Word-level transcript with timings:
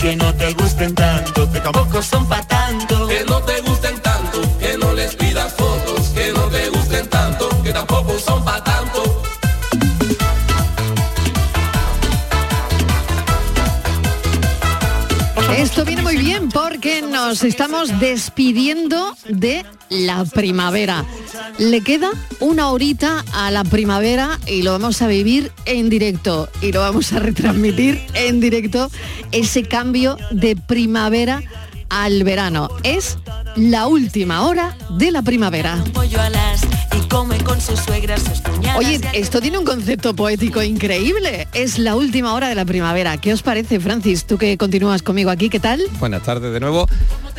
Que 0.00 0.16
no 0.16 0.32
te 0.34 0.52
gusten 0.52 0.94
tanto, 0.94 1.50
que 1.50 1.60
tampoco 1.60 2.02
son 2.02 2.26
pa' 2.28 2.42
tanto. 2.42 3.08
Que 3.08 3.24
no 3.24 3.40
te 3.42 3.60
nos 17.28 17.44
estamos 17.44 18.00
despidiendo 18.00 19.14
de 19.28 19.62
la 19.90 20.24
primavera. 20.24 21.04
Le 21.58 21.82
queda 21.82 22.10
una 22.40 22.70
horita 22.70 23.22
a 23.34 23.50
la 23.50 23.64
primavera 23.64 24.40
y 24.46 24.62
lo 24.62 24.72
vamos 24.72 25.02
a 25.02 25.08
vivir 25.08 25.52
en 25.66 25.90
directo 25.90 26.48
y 26.62 26.72
lo 26.72 26.80
vamos 26.80 27.12
a 27.12 27.18
retransmitir 27.18 28.00
en 28.14 28.40
directo 28.40 28.90
ese 29.30 29.64
cambio 29.64 30.16
de 30.30 30.56
primavera 30.56 31.42
al 31.90 32.24
verano. 32.24 32.70
Es 32.82 33.18
la 33.56 33.88
última 33.88 34.46
hora 34.46 34.74
de 34.96 35.10
la 35.10 35.20
primavera. 35.20 35.84
Oye, 38.76 39.00
esto 39.12 39.40
tiene 39.40 39.58
un 39.58 39.64
concepto 39.64 40.14
poético 40.14 40.62
increíble. 40.62 41.48
Es 41.54 41.78
la 41.78 41.96
última 41.96 42.34
hora 42.34 42.48
de 42.48 42.54
la 42.54 42.64
primavera. 42.64 43.16
¿Qué 43.16 43.32
os 43.32 43.42
parece, 43.42 43.80
Francis? 43.80 44.26
Tú 44.26 44.38
que 44.38 44.56
continúas 44.58 45.02
conmigo 45.02 45.30
aquí, 45.30 45.48
¿qué 45.48 45.60
tal? 45.60 45.80
Buenas 45.98 46.22
tardes 46.22 46.52
de 46.52 46.60
nuevo. 46.60 46.86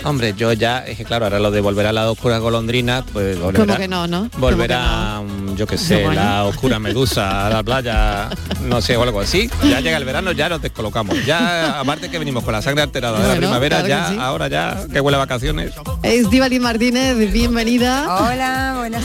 Hombre, 0.03 0.33
yo 0.37 0.53
ya, 0.53 0.79
es 0.79 0.97
que 0.97 1.05
claro, 1.05 1.25
ahora 1.25 1.39
lo 1.39 1.51
de 1.51 1.61
volver 1.61 1.85
a 1.85 1.93
la 1.93 2.09
oscura 2.09 2.37
golondrina, 2.39 3.03
pues 3.11 3.39
volverá, 3.39 3.65
¿Cómo 3.65 3.77
que 3.77 3.87
no, 3.87 4.07
no? 4.07 4.29
¿Cómo 4.31 4.47
volverá, 4.47 5.21
mm, 5.21 5.55
yo 5.55 5.67
qué 5.67 5.77
sé, 5.77 6.07
la 6.13 6.45
oscura 6.45 6.79
medusa 6.79 7.47
a 7.47 7.49
la 7.49 7.63
playa, 7.63 8.29
no 8.61 8.81
sé, 8.81 8.95
o 8.97 9.03
algo 9.03 9.19
así. 9.19 9.49
Ya 9.69 9.81
llega 9.81 9.97
el 9.97 10.05
verano, 10.05 10.31
ya 10.31 10.49
nos 10.49 10.61
descolocamos. 10.61 11.25
Ya, 11.25 11.79
aparte 11.79 12.09
que 12.09 12.17
venimos 12.17 12.43
con 12.43 12.53
la 12.53 12.61
sangre 12.61 12.83
alterada 12.83 13.19
de 13.19 13.27
la 13.27 13.35
primavera, 13.35 13.83
claro 13.83 13.85
que 13.85 13.89
ya, 13.89 14.09
sí. 14.09 14.17
ahora 14.19 14.47
ya, 14.47 14.87
que 14.91 15.01
huele 15.01 15.17
a 15.17 15.19
vacaciones. 15.19 15.73
Estivali 16.03 16.59
Martínez, 16.59 17.31
bienvenida. 17.31 18.05
Hola, 18.23 18.75
buenas 18.77 19.03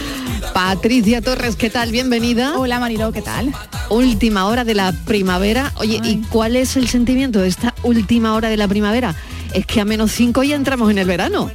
Patricia 0.53 1.21
Torres, 1.21 1.57
¿qué 1.57 1.71
tal? 1.71 1.91
Bienvenida. 1.91 2.59
Hola 2.59 2.79
Mariló, 2.79 3.11
¿qué 3.11 3.23
tal? 3.23 3.53
Última 3.91 4.47
hora 4.47 4.65
de 4.65 4.75
la 4.75 4.93
primavera. 5.05 5.73
Oye, 5.77 6.01
¿y 6.05 6.23
cuál 6.29 6.55
es 6.55 6.77
el 6.77 6.89
sentimiento 6.89 7.41
de 7.41 7.49
esta 7.49 7.75
última 7.83 8.35
hora 8.35 8.49
de 8.49 8.57
la 8.57 8.69
primavera? 8.69 9.15
Es 9.55 9.67
que 9.67 9.81
a 9.81 9.85
menos 9.85 10.11
5 10.13 10.43
ya 10.43 10.57
entramos 10.57 10.91
en 10.91 10.99
el 10.99 11.07
verano. 11.07 11.51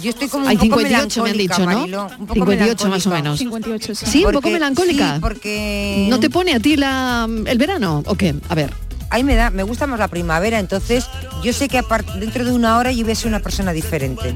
Yo 0.00 0.10
estoy 0.10 0.28
como 0.28 0.44
un 0.44 0.50
Hay 0.50 0.56
poco 0.56 0.80
58 0.80 1.22
me 1.22 1.30
han 1.30 1.36
melancólica, 1.36 1.54
dicho, 1.56 1.70
¿no? 1.70 1.78
Mariló, 1.80 2.02
un 2.18 2.26
poco 2.26 2.34
58 2.34 2.88
más 2.88 3.06
o 3.06 3.10
menos. 3.10 3.38
58, 3.38 3.94
sí. 3.94 4.06
Sí, 4.06 4.18
un 4.20 4.24
poco 4.24 4.32
Porque- 4.40 4.50
melancólica. 4.52 5.14
Sí, 5.14 5.20
porque... 5.20 6.06
¿No 6.08 6.18
te 6.18 6.30
pone 6.30 6.54
a 6.54 6.60
ti 6.60 6.76
la, 6.76 7.28
el 7.46 7.58
verano 7.58 8.02
o 8.06 8.14
qué? 8.14 8.34
A 8.48 8.54
ver. 8.54 8.72
Ahí 9.10 9.22
me 9.22 9.34
da, 9.34 9.50
me 9.50 9.62
gusta 9.62 9.86
más 9.86 9.98
la 9.98 10.08
primavera, 10.08 10.58
entonces 10.58 11.04
yo 11.42 11.52
sé 11.52 11.68
que 11.68 11.82
dentro 12.18 12.44
de 12.44 12.52
una 12.52 12.78
hora 12.78 12.92
yo 12.92 13.04
voy 13.04 13.12
a 13.12 13.16
ser 13.16 13.28
una 13.28 13.40
persona 13.40 13.72
diferente. 13.72 14.34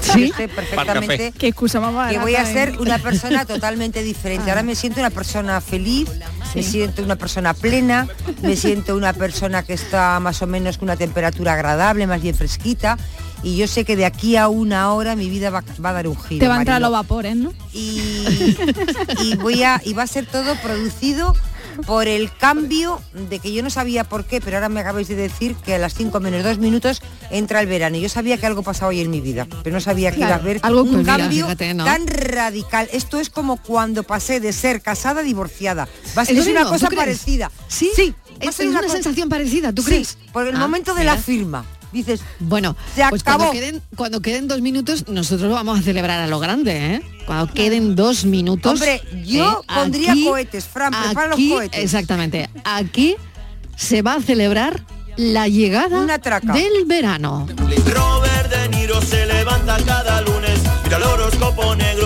Sí. 0.00 0.28
Yo 0.28 0.36
sé 0.36 0.48
perfectamente 0.48 1.32
Qué 1.36 1.48
excusa 1.48 1.80
más 1.80 2.10
que 2.10 2.18
voy 2.18 2.34
a 2.34 2.42
barata, 2.42 2.52
ser 2.52 2.68
¿eh? 2.70 2.76
una 2.80 2.98
persona 2.98 3.44
totalmente 3.44 4.02
diferente. 4.02 4.50
Ahora 4.50 4.62
me 4.62 4.74
siento 4.74 5.00
una 5.00 5.10
persona 5.10 5.60
feliz, 5.60 6.08
me 6.54 6.62
siento 6.62 7.02
una 7.02 7.16
persona 7.16 7.54
plena, 7.54 8.08
me 8.42 8.56
siento 8.56 8.96
una 8.96 9.12
persona 9.12 9.62
que 9.62 9.74
está 9.74 10.18
más 10.20 10.40
o 10.42 10.46
menos 10.46 10.78
con 10.78 10.86
una 10.86 10.96
temperatura 10.96 11.52
agradable, 11.52 12.06
más 12.06 12.22
bien 12.22 12.34
fresquita. 12.34 12.96
Y 13.42 13.56
yo 13.56 13.68
sé 13.68 13.84
que 13.84 13.94
de 13.94 14.04
aquí 14.04 14.36
a 14.36 14.48
una 14.48 14.92
hora 14.92 15.14
mi 15.14 15.28
vida 15.28 15.50
va, 15.50 15.62
va 15.84 15.90
a 15.90 15.92
dar 15.92 16.08
un 16.08 16.16
giro. 16.16 16.40
Te 16.40 16.48
va 16.48 16.56
a 16.56 16.58
entrar 16.58 16.80
los 16.80 16.90
vapores, 16.90 17.36
¿no? 17.36 17.52
y, 17.72 18.56
y 19.22 19.36
voy 19.36 19.62
a 19.62 19.80
y 19.84 19.92
va 19.92 20.02
a 20.02 20.06
ser 20.08 20.26
todo 20.26 20.56
producido 20.56 21.34
por 21.86 22.08
el 22.08 22.32
cambio 22.34 23.00
de 23.28 23.38
que 23.38 23.52
yo 23.52 23.62
no 23.62 23.70
sabía 23.70 24.04
por 24.04 24.24
qué, 24.24 24.40
pero 24.40 24.56
ahora 24.56 24.68
me 24.68 24.80
acabáis 24.80 25.08
de 25.08 25.14
decir 25.16 25.54
que 25.56 25.74
a 25.74 25.78
las 25.78 25.94
5 25.94 26.20
menos 26.20 26.42
2 26.42 26.58
minutos 26.58 27.00
entra 27.30 27.60
el 27.60 27.66
verano. 27.66 27.96
Yo 27.96 28.08
sabía 28.08 28.36
que 28.38 28.46
algo 28.46 28.62
pasaba 28.62 28.88
hoy 28.90 29.00
en 29.00 29.10
mi 29.10 29.20
vida, 29.20 29.46
pero 29.62 29.74
no 29.74 29.80
sabía 29.80 30.10
que 30.10 30.18
iba 30.20 30.30
a 30.30 30.34
haber 30.36 30.60
algo 30.62 30.82
un 30.82 31.04
cambio 31.04 31.44
fíjate, 31.46 31.74
¿no? 31.74 31.84
tan 31.84 32.06
radical. 32.06 32.88
Esto 32.92 33.18
es 33.20 33.30
como 33.30 33.56
cuando 33.62 34.02
pasé 34.02 34.40
de 34.40 34.52
ser 34.52 34.80
casada 34.82 35.20
a 35.20 35.24
divorciada. 35.24 35.88
Va 36.16 36.22
a 36.22 36.24
¿En 36.28 36.42
ser 36.42 36.50
una 36.52 36.64
cosa 36.64 36.88
parecida. 36.90 37.50
Sí, 37.68 37.90
sí. 37.94 38.14
Es, 38.40 38.58
una, 38.60 38.80
cosa- 38.82 38.94
sensación 38.94 39.28
parecida, 39.28 39.72
¿tú 39.72 39.82
Sí, 39.82 39.88
crees? 39.88 40.16
por 40.32 40.46
el 40.46 40.54
Ah, 40.54 40.58
momento 40.60 40.94
de 40.94 41.02
la 41.04 41.16
firma. 41.16 41.64
Dices, 41.92 42.20
Bueno, 42.38 42.76
Se 42.94 43.02
pues 43.08 43.22
cuando 43.22 43.44
acabó. 43.44 43.52
queden, 43.52 43.82
cuando 43.96 44.20
queden 44.20 44.46
dos 44.48 44.60
minutos, 44.60 45.08
nosotros 45.08 45.48
lo 45.48 45.54
vamos 45.54 45.78
a 45.80 45.82
celebrar 45.82 46.20
a 46.20 46.26
lo 46.26 46.38
grande, 46.38 46.94
¿eh? 46.96 47.02
Cuando 47.26 47.52
queden 47.52 47.96
dos 47.96 48.24
minutos. 48.24 48.72
Hombre, 48.72 49.02
yo 49.24 49.62
eh, 49.62 49.74
pondría 49.74 50.12
aquí- 50.12 50.24
cohetes, 50.26 50.64
Fran, 50.66 50.92
prepara 50.92 51.28
los 51.28 51.34
aquí, 51.36 51.50
cohetes. 51.50 51.82
Exactamente. 51.82 52.50
Aquí 52.64 53.16
se 53.76 54.02
va 54.02 54.14
a 54.14 54.20
celebrar 54.22 54.84
la 55.16 55.48
llegada 55.48 56.06
del 56.06 56.84
verano. 56.86 57.46
Robert 57.86 58.50
De 58.50 58.68
Niro 58.68 59.00
se 59.02 59.26
levanta 59.26 59.78
cada 59.84 60.20
lunes, 60.20 60.60
mira 60.84 60.96
el 60.98 61.02
horóscopo 61.02 61.74
negro 61.74 61.97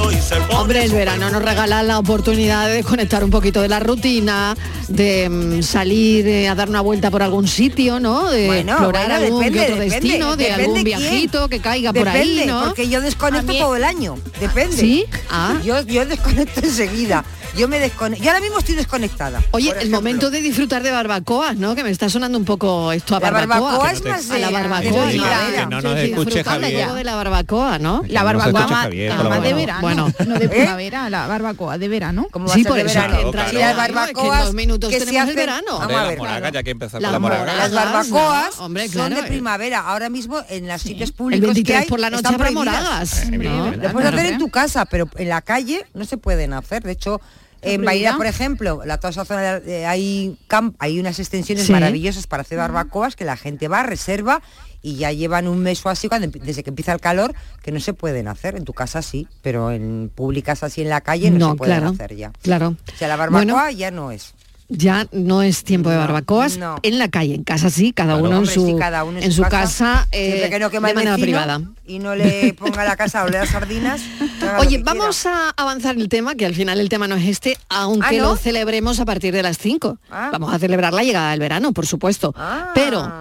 Hombre, 0.51 0.85
el 0.85 0.93
verano 0.93 1.31
nos 1.31 1.43
regala 1.43 1.83
la 1.83 1.99
oportunidad 1.99 2.67
de 2.69 2.75
desconectar 2.75 3.25
un 3.25 3.31
poquito 3.31 3.61
de 3.61 3.69
la 3.69 3.81
rutina, 3.81 4.57
de 4.89 5.29
mm, 5.29 5.63
salir 5.63 6.27
eh, 6.27 6.49
a 6.49 6.55
dar 6.55 6.69
una 6.69 6.81
vuelta 6.81 7.11
por 7.11 7.23
algún 7.23 7.49
sitio, 7.49 7.99
¿no? 8.01 8.31
De 8.31 8.47
Bueno, 8.47 8.73
explorar 8.73 9.07
bueno, 9.09 9.25
algún 9.25 9.41
depende, 9.41 9.61
otro 9.63 9.75
depende, 9.77 10.01
destino, 10.09 10.37
de 10.37 10.53
algún 10.53 10.73
quién. 10.75 10.85
viajito 10.85 11.49
que 11.49 11.61
caiga 11.61 11.93
por 11.93 12.09
ahí, 12.09 12.45
¿no? 12.47 12.65
porque 12.67 12.89
yo 12.89 13.01
desconecto 13.01 13.53
mí- 13.53 13.59
todo 13.59 13.77
el 13.77 13.85
año. 13.85 14.17
Depende. 14.41 14.77
¿Sí? 14.77 15.05
Ah. 15.31 15.55
Yo, 15.65 15.81
yo 15.83 16.07
desconecto 16.07 16.61
enseguida. 16.63 17.25
Yo 17.57 17.69
me 17.69 17.79
desconecto. 17.79 18.25
Yo 18.25 18.31
ahora 18.31 18.41
mismo 18.41 18.59
estoy 18.59 18.75
desconectada. 18.77 19.43
Oye, 19.51 19.69
el 19.71 19.77
ejemplo. 19.77 19.99
momento 19.99 20.31
de 20.31 20.41
disfrutar 20.41 20.83
de 20.83 20.91
barbacoas, 20.91 21.57
¿no? 21.57 21.75
Que 21.75 21.85
me 21.85 21.91
está 21.91 22.09
sonando 22.09 22.39
un 22.39 22.45
poco 22.47 22.93
esto 22.93 23.15
a 23.15 23.21
La 23.21 23.31
barbacoa. 23.31 23.61
barbacoa 23.79 23.93
es 23.93 24.05
más 24.05 24.31
a 24.31 24.39
la 24.39 24.47
de- 24.47 24.53
barbacoa. 24.53 25.07
de. 25.07 25.13
Que 25.13 25.67
no 25.67 25.81
nos 25.83 25.97
escuche 25.99 26.45
Javier. 26.45 26.93
de 26.93 27.05
la 27.05 27.15
barbacoa, 27.15 27.79
¿no? 27.79 28.03
Javier, 28.03 29.13
por 29.17 29.21
Además 29.21 29.43
de 29.43 29.55
verano, 29.55 29.81
Bueno. 29.83 30.13
no 30.27 30.35
de 30.39 30.45
¿Eh? 30.47 30.49
primavera, 30.49 31.11
la 31.11 31.27
barbacoa 31.27 31.77
de 31.79 31.89
verano. 31.89 32.27
¿Cómo 32.31 32.47
va 32.47 32.55
Sí, 32.55 32.61
a 32.61 32.63
ser 32.63 32.71
por 32.73 32.77
de 32.81 32.87
eso 32.87 32.95
verano? 33.01 33.33
que 33.33 33.51
el 33.51 33.59
las 33.61 33.77
barbacoas 33.77 34.45
dos 34.47 34.55
minutos 34.55 34.91
que 34.91 34.99
se 35.01 35.07
tenemos 35.07 35.29
el 35.31 35.37
verano. 35.37 35.79
Vamos 35.79 35.97
a 35.97 36.03
la 36.03 36.09
ver. 36.09 36.19
moraga, 36.19 36.51
ya 36.51 36.63
que 36.63 36.71
empezar 36.71 37.03
Las 37.03 37.09
con 37.09 37.13
la 37.13 37.19
moraga. 37.19 37.41
moragas, 37.43 37.71
Las 37.71 37.85
barbacoas 37.85 38.59
¿no? 38.59 38.65
Hombre, 38.65 38.89
son 38.89 39.13
de 39.15 39.21
eh. 39.21 39.25
primavera. 39.25 39.81
Ahora 39.81 40.09
mismo 40.09 40.43
en 40.49 40.69
los 40.69 40.81
sitios 40.81 41.11
El 41.11 41.15
públicos 41.17 41.47
23 41.49 41.65
que 41.79 41.83
hay 41.85 41.89
por 41.89 42.01
la 42.01 42.09
noche 42.11 42.21
están 42.21 42.35
habrá 42.35 42.51
moragas. 42.51 43.25
Eh. 43.25 43.77
Lo 43.81 43.93
puedes 43.93 44.13
hacer 44.13 44.27
en 44.27 44.39
tu 44.39 44.49
casa, 44.49 44.87
pero 44.87 45.09
en 45.17 45.29
la 45.29 45.43
calle 45.43 45.85
no 45.95 46.05
se 46.07 46.17
pueden 46.17 46.53
hacer. 46.55 46.83
De 46.83 46.93
hecho, 46.93 47.21
en? 47.63 47.85
Bahía, 47.85 48.17
por 48.17 48.27
ejemplo, 48.27 48.83
la, 48.85 48.99
toda 48.99 49.11
esa 49.11 49.25
zona 49.25 49.41
de- 49.55 49.61
de- 49.61 49.87
hay, 49.87 50.37
camp, 50.49 50.75
hay 50.79 50.99
unas 51.01 51.19
extensiones 51.19 51.67
Sí. 51.67 51.73
maravillosas 51.73 52.27
para 52.27 52.43
hacer 52.43 52.59
barbacoas 52.59 53.17
que 53.17 53.25
la 53.25 53.37
gente 53.37 53.69
va, 53.69 53.83
reserva 53.83 54.43
y 54.83 54.97
ya 54.97 55.13
llevan 55.13 55.47
un 55.47 55.61
mes 55.61 55.85
o 55.87 55.89
así 55.89 56.09
cuando 56.09 56.27
desde 56.29 56.63
que 56.65 56.71
empieza 56.71 56.93
el 56.93 57.01
calor 57.01 57.35
que 57.63 57.71
no 57.71 57.79
se 57.81 57.93
pueden 57.95 58.27
hacer. 58.29 58.57
En 58.57 58.65
tu 58.65 58.73
casa 58.73 59.01
sí, 59.01 59.29
pero 59.41 59.71
en 59.71 60.11
públicas 60.15 60.63
así 60.65 60.83
en 60.83 60.89
la 60.89 61.01
calle 61.01 61.31
no, 61.31 61.39
No, 61.39 61.51
se 61.53 61.57
pueden 61.59 61.77
claro, 61.79 61.93
hacer 61.95 62.17
ya. 62.17 62.33
claro. 62.43 62.77
O 62.93 62.97
sea, 62.97 63.07
la 63.09 63.17
barbacoa 63.17 63.45
Bueno, 63.45 63.71
ya 63.71 63.91
no 63.93 64.11
es. 64.11 64.35
Ya 64.75 65.07
no 65.13 65.43
es 65.43 65.65
tiempo 65.65 65.91
de 65.91 65.97
barbacoas 65.99 66.57
no. 66.57 66.77
en 66.83 66.99
la 66.99 67.09
calle, 67.09 67.35
en 67.35 67.45
casa 67.45 67.69
sí, 67.69 67.93
cada 67.93 68.15
Claro. 68.15 68.29
uno 68.29 68.39
en 68.41 68.47
su, 68.47 68.67
sí, 68.67 68.75
cada 68.79 69.05
uno 69.05 69.19
en 69.19 69.31
su 69.31 69.43
casa, 69.43 70.09
eh, 70.13 70.49
que 70.51 70.59
no 70.59 70.71
quema 70.71 70.89
de 70.89 70.95
manera 70.95 71.17
privada. 71.19 71.61
y 71.87 71.99
no 71.99 72.15
le 72.15 72.55
ponga 72.55 72.83
la 72.85 72.97
casa 72.97 73.21
a 73.21 73.25
oler 73.25 73.43
a 73.43 73.47
sardinas. 73.47 74.01
Oye, 74.59 74.79
vamos 74.79 75.27
a 75.27 75.51
avanzar 75.51 75.97
el 75.97 76.09
tema, 76.09 76.35
que 76.35 76.47
al 76.47 76.55
final 76.55 76.81
el 76.81 76.89
tema 76.89 77.07
no 77.07 77.17
es 77.17 77.27
este, 77.29 77.59
aunque 77.69 78.19
¿Ah, 78.19 78.23
no? 78.23 78.29
lo 78.31 78.37
celebremos 78.37 78.99
a 78.99 79.05
partir 79.05 79.35
de 79.35 79.43
las 79.43 79.59
5. 79.59 79.99
Ah. 80.11 80.31
Vamos 80.33 80.53
a 80.55 80.59
celebrar 80.59 80.93
la 80.95 81.03
llegada 81.05 81.31
del 81.33 81.41
verano, 81.41 81.73
por 81.73 81.87
supuesto. 81.87 82.33
Ah. 82.37 82.71
Pero, 82.75 83.13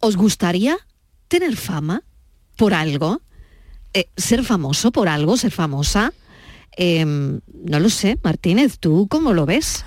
¿os 0.00 0.16
gustaría 0.16 0.76
tener 1.26 1.56
fama 1.56 2.02
por 2.56 2.72
algo? 2.72 3.20
Eh, 3.94 4.08
¿Ser 4.16 4.44
famoso 4.44 4.92
por 4.92 5.08
algo? 5.08 5.36
¿Ser 5.36 5.50
famosa? 5.50 6.12
Em, 6.80 7.40
no 7.64 7.80
lo 7.80 7.88
sé, 7.90 8.16
Martínez, 8.22 8.78
¿tú 8.78 9.08
cómo 9.10 9.32
lo 9.32 9.44
ves? 9.46 9.84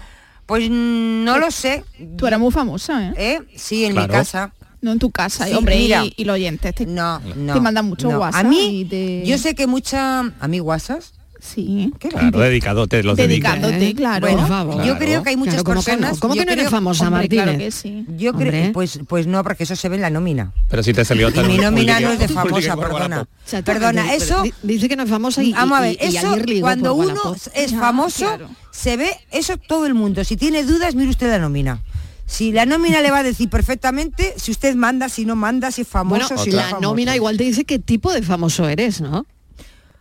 Pues 0.51 0.69
no 0.69 1.39
lo 1.39 1.49
sé. 1.49 1.85
Tú 2.17 2.27
eres 2.27 2.37
muy 2.37 2.51
famosa, 2.51 3.07
¿eh? 3.07 3.13
¿Eh? 3.15 3.39
Sí, 3.55 3.85
en 3.85 3.93
Claro. 3.93 4.09
mi 4.09 4.13
casa. 4.19 4.51
No 4.81 4.91
en 4.91 4.99
tu 4.99 5.09
casa, 5.09 5.45
Sí, 5.47 5.53
hombre, 5.53 5.77
mira. 5.77 6.03
y, 6.03 6.13
y 6.17 6.25
los 6.25 6.33
oyentes. 6.33 6.75
Te, 6.75 6.85
No, 6.85 7.21
no. 7.37 7.53
te 7.53 7.61
mandan 7.61 7.85
mucho 7.85 8.11
no. 8.11 8.19
WhatsApp. 8.19 8.45
A 8.45 8.49
mí, 8.49 8.85
te- 8.89 9.23
yo 9.25 9.37
sé 9.37 9.55
que 9.55 9.65
mucha... 9.65 10.19
¿A 10.19 10.47
mí 10.49 10.59
WhatsApp? 10.59 10.99
Sí. 11.39 11.91
Claro, 11.99 12.37
dedicado, 12.39 12.85
te 12.85 13.01
los. 13.01 13.15
Dedicándote, 13.17 13.95
claro. 13.95 14.19
Bueno, 14.27 14.39
Por 14.41 14.47
favor. 14.49 14.83
yo 14.83 14.97
creo 14.99 15.23
que 15.23 15.29
hay 15.29 15.37
muchas 15.37 15.55
Claro, 15.63 15.63
¿cómo 15.63 15.83
que 15.83 15.91
no? 15.93 15.97
personas. 15.97 16.19
¿Cómo 16.19 16.33
que 16.35 16.45
no 16.45 16.51
eres 16.51 16.65
creo- 16.65 16.69
famosa, 16.71 17.05
Hombre, 17.07 17.21
Martínez? 17.21 17.43
claro 17.45 17.57
que 17.57 17.71
sí. 17.71 18.05
Yo 18.17 18.33
creo, 18.33 18.73
pues, 18.73 18.99
pues 19.07 19.25
no, 19.25 19.41
porque 19.43 19.63
eso 19.63 19.75
se 19.75 19.87
ve 19.89 19.95
en 19.95 20.01
la 20.03 20.09
nómina. 20.11 20.51
Pero 20.69 20.83
si 20.83 20.93
te 20.93 21.03
salió 21.05 21.29
Y 21.29 21.39
mi 21.47 21.57
nómina 21.57 21.99
no 21.99 22.11
es 22.11 22.19
de 22.19 22.27
famosa, 22.27 22.75
perdona. 22.75 23.25
Perdona, 23.63 24.13
eso. 24.13 24.43
Di- 24.43 24.53
Dice 24.61 24.87
que 24.89 24.95
no 24.97 25.03
es 25.03 25.09
famosa 25.09 25.41
y, 25.41 25.53
Vamos 25.53 25.79
a 25.79 25.81
ver, 25.81 25.97
eso 26.01 26.35
cuando 26.59 26.93
uno 26.95 27.35
es 27.55 27.71
famoso, 27.71 28.25
claro. 28.25 28.49
Se 28.71 28.97
ve 28.97 29.11
eso 29.31 29.57
todo 29.57 29.85
el 29.85 29.93
mundo. 29.93 30.23
Si 30.23 30.37
tiene 30.37 30.63
dudas, 30.63 30.95
mire 30.95 31.09
usted 31.09 31.29
la 31.29 31.39
nómina. 31.39 31.81
Si 32.25 32.51
la 32.53 32.65
nómina 32.65 33.01
le 33.01 33.11
va 33.11 33.19
a 33.19 33.23
decir 33.23 33.49
perfectamente 33.49 34.33
si 34.37 34.51
usted 34.51 34.75
manda, 34.75 35.09
si 35.09 35.25
no 35.25 35.35
manda, 35.35 35.69
si 35.71 35.81
es 35.81 35.87
famoso, 35.87 36.27
Bueno, 36.29 36.43
si 36.43 36.51
la 36.51 36.63
famoso. 36.63 36.81
nómina 36.81 37.15
igual 37.15 37.37
te 37.37 37.43
dice 37.43 37.65
qué 37.65 37.77
tipo 37.79 38.13
de 38.13 38.21
famoso 38.21 38.67
eres, 38.69 39.01
¿no? 39.01 39.25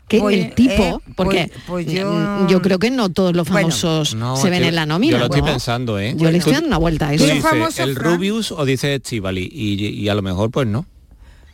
Que 0.07 0.19
Pues, 0.19 0.37
el 0.39 0.55
tipo, 0.55 0.73
eh, 0.83 1.13
porque 1.15 1.51
pues- 1.67 1.85
pues 1.85 1.87
mm, 1.87 1.91
yo- 1.91 2.47
yo 2.49 2.63
creo 2.63 2.79
que 2.81 2.91
no 2.91 3.11
todos 3.11 3.35
los 3.35 3.49
Bueno, 3.49 3.69
famosos 3.69 4.15
No, 4.17 4.37
se 4.37 4.51
ven 4.51 4.65
en 4.65 4.75
la 4.75 4.85
nómina. 4.87 5.13
Yo 5.13 5.19
lo 5.19 5.25
estoy 5.27 5.43
pensando, 5.43 5.99
¿eh? 6.01 6.15
Yo 6.17 6.31
le 6.31 6.39
estoy 6.39 6.53
dando 6.53 6.67
una 6.69 6.79
vuelta 6.79 7.09
a 7.09 7.15
eso. 7.15 7.25
¿Quién 7.25 7.37
dices, 7.37 7.51
famoso, 7.51 7.83
el? 7.85 7.95
Rubius 7.97 8.51
o 8.53 8.65
dice 8.65 8.95
Estivali 8.97 9.49
y, 9.53 9.75
y 9.87 10.09
a 10.09 10.15
lo 10.15 10.23
mejor 10.23 10.51
pues 10.51 10.67
no. 10.69 10.85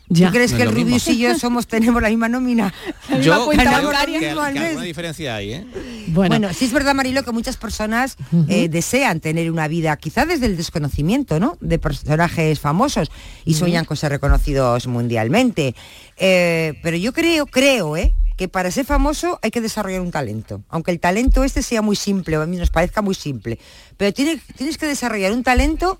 Ya. 0.09 0.27
¿Tú 0.27 0.33
crees 0.33 0.51
No 0.53 0.57
que 0.57 0.63
el. 0.63 0.71
Rubius 0.71 1.07
y 1.09 1.17
yo 1.17 1.37
somos 1.37 1.67
tenemos 1.67 2.01
la 2.01 2.09
misma 2.09 2.29
nómina? 2.29 2.73
Yo 3.21 3.43
cuenta 3.45 3.63
creo 3.65 3.83
bancaria. 3.83 4.19
que, 4.19 4.25
Mismo 4.27 4.41
al 4.41 4.53
que 4.53 4.59
mes. 4.59 4.67
alguna 4.69 4.85
diferencia 4.85 5.35
hay, 5.35 5.53
¿eh? 5.53 5.65
Bueno, 6.07 6.35
Bueno, 6.39 6.53
sí 6.53 6.65
es 6.65 6.71
verdad, 6.71 6.95
Marilo, 6.95 7.23
que 7.23 7.31
muchas 7.33 7.57
personas 7.57 8.15
eh, 8.47 8.69
desean 8.69 9.19
tener 9.19 9.51
una 9.51 9.67
vida, 9.67 9.95
quizá 9.97 10.25
desde 10.25 10.45
el 10.45 10.55
desconocimiento, 10.55 11.39
¿no? 11.41 11.57
De 11.59 11.77
personajes 11.77 12.59
famosos 12.61 13.11
y 13.43 13.55
sueñan 13.55 13.83
con 13.83 13.97
ser 13.97 14.11
reconocidos 14.11 14.87
mundialmente. 14.87 15.75
Eh, 16.15 16.79
pero 16.81 16.95
yo 16.95 17.11
creo, 17.11 17.45
creo, 17.45 17.97
¿eh? 17.97 18.13
que 18.37 18.47
para 18.47 18.69
ser 18.71 18.85
famoso 18.85 19.39
hay 19.41 19.51
que 19.51 19.59
desarrollar 19.61 19.99
un 19.99 20.11
talento. 20.11 20.61
Aunque 20.69 20.91
el 20.91 20.99
talento 20.99 21.43
este 21.43 21.61
sea 21.63 21.81
muy 21.81 21.95
simple, 21.97 22.37
o 22.37 22.41
a 22.43 22.45
mí 22.45 22.55
nos 22.55 22.69
parezca 22.69 23.01
muy 23.01 23.15
simple. 23.15 23.59
Pero 23.97 24.13
tiene- 24.13 24.39
tienes 24.55 24.77
que 24.77 24.85
desarrollar 24.85 25.33
un 25.33 25.43
talento 25.43 25.99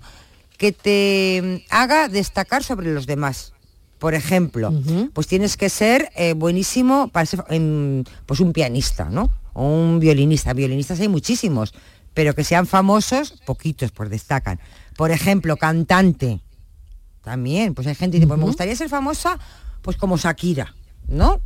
que 0.56 0.72
te 0.72 1.64
haga 1.68 2.08
destacar 2.08 2.62
sobre 2.64 2.92
los 2.94 3.06
demás. 3.06 3.52
Por 3.98 4.14
ejemplo, 4.14 4.72
pues 5.12 5.26
tienes 5.26 5.56
que 5.56 5.68
ser 5.68 6.10
eh, 6.14 6.34
buenísimo 6.34 7.08
para 7.08 7.26
ser 7.26 7.44
pues 8.26 8.40
un 8.40 8.52
pianista, 8.52 9.06
¿no? 9.10 9.30
O 9.54 9.66
un 9.66 9.98
violinista. 9.98 10.52
Violinistas 10.52 11.00
hay 11.00 11.08
muchísimos, 11.08 11.74
pero 12.14 12.34
que 12.34 12.44
sean 12.44 12.66
famosos, 12.66 13.34
poquitos, 13.44 13.90
pues 13.90 14.08
destacan. 14.08 14.60
Por 14.96 15.10
ejemplo, 15.10 15.56
cantante. 15.56 16.40
También, 17.22 17.74
pues 17.74 17.86
hay 17.88 17.94
gente 17.94 18.16
que 18.16 18.20
dice, 18.20 18.28
pues 18.28 18.38
me 18.38 18.46
gustaría 18.46 18.74
ser 18.76 18.88
famosa, 18.88 19.38
pues 19.82 19.96
como 19.96 20.16
Shakira, 20.16 20.74
¿no? 21.08 21.40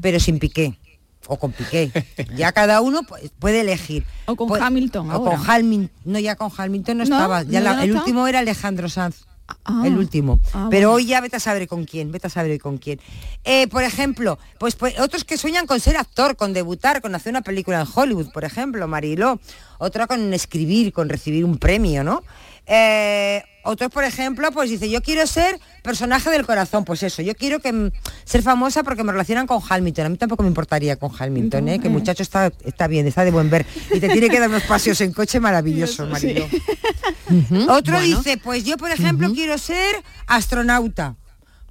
Pero 0.00 0.20
sin 0.20 0.38
Piqué. 0.38 0.78
O 1.26 1.38
con 1.38 1.52
Piqué. 1.52 1.90
Ya 2.36 2.52
cada 2.52 2.80
uno 2.80 3.00
puede 3.38 3.60
elegir. 3.62 4.04
O 4.26 4.36
con 4.36 4.62
Hamilton 4.62 5.10
O 5.10 5.12
ahora. 5.12 5.36
con 5.36 5.50
Hamilton. 5.50 5.90
No, 6.04 6.18
ya 6.18 6.36
con 6.36 6.50
Hamilton 6.56 6.98
no, 6.98 7.04
¿No? 7.04 7.16
estaba. 7.16 7.42
Ya 7.42 7.58
¿No, 7.60 7.64
la- 7.64 7.70
ya 7.72 7.76
no 7.76 7.82
el 7.82 7.88
está? 7.90 8.00
último 8.00 8.26
era 8.28 8.38
Alejandro 8.38 8.88
Sanz. 8.88 9.26
Ah. 9.64 9.82
el 9.84 9.96
último. 9.96 10.40
Ah, 10.52 10.68
Pero 10.70 10.88
bueno. 10.88 10.96
hoy 10.96 11.06
ya 11.06 11.20
vete 11.20 11.36
a 11.36 11.40
saber 11.40 11.66
con 11.68 11.84
quién, 11.84 12.12
vete 12.12 12.26
a 12.26 12.30
saber 12.30 12.58
con 12.60 12.78
quién. 12.78 13.00
Eh, 13.44 13.68
por 13.68 13.82
ejemplo, 13.82 14.38
pues, 14.58 14.76
pues 14.76 14.98
otros 14.98 15.24
que 15.24 15.36
sueñan 15.36 15.66
con 15.66 15.80
ser 15.80 15.96
actor, 15.96 16.36
con 16.36 16.52
debutar, 16.52 17.00
con 17.00 17.14
hacer 17.14 17.30
una 17.30 17.42
película 17.42 17.80
en 17.80 17.86
Hollywood, 17.92 18.32
por 18.32 18.44
ejemplo, 18.44 18.86
Mariló. 18.88 19.40
Otra 19.78 20.06
con 20.06 20.32
escribir, 20.34 20.92
con 20.92 21.08
recibir 21.08 21.44
un 21.44 21.58
premio, 21.58 22.04
¿no? 22.04 22.22
Eh, 22.66 23.42
otros, 23.64 23.90
por 23.90 24.04
ejemplo, 24.04 24.50
pues 24.52 24.70
dice, 24.70 24.88
yo 24.90 25.02
quiero 25.02 25.26
ser 25.26 25.58
personaje 25.82 26.30
del 26.30 26.46
corazón, 26.46 26.84
pues 26.84 27.02
eso, 27.02 27.22
yo 27.22 27.34
quiero 27.34 27.60
que 27.60 27.92
ser 28.24 28.42
famosa 28.42 28.82
porque 28.82 29.04
me 29.04 29.12
relacionan 29.12 29.46
con 29.46 29.60
Hamilton. 29.66 30.06
A 30.06 30.08
mí 30.08 30.16
tampoco 30.16 30.42
me 30.42 30.48
importaría 30.48 30.96
con 30.96 31.10
Hamilton, 31.16 31.68
¿eh? 31.68 31.78
que 31.78 31.88
el 31.88 31.92
muchacho 31.92 32.22
está, 32.22 32.52
está 32.64 32.86
bien, 32.86 33.06
está 33.06 33.24
de 33.24 33.30
buen 33.30 33.50
ver. 33.50 33.66
Y 33.94 34.00
te 34.00 34.08
tiene 34.08 34.28
que 34.28 34.40
dar 34.40 34.48
unos 34.48 34.62
paseos 34.64 35.00
en 35.00 35.12
coche 35.12 35.40
maravillosos, 35.40 36.08
Mariló. 36.08 36.46
Otro 37.68 37.94
Bueno. 37.94 38.16
dice, 38.16 38.38
pues 38.38 38.64
yo 38.64 38.76
por 38.76 38.90
ejemplo 38.90 39.32
quiero 39.32 39.58
ser 39.58 39.96
astronauta. 40.26 41.16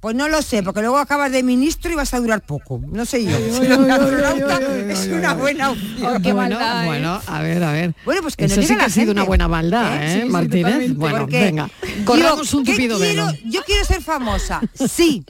Pues 0.00 0.16
no 0.16 0.28
lo 0.28 0.40
sé, 0.40 0.62
porque 0.62 0.80
luego 0.80 0.96
acabas 0.96 1.30
de 1.30 1.42
ministro 1.42 1.92
y 1.92 1.94
vas 1.94 2.14
a 2.14 2.20
durar 2.20 2.40
poco. 2.40 2.80
No 2.90 3.04
sé 3.04 3.22
yo. 3.22 3.36
Si 3.36 3.66
es 4.90 5.06
una 5.08 5.34
buena 5.34 5.70
opción. 5.72 6.22
qué 6.22 6.32
bueno, 6.32 6.58
maldad, 6.58 6.82
¿eh? 6.84 6.86
bueno, 6.86 7.20
a 7.26 7.42
ver, 7.42 7.62
a 7.62 7.72
ver. 7.72 7.94
Bueno, 8.06 8.22
pues 8.22 8.34
que 8.34 8.46
Eso 8.46 8.54
sí 8.56 8.60
diga 8.62 8.74
que 8.74 8.78
la 8.78 8.84
ha 8.86 8.90
sido 8.90 9.12
una 9.12 9.24
buena 9.24 9.46
maldad, 9.46 10.02
¿Eh? 10.02 10.06
¿eh, 10.06 10.14
Sí, 10.14 10.20
sí, 10.22 10.28
Martínez? 10.30 10.94
bueno, 10.94 11.18
Porque 11.20 11.44
venga, 11.44 11.70
corramos 12.06 12.54
un 12.54 12.64
¿qué 12.64 12.72
tupido 12.72 12.98
quiero? 12.98 13.26
velo. 13.26 13.38
Yo 13.44 13.62
quiero 13.64 13.84
ser 13.84 14.00
famosa. 14.02 14.60
Sí. 14.88 15.22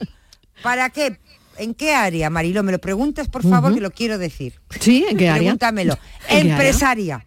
¿Para 0.63 0.89
qué? 0.89 1.19
¿En 1.57 1.73
qué 1.73 1.93
área, 1.93 2.29
Marilo? 2.29 2.63
Me 2.63 2.71
lo 2.71 2.79
preguntas, 2.79 3.27
por 3.27 3.47
favor, 3.47 3.73
que 3.73 3.81
lo 3.81 3.91
quiero 3.91 4.17
decir. 4.17 4.53
¿Sí? 4.79 5.05
¿En 5.09 5.17
qué 5.17 5.27
área? 5.27 5.41
Pregúntamelo. 5.41 5.93
¿En 5.93 5.99
qué 6.29 6.35
área? 6.37 6.51
Empresaria. 6.53 7.25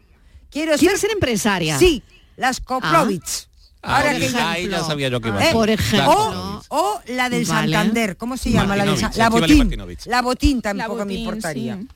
Quiero 0.51 0.77
¿Quieres 0.77 1.01
ser 1.01 1.11
empresaria? 1.11 1.79
Sí, 1.79 2.03
las 2.37 2.61
Koplovich. 2.61 3.49
Ahora 3.85 4.11
Ahí- 4.11 4.21
que 4.21 4.29
ya- 4.31 4.51
ahí 4.51 4.69
ya 4.69 4.83
sabía 4.83 5.09
yo 5.09 5.21
que 5.21 5.29
iba 5.29 5.39
a 5.39 5.43
¿Eh? 5.43 5.45
ser. 5.47 5.53
Por 5.53 5.71
ejemplo. 5.71 6.13
O, 6.13 6.63
o 6.77 7.01
la 7.09 7.29
del 7.29 7.45
Vale. 7.45 7.73
Santander, 7.73 8.17
¿cómo 8.17 8.37
se 8.37 8.51
llama? 8.51 8.77
La 8.77 9.29
botín. 9.31 9.71
La 10.07 10.23
botín 10.23 10.57
La 10.59 10.63
tampoco 10.63 11.05
me 11.05 11.15
importaría. 11.15 11.77
sí. 11.77 11.89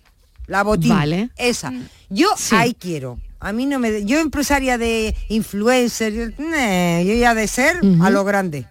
La 0.46 0.62
botín. 0.62 0.90
Vale. 0.90 1.30
Esa. 1.36 1.72
Yo 2.08 2.28
Sí. 2.36 2.54
ahí 2.54 2.74
quiero. 2.74 3.18
A 3.40 3.52
mí 3.52 3.66
no 3.66 3.78
me... 3.78 4.04
Yo 4.04 4.18
empresaria 4.18 4.78
de 4.78 5.14
influencer, 5.28 6.12
yo, 6.12 6.24
yo 6.30 7.14
ya 7.14 7.34
de 7.34 7.46
ser 7.46 7.80
a 8.02 8.10
lo 8.10 8.24
grande. 8.24 8.66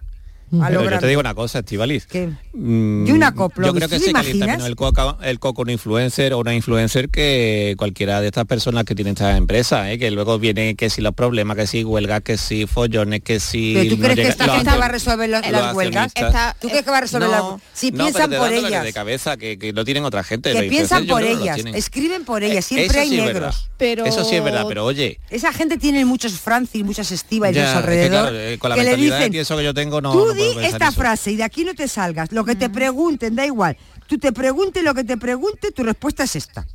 A 0.62 0.68
Pero 0.68 0.90
yo 0.90 0.98
te 0.98 1.06
digo 1.06 1.20
una 1.20 1.34
cosa, 1.34 1.58
Estivaliz. 1.58 2.06
¿Qué? 2.06 2.28
Mm, 2.54 3.06
Y 3.06 3.10
una 3.12 3.34
coplo, 3.34 3.66
Yo 3.66 3.74
creo 3.74 3.88
que 3.88 3.96
¿tú 3.96 4.00
te 4.02 4.06
se 4.06 4.12
calienta 4.12 4.36
imaginas? 4.36 4.56
menos 4.58 4.68
el 4.68 4.76
coco, 4.76 5.18
el 5.22 5.38
coco 5.38 5.62
un 5.62 5.70
influencer 5.70 6.32
o 6.32 6.38
una 6.38 6.54
influencer 6.54 7.08
que 7.10 7.74
cualquiera 7.76 8.20
de 8.20 8.28
estas 8.28 8.46
personas 8.46 8.84
que 8.84 8.94
tienen 8.94 9.12
estas 9.12 9.36
empresas, 9.36 9.88
¿eh? 9.88 9.98
que 9.98 10.10
luego 10.10 10.38
viene 10.38 10.74
que 10.74 10.88
si 10.90 11.00
los 11.02 11.14
problemas, 11.14 11.56
que 11.56 11.66
si 11.66 11.84
huelgas, 11.84 12.22
que 12.22 12.36
si 12.38 12.66
follones, 12.66 13.20
que 13.22 13.40
si... 13.40 13.74
¿Pero 13.74 13.90
tú 13.90 13.96
no 13.96 14.02
crees 14.04 14.16
que 14.16 14.28
esta 14.32 14.56
gente 14.56 14.76
va 14.78 14.86
a 14.86 14.88
resolver 14.88 15.28
los- 15.28 15.48
las 15.50 15.74
huelgas? 15.74 16.12
¿Tú 16.60 16.68
crees 16.68 16.84
que 16.84 16.90
va 16.90 16.98
a 16.98 17.00
resolver 17.02 17.28
No, 17.28 17.50
las 17.52 17.62
Si 17.78 17.90
no, 17.90 18.04
piensan 18.04 18.30
pero 18.30 18.42
por 18.42 18.52
ellas. 18.52 18.84
de 18.84 18.92
cabeza, 18.92 19.36
que, 19.36 19.58
que 19.58 19.72
lo 19.72 19.84
tienen 19.84 20.04
otra 20.04 20.24
gente. 20.24 20.52
Que 20.52 20.62
piensan 20.64 21.06
por 21.06 21.22
que 21.22 21.32
ellas, 21.32 21.58
escriben 21.74 22.24
por 22.24 22.42
Eh, 22.42 22.50
ellas, 22.52 22.64
siempre 22.64 22.86
eso 22.86 23.00
hay 23.00 23.08
sí 23.10 23.16
negros. 23.20 23.70
Pero- 23.76 24.04
Eso 24.06 24.24
sí 24.24 24.36
es 24.36 24.42
verdad, 24.44 24.64
pero 24.66 24.84
oye... 24.84 25.20
Esa 25.30 25.52
gente 25.52 25.76
tiene 25.78 26.04
muchos 26.04 26.32
Francis, 26.40 26.84
muchas 26.84 27.12
Estivas 27.12 27.52
que 27.52 27.60
alrededor. 27.60 28.10
claro, 28.30 28.38
eh, 28.38 28.58
con 28.58 28.70
la 28.70 28.76
que 28.76 28.82
le 28.82 28.86
mentalidad 28.90 29.16
dicen, 29.18 29.32
de 29.32 29.40
eso 29.40 29.56
que 29.56 29.64
yo 29.64 29.74
tengo 29.74 30.00
no, 30.00 30.14
no 30.14 30.34
di 30.38 30.66
esta 30.66 30.88
eso. 30.88 31.00
frase 31.00 31.32
y 31.32 31.36
de 31.36 31.44
aquí 31.44 31.64
no 31.64 31.74
te 31.74 31.88
salgas. 31.88 32.32
Lo 32.32 32.44
que 32.44 32.54
te 32.54 32.70
pregunten, 32.70 33.34
da 33.36 33.44
igual. 33.46 33.76
Tú 34.06 34.18
te 34.18 34.32
preguntes 34.32 34.82
lo 34.82 34.94
que 34.94 35.04
te 35.04 35.16
pregunte, 35.16 35.70
tu 35.72 35.82
respuesta 35.82 36.24
es 36.24 36.36
esta. 36.36 36.66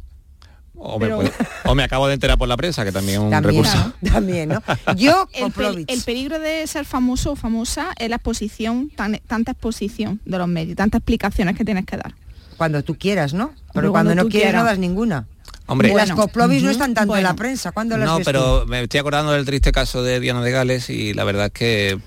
O 0.76 1.00
me, 1.00 1.08
puedo- 1.08 1.32
o 1.66 1.76
me 1.76 1.84
acabo 1.84 2.08
de 2.08 2.16
enterar 2.16 2.38
por 2.38 2.48
la 2.48 2.58
prensa, 2.58 2.84
que 2.84 2.92
también 2.92 3.16
es 3.20 3.24
un 3.24 3.30
También, 3.32 3.64
recurso. 3.64 3.94
también, 4.12 4.50
¿no? 4.50 4.62
Yo, 4.98 5.30
El, 5.32 5.46
pe- 5.46 5.52
Koplovich. 5.52 5.90
el 5.92 6.02
peligro 6.02 6.40
de 6.40 6.68
ser 6.68 6.84
famoso 6.86 7.32
o 7.32 7.36
famosa 7.36 7.92
es 7.98 8.10
la 8.10 8.18
exposición, 8.18 8.90
tan- 8.90 9.20
tanta 9.28 9.52
exposición 9.52 10.20
de 10.26 10.38
los 10.38 10.48
medios, 10.48 10.76
tantas 10.76 11.00
explicaciones 11.00 11.56
que 11.56 11.64
tienes 11.64 11.86
que 11.86 11.96
dar. 11.98 12.14
Cuando 12.58 12.84
tú 12.84 12.96
quieras, 12.98 13.34
¿no? 13.34 13.54
Pero 13.74 13.92
cuando, 13.92 14.10
cuando 14.12 14.16
no 14.16 14.30
quieres 14.30 14.48
quieras. 14.50 14.64
no 14.64 14.70
das 14.70 14.78
ninguna. 14.80 15.28
Hombre, 15.68 15.94
las 15.94 16.12
Koplovich 16.12 16.62
no 16.64 16.70
están 16.72 16.94
tanto 16.94 17.16
en 17.16 17.24
la 17.24 17.34
prensa. 17.36 17.72
¿Cuándo 17.72 17.98
las 17.98 18.06
no, 18.06 18.18
ves 18.18 18.26
tú? 18.26 18.32
pero 18.32 18.66
me 18.68 18.84
estoy 18.84 19.00
acordando 19.00 19.32
del 19.32 19.46
triste 19.46 19.72
caso 19.72 20.04
de 20.04 20.20
Diana 20.20 20.42
de 20.44 20.52
Gales 20.52 20.90
y 20.90 21.14
la 21.14 21.24
verdad 21.24 21.46
es 21.46 21.52
que 21.54 22.00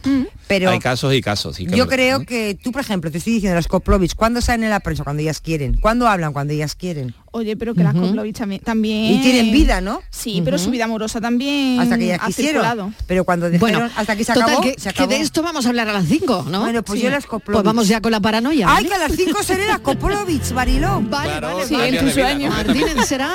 Pero 0.49 0.71
hay 0.71 0.79
casos 0.79 1.13
y 1.13 1.21
casos. 1.21 1.57
sí 1.57 1.67
que 1.67 1.77
yo 1.77 1.89
creo 1.89 2.21
¿eh? 2.21 2.27
que 2.27 2.55
tú, 2.63 2.71
por 2.73 2.81
ejemplo, 2.81 3.11
te 3.11 3.19
estoy 3.19 3.35
diciendo 3.35 3.57
las 3.57 3.67
Koplovich, 3.67 4.15
¿cuándo 4.15 4.41
salen 4.41 4.65
en 4.65 4.71
la 4.71 4.81
prensa? 4.81 5.03
Cuando 5.05 5.21
ellas 5.23 5.41
quieren. 5.41 5.75
¿Cuándo 5.81 6.07
hablan? 6.09 6.33
Cuando 6.33 6.53
ellas 6.53 6.75
quieren. 6.75 7.15
Oye, 7.33 7.57
pero 7.57 7.75
que 7.75 7.83
las 7.83 7.95
Koplovich 7.95 8.37
también, 8.39 8.61
también... 8.63 9.13
Y 9.15 9.21
tienen 9.23 9.51
vida, 9.53 9.81
¿no? 9.81 10.01
Sí, 10.11 10.41
pero 10.45 10.57
su 10.59 10.71
vida 10.71 10.85
amorosa 10.85 11.21
también 11.21 11.81
Hasta 11.81 11.99
que 11.99 12.05
ellas 12.05 12.21
ha 12.23 12.27
quisieron. 12.29 12.63
circulado. 12.63 12.93
Pero 13.07 13.25
cuando 13.25 13.51
dijeron, 13.51 13.79
Bueno, 13.81 13.91
hasta 13.97 14.17
que 14.17 14.25
se 14.25 14.33
total, 14.33 14.49
acabó, 14.51 14.63
que, 14.63 14.75
se 14.79 14.83
que 14.85 14.89
acabó. 14.91 15.11
de 15.11 15.21
esto 15.21 15.43
vamos 15.43 15.67
a 15.67 15.69
hablar 15.69 15.89
a 15.89 15.93
las 15.93 16.07
5, 16.07 16.47
¿no? 16.49 16.61
Bueno, 16.61 16.83
pues 16.83 17.01
Sí. 17.01 17.05
yo 17.05 17.11
las 17.11 17.27
Koplovich. 17.27 17.53
Pues 17.57 17.65
vamos 17.65 17.89
ya 17.89 18.01
con 18.01 18.13
la 18.13 18.21
paranoia. 18.21 18.67
Ay, 18.69 18.75
¿vale? 18.85 18.89
que 18.89 18.95
a 18.95 18.99
las 19.09 19.13
5 19.17 19.43
seré 19.43 19.67
las 19.67 19.81
Koplovich, 19.81 20.53
Bariló. 20.53 21.03
Vale, 21.03 21.29
Claro, 21.31 21.49
vale, 21.57 21.67
Sí, 21.67 21.75
vale. 21.75 21.89
en 21.89 21.99
tu 21.99 22.05
de 22.07 22.13
sueño. 22.13 22.51
Martínez 22.51 23.07
será 23.07 23.35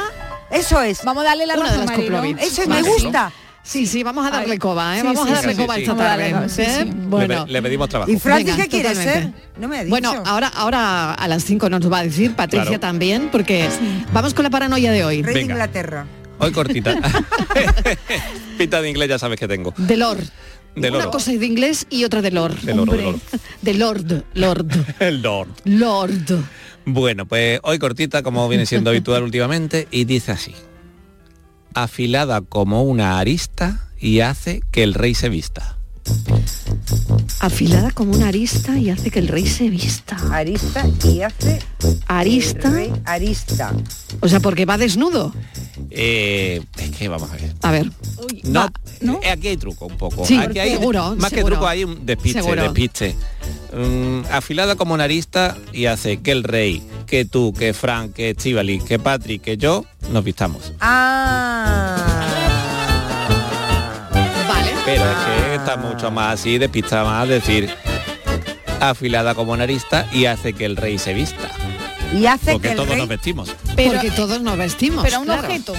Eso 0.50 0.82
es. 0.82 1.04
Vamos 1.06 1.24
a 1.24 1.28
darle 1.28 1.46
la 1.46 1.54
Una 1.56 1.64
de 1.64 1.70
razón, 1.70 1.86
las 1.86 1.98
Marilo. 1.98 2.18
Koplovich. 2.18 2.38
Eso 2.42 2.62
es, 2.64 2.68
Vale. 2.68 2.82
me 2.82 2.90
gusta. 2.90 3.32
Sí, 3.64 3.86
sí, 3.86 4.02
vamos 4.04 4.26
a 4.26 4.32
darle 4.32 4.54
Ay, 4.54 4.58
coba, 4.58 4.98
¿eh? 4.98 5.02
sí, 5.02 5.08
vamos 5.08 5.24
sí, 5.26 5.32
a 5.32 5.36
darle 5.36 5.54
sí, 5.56 5.62
coba 5.62 5.76
sí. 5.76 5.82
esta 5.82 5.96
tarde. 5.96 6.30
¿eh? 6.30 6.50
sí. 6.50 6.92
Bueno. 7.08 7.46
le, 7.46 7.52
le 7.54 7.62
pedimos 7.62 7.90
trabajo. 7.90 8.12
¿Y 8.12 8.18
Francis 8.18 8.56
qué 8.56 8.68
quieres 8.68 8.94
totalmente. 8.98 9.22
ser? 9.40 9.52
No 9.62 9.68
me 9.68 9.78
ha 9.78 9.84
dicho. 9.84 9.90
Bueno, 9.92 10.24
ahora, 10.26 10.48
ahora 10.48 11.14
a 11.14 11.28
las 11.28 11.44
5 11.44 11.70
nos 11.70 11.92
va 11.92 12.00
a 12.00 12.04
decir 12.04 12.34
Patricia 12.36 12.64
Claro. 12.66 12.80
también, 12.80 13.30
porque 13.32 13.70
vamos 14.14 14.34
con 14.34 14.44
la 14.44 14.50
paranoia 14.50 14.92
de 14.92 15.06
hoy. 15.06 15.22
Rey 15.22 15.36
de. 15.36 15.42
Inglaterra. 15.42 16.06
Hoy 16.40 16.52
cortita. 16.52 16.96
Pinta 18.58 18.82
de 18.82 18.90
inglés 18.90 19.10
ya 19.10 19.20
sabes 19.20 19.40
que 19.40 19.48
tengo. 19.48 19.74
De 19.78 19.96
Lord. 19.98 20.24
De 20.76 20.90
Una 20.90 21.00
loro. 21.00 21.12
cosa 21.12 21.34
es 21.34 21.40
de 21.40 21.46
inglés 21.46 21.86
y 21.90 22.04
otra 22.06 22.22
de 22.22 22.32
Lord. 22.32 22.60
De 22.62 22.74
loro, 22.74 22.94
de 22.94 23.02
loro. 23.04 23.20
De 23.62 23.74
Lord, 23.74 24.24
Lord, 24.34 24.66
El 25.00 25.22
Lord. 25.22 25.50
Lord. 25.66 26.46
Bueno, 26.86 27.26
pues 27.26 27.60
hoy 27.64 27.78
cortita, 27.78 28.24
como 28.24 28.48
viene 28.48 28.66
siendo 28.66 28.90
habitual 28.90 29.22
últimamente, 29.24 29.88
y 29.92 30.06
dice 30.06 30.32
así. 30.32 30.56
Afilada 31.74 32.42
como 32.42 32.84
una 32.84 33.20
arista 33.20 33.90
y 34.00 34.20
hace 34.20 34.62
que 34.72 34.84
el 34.84 34.94
rey 34.94 35.14
se 35.14 35.30
vista. 35.30 35.78
Afilada 37.40 37.92
como 37.92 38.12
una 38.14 38.28
arista 38.28 38.78
y 38.78 38.90
hace 38.90 39.10
que 39.10 39.20
el 39.20 39.28
rey 39.28 39.48
se 39.48 39.70
vista. 39.70 40.18
Arista 40.32 40.86
y 41.06 41.22
hace 41.22 41.60
Arista. 42.08 42.68
el 42.68 42.74
rey 42.74 42.92
arista. 43.06 43.74
O 44.20 44.28
sea, 44.28 44.40
porque 44.40 44.66
va 44.66 44.78
desnudo. 44.78 45.34
Eh, 45.90 46.62
es 46.78 46.92
que 46.92 47.08
vamos 47.08 47.30
a 47.32 47.36
ver. 47.36 47.54
A 47.64 47.72
ver. 47.72 47.92
No, 48.44 48.70
eh, 49.24 49.30
aquí 49.30 49.48
hay 49.48 49.58
truco 49.58 49.88
un 49.88 49.98
poco. 49.98 50.26
Sí, 50.26 50.38
aquí 50.38 50.60
hay, 50.60 50.72
seguro, 50.72 51.16
más 51.18 51.32
que 51.32 51.44
truco 51.44 51.68
hay 51.68 51.84
un 51.84 52.06
despiste, 52.06 52.42
Seguro. 52.42 52.62
despiste. 52.64 53.16
Mm, 53.74 54.22
afilada 54.32 54.76
como 54.76 54.94
una 54.94 55.06
arista 55.06 55.58
y 55.74 55.86
hace 55.86 56.18
que 56.22 56.32
el 56.32 56.44
rey, 56.44 56.84
que 57.08 57.26
tú, 57.26 57.54
que 57.54 57.74
Frank, 57.74 58.14
que 58.14 58.32
Estivali, 58.32 58.80
que 58.80 59.00
Patrick, 59.00 59.42
que 59.42 59.58
yo 59.58 59.86
nos 60.12 60.24
vistamos. 60.24 60.74
Ah. 60.80 62.28
Vale. 64.48 64.72
Pero 64.86 65.04
es 65.04 65.18
que 65.18 65.41
está 65.62 65.78
mucho 65.78 66.12
más 66.12 66.40
así, 66.40 66.58
despista 66.58 67.04
más, 67.04 67.28
decir 67.28 67.74
afilada 68.80 69.36
como 69.36 69.52
una 69.54 69.64
arista 69.64 70.08
y 70.12 70.26
hace 70.26 70.54
que 70.54 70.66
el 70.66 70.76
rey 70.76 70.98
se 70.98 71.14
vista. 71.14 71.50
Y 72.14 72.26
hace 72.26 72.54
Porque 72.54 72.68
que 72.68 72.72
el 72.72 72.76
todos 72.78 72.90
rey... 72.90 72.98
nos 73.00 73.08
vestimos. 73.08 73.56
Pero- 73.76 73.92
porque 73.94 74.12
todos 74.12 74.42
nos 74.42 74.58
vestimos. 74.58 75.04
Pero 75.04 75.20
un 75.20 75.26
claro. 75.26 75.42
objeto. 75.44 75.74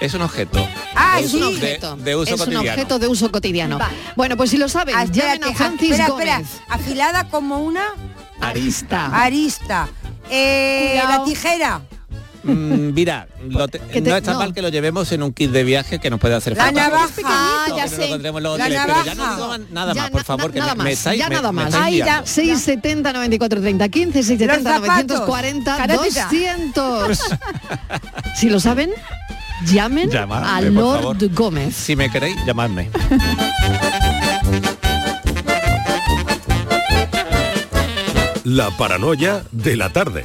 Es 0.00 0.12
un 0.12 0.22
objeto. 0.22 0.68
Ah, 0.94 1.18
Es 1.20 1.30
sí. 1.30 1.36
un 1.38 1.44
objeto. 1.44 1.96
De- 1.96 2.02
de 2.02 2.16
uso 2.16 2.34
es 2.34 2.40
un 2.40 2.46
cotidiano. 2.46 2.70
objeto 2.72 2.98
de 2.98 3.08
uso 3.08 3.30
cotidiano. 3.32 3.78
Bueno, 4.16 4.36
pues 4.36 4.50
si 4.50 4.58
lo 4.58 4.68
saben, 4.68 4.94
Ah, 4.96 5.04
llamen 5.04 5.34
espérate, 5.44 5.52
a 5.52 5.56
Francis 5.56 5.90
espera, 5.92 6.08
Gómez. 6.08 6.28
espera. 6.28 6.64
Afilada 6.68 7.28
como 7.28 7.60
una 7.60 7.84
Arista. 8.40 9.06
arista. 9.06 9.88
Eh, 10.30 11.00
la 11.08 11.24
tijera. 11.24 11.80
Mm, 12.44 12.92
mira, 12.94 13.26
lo 13.48 13.66
te- 13.68 13.78
Que 13.78 14.02
te- 14.02 14.10
no 14.10 14.16
está 14.16 14.32
no. 14.34 14.38
mal 14.38 14.52
que 14.54 14.60
lo 14.62 14.68
llevemos 14.68 15.10
en 15.12 15.22
un 15.22 15.32
kit 15.32 15.50
de 15.50 15.64
viaje 15.64 15.98
que 15.98 16.10
nos 16.10 16.20
puede 16.20 16.34
hacer 16.34 16.56
La 16.56 16.64
falta. 16.66 16.82
navaja. 16.88 17.08
Ah, 17.24 17.66
ya 17.76 17.84
lo 17.84 17.90
sé. 17.90 17.96
La 18.10 18.18
tele, 18.18 18.32
pero 18.32 18.56
ya 19.04 19.14
no 19.14 19.24
navaja. 19.24 19.34
digo 19.56 19.58
nada 19.72 19.94
Ya 19.94 20.02
más, 20.02 20.10
por 20.10 20.20
na- 20.20 20.24
favor, 20.24 20.46
na- 20.48 20.52
que 20.52 20.58
nada 20.60 20.74
me, 20.74 20.84
me 20.84 20.90
más, 20.90 20.92
estáis, 20.98 21.18
ya 21.18 21.28
me- 21.28 21.34
nada 21.36 21.52
más. 21.52 21.74
Ahí 21.74 21.98
ya. 21.98 22.04
liando. 22.04 22.26
670 22.26 23.12
94 23.12 23.60
30 23.60 23.88
15 23.88 24.22
670 24.22 24.56
Los 24.78 24.86
zapatos. 24.86 25.16
940 25.20 25.76
Caratita. 25.76 26.24
200 26.24 27.18
si 28.36 28.50
lo 28.50 28.60
saben 28.60 28.90
llamen 29.66 30.10
Llamadme, 30.10 30.46
a 30.68 30.80
por 30.82 31.02
Lord. 31.02 31.30
Gómez 31.34 31.74
Si 31.74 31.96
me 31.96 32.10
queréis, 32.10 32.36
llamadme. 32.46 32.90
La 38.44 38.70
paranoia 38.76 39.42
de 39.52 39.76
la 39.76 39.88
tarde. 39.90 40.24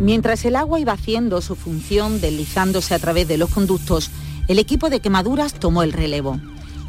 Mientras 0.00 0.44
el 0.44 0.56
agua 0.56 0.80
iba 0.80 0.92
haciendo 0.92 1.40
su 1.40 1.54
función 1.54 2.20
deslizándose 2.20 2.94
a 2.94 2.98
través 2.98 3.28
de 3.28 3.38
los 3.38 3.50
conductos, 3.50 4.10
el 4.48 4.58
equipo 4.58 4.90
de 4.90 5.00
quemaduras 5.00 5.54
tomó 5.54 5.82
el 5.82 5.92
relevo. 5.92 6.40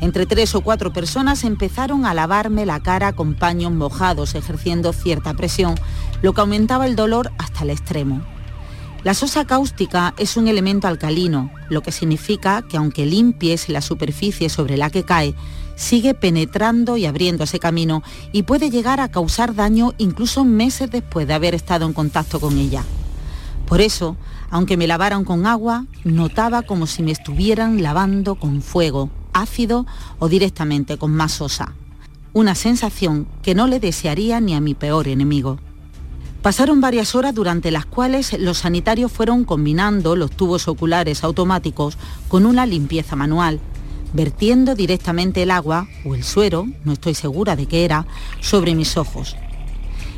Entre 0.01 0.25
tres 0.25 0.55
o 0.55 0.61
cuatro 0.61 0.91
personas 0.91 1.43
empezaron 1.43 2.05
a 2.05 2.13
lavarme 2.13 2.65
la 2.65 2.81
cara 2.81 3.13
con 3.13 3.35
paños 3.35 3.71
mojados, 3.71 4.35
ejerciendo 4.35 4.91
cierta 4.91 5.33
presión, 5.35 5.75
lo 6.21 6.33
que 6.33 6.41
aumentaba 6.41 6.85
el 6.85 6.95
dolor 6.95 7.31
hasta 7.37 7.63
el 7.63 7.69
extremo. 7.69 8.21
La 9.03 9.13
sosa 9.13 9.45
cáustica 9.45 10.15
es 10.17 10.35
un 10.35 10.47
elemento 10.47 10.87
alcalino, 10.87 11.51
lo 11.69 11.81
que 11.81 11.91
significa 11.91 12.63
que 12.63 12.77
aunque 12.77 13.05
limpies 13.05 13.69
la 13.69 13.81
superficie 13.81 14.49
sobre 14.49 14.77
la 14.77 14.89
que 14.89 15.03
cae, 15.03 15.35
sigue 15.75 16.13
penetrando 16.13 16.97
y 16.97 17.05
abriéndose 17.05 17.59
camino 17.59 18.03
y 18.31 18.43
puede 18.43 18.69
llegar 18.69 18.99
a 18.99 19.09
causar 19.09 19.55
daño 19.55 19.93
incluso 19.97 20.45
meses 20.45 20.89
después 20.89 21.27
de 21.27 21.33
haber 21.33 21.55
estado 21.55 21.85
en 21.85 21.93
contacto 21.93 22.39
con 22.39 22.57
ella. 22.57 22.83
Por 23.67 23.81
eso, 23.81 24.15
aunque 24.49 24.77
me 24.77 24.87
lavaran 24.87 25.23
con 25.23 25.47
agua, 25.47 25.85
notaba 26.03 26.61
como 26.61 26.87
si 26.87 27.01
me 27.03 27.11
estuvieran 27.11 27.81
lavando 27.81 28.35
con 28.35 28.61
fuego, 28.61 29.09
ácido 29.33 29.85
o 30.19 30.29
directamente 30.29 30.97
con 30.97 31.11
más 31.11 31.33
sosa. 31.33 31.73
Una 32.33 32.53
sensación 32.53 33.27
que 33.41 33.55
no 33.55 33.67
le 33.67 33.79
desearía 33.79 34.39
ni 34.39 34.53
a 34.53 34.61
mi 34.61 34.75
peor 34.75 35.07
enemigo. 35.07 35.57
Pasaron 36.41 36.79
varias 36.79 37.15
horas 37.15 37.33
durante 37.33 37.71
las 37.71 37.87
cuales 37.87 38.37
los 38.39 38.59
sanitarios 38.59 39.11
fueron 39.11 39.45
combinando 39.45 40.15
los 40.15 40.29
tubos 40.29 40.67
oculares 40.67 41.23
automáticos 41.23 41.97
con 42.27 42.45
una 42.45 42.67
limpieza 42.67 43.15
manual. 43.15 43.59
Vertiendo 44.13 44.75
directamente 44.75 45.43
el 45.43 45.51
agua, 45.51 45.87
o 46.05 46.15
el 46.15 46.23
suero, 46.23 46.67
no 46.83 46.93
estoy 46.93 47.15
segura 47.15 47.55
de 47.55 47.65
qué 47.65 47.85
era, 47.85 48.05
sobre 48.41 48.75
mis 48.75 48.97
ojos. 48.97 49.35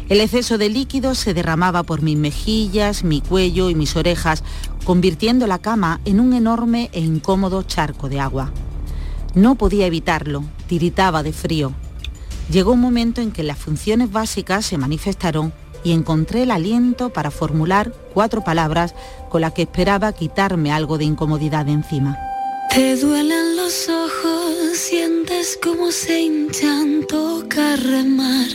El 0.10 0.22
exceso 0.22 0.58
de 0.58 0.70
líquido 0.70 1.16
se 1.16 1.34
derramaba 1.34 1.84
por 1.84 2.02
mis 2.02 2.18
mejillas, 2.18 3.04
mi 3.04 3.20
cuello 3.20 3.70
y 3.70 3.76
mis 3.76 3.96
orejas, 3.98 4.42
convirtiendo 4.86 5.48
la 5.48 5.60
cama 5.60 6.00
en 6.06 6.22
un 6.22 6.34
enorme 6.34 6.90
e 6.94 7.02
incómodo 7.02 7.64
charco 7.64 8.08
de 8.08 8.22
agua. 8.22 8.52
No 9.36 9.56
podía 9.56 9.86
evitarlo, 9.86 10.44
tiritaba 10.68 11.24
de 11.24 11.34
frío. 11.34 11.74
Llegó 12.50 12.72
un 12.72 12.80
momento 12.80 13.20
en 13.20 13.32
que 13.32 13.44
las 13.44 13.58
funciones 13.58 14.10
básicas 14.12 14.66
se 14.66 14.78
manifestaron 14.78 15.52
y 15.84 15.92
encontré 15.92 16.44
el 16.44 16.52
aliento 16.52 17.10
para 17.10 17.30
formular 17.30 17.94
cuatro 18.14 18.44
palabras 18.44 18.96
con 19.30 19.42
las 19.42 19.52
que 19.52 19.64
esperaba 19.64 20.14
quitarme 20.14 20.72
algo 20.72 20.98
de 20.98 21.04
incomodidad 21.04 21.66
de 21.66 21.74
encima. 21.74 22.18
Te 22.78 22.96
duelen 22.96 23.56
los 23.56 23.90
ojos, 23.90 24.78
sientes 24.78 25.58
como 25.64 25.92
se 25.92 26.22
hinchan, 26.22 27.08
toca 27.10 27.76
remar. 27.76 28.50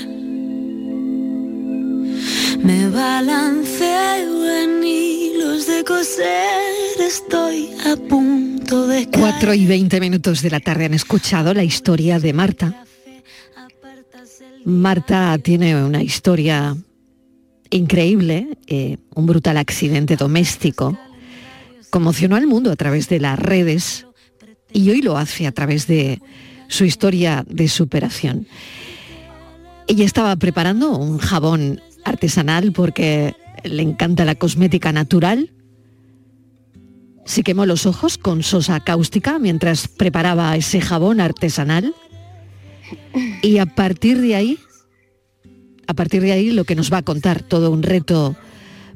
Me 2.62 2.88
balanceo 2.88 4.62
en 4.62 4.84
hilos 4.84 5.66
de 5.66 5.82
coser, 5.82 7.00
estoy 7.00 7.70
a 7.84 7.96
punto 7.96 8.86
de 8.86 9.10
caer. 9.10 9.34
4 9.40 9.54
y 9.54 9.66
20 9.66 9.98
minutos 9.98 10.40
de 10.40 10.50
la 10.50 10.60
tarde 10.60 10.84
han 10.84 10.94
escuchado 10.94 11.52
la 11.52 11.64
historia 11.64 12.20
de 12.20 12.32
Marta. 12.32 12.84
Marta 14.64 15.36
tiene 15.38 15.84
una 15.84 16.00
historia 16.00 16.76
increíble, 17.70 18.56
eh, 18.68 18.98
un 19.16 19.26
brutal 19.26 19.56
accidente 19.56 20.14
doméstico. 20.14 20.96
Conmocionó 21.90 22.36
al 22.36 22.46
mundo 22.46 22.70
a 22.70 22.76
través 22.76 23.08
de 23.08 23.18
las 23.18 23.36
redes 23.36 24.06
y 24.72 24.90
hoy 24.90 25.02
lo 25.02 25.16
hace 25.16 25.46
a 25.46 25.52
través 25.52 25.86
de 25.86 26.20
su 26.68 26.84
historia 26.84 27.44
de 27.48 27.68
superación. 27.68 28.46
Ella 29.86 30.04
estaba 30.04 30.34
preparando 30.36 30.96
un 30.96 31.18
jabón 31.18 31.80
artesanal 32.04 32.72
porque 32.72 33.34
le 33.64 33.82
encanta 33.82 34.24
la 34.24 34.34
cosmética 34.34 34.92
natural. 34.92 35.50
Se 37.24 37.42
quemó 37.42 37.66
los 37.66 37.86
ojos 37.86 38.18
con 38.18 38.42
sosa 38.42 38.80
cáustica 38.80 39.38
mientras 39.38 39.88
preparaba 39.88 40.56
ese 40.56 40.80
jabón 40.80 41.20
artesanal. 41.20 41.94
Y 43.42 43.58
a 43.58 43.66
partir 43.66 44.20
de 44.20 44.34
ahí, 44.34 44.58
a 45.86 45.94
partir 45.94 46.22
de 46.22 46.32
ahí 46.32 46.50
lo 46.50 46.64
que 46.64 46.74
nos 46.74 46.92
va 46.92 46.98
a 46.98 47.02
contar, 47.02 47.42
todo 47.42 47.70
un 47.70 47.82
reto 47.82 48.36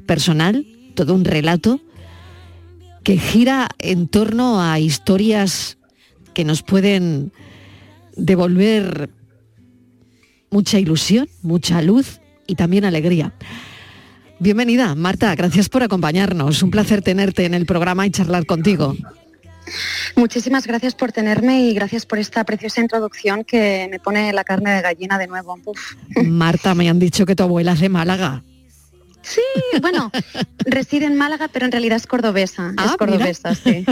personal, 0.05 0.65
todo 0.95 1.13
un 1.13 1.25
relato 1.25 1.79
que 3.07 3.17
gira 3.17 3.69
en 3.79 4.09
torno 4.09 4.61
a 4.61 4.79
historias 4.79 5.77
que 6.33 6.43
nos 6.43 6.61
pueden 6.61 7.31
devolver 8.17 9.09
mucha 10.51 10.77
ilusión, 10.77 11.29
mucha 11.41 11.81
luz 11.81 12.19
y 12.47 12.55
también 12.55 12.83
alegría. 12.83 13.31
Bienvenida, 14.39 14.93
Marta, 14.93 15.33
gracias 15.35 15.69
por 15.69 15.83
acompañarnos. 15.83 16.61
Un 16.61 16.69
placer 16.69 17.01
tenerte 17.01 17.45
en 17.45 17.53
el 17.53 17.65
programa 17.65 18.05
y 18.05 18.11
charlar 18.11 18.45
contigo. 18.45 18.93
Muchísimas 20.17 20.67
gracias 20.67 20.93
por 20.93 21.13
tenerme 21.13 21.61
y 21.61 21.73
gracias 21.73 22.05
por 22.05 22.19
esta 22.19 22.43
preciosa 22.43 22.81
introducción 22.81 23.45
que 23.45 23.87
me 23.89 24.01
pone 24.01 24.33
la 24.33 24.43
carne 24.43 24.71
de 24.71 24.81
gallina 24.81 25.17
de 25.17 25.27
nuevo. 25.27 25.57
Uf. 25.63 25.95
Marta, 26.25 26.75
me 26.75 26.89
han 26.89 26.99
dicho 26.99 27.25
que 27.25 27.37
tu 27.37 27.43
abuela 27.43 27.71
es 27.71 27.79
de 27.79 27.87
Málaga. 27.87 28.43
Sí, 29.29 29.41
bueno, 29.81 30.09
reside 30.59 31.05
en 31.05 31.15
Málaga, 31.15 31.49
pero 31.51 31.65
en 31.65 31.71
realidad 31.71 31.97
es 31.97 32.07
cordobesa. 32.07 32.73
Ah, 32.77 32.85
es 32.91 32.97
cordobesa, 32.97 33.55
sí. 33.55 33.83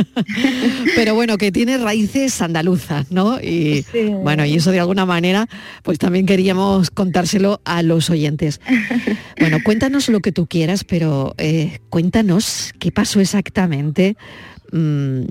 Pero 0.95 1.13
bueno, 1.13 1.37
que 1.37 1.51
tiene 1.51 1.77
raíces 1.77 2.41
andaluzas, 2.41 3.11
¿no? 3.11 3.41
Y 3.41 3.83
Sí. 3.91 4.05
bueno, 4.09 4.45
y 4.45 4.55
eso 4.55 4.71
de 4.71 4.79
alguna 4.79 5.05
manera, 5.05 5.47
pues 5.83 5.99
también 5.99 6.25
queríamos 6.25 6.89
contárselo 6.89 7.59
a 7.65 7.81
los 7.83 8.09
oyentes. 8.09 8.61
Bueno, 9.39 9.57
cuéntanos 9.63 10.07
lo 10.07 10.21
que 10.21 10.31
tú 10.31 10.47
quieras, 10.47 10.85
pero 10.85 11.35
eh, 11.37 11.79
cuéntanos 11.89 12.73
qué 12.79 12.91
pasó 12.91 13.19
exactamente 13.19 14.15
mm, 14.71 15.21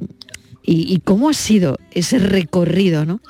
y, 0.63 0.93
y 0.95 1.01
cómo 1.03 1.31
ha 1.31 1.35
sido 1.35 1.79
ese 1.91 2.19
recorrido, 2.19 3.07
¿no? 3.07 3.21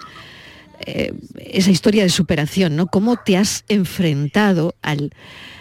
Eh, 0.86 1.14
esa 1.38 1.70
historia 1.70 2.02
de 2.02 2.08
superación, 2.10 2.74
¿no? 2.76 2.88
¿Cómo 2.88 3.16
te 3.16 3.36
has 3.36 3.64
enfrentado 3.68 4.74
al, 4.82 5.12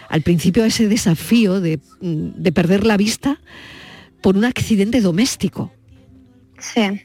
al 0.08 0.22
principio 0.22 0.64
ese 0.64 0.88
desafío 0.88 1.60
de, 1.60 1.78
mm, 2.00 2.30
de 2.36 2.52
perder 2.52 2.84
la 2.84 2.96
vista 2.96 3.40
por 4.22 4.36
un 4.36 4.44
accidente 4.44 5.00
doméstico? 5.00 5.72
Sí, 6.58 7.02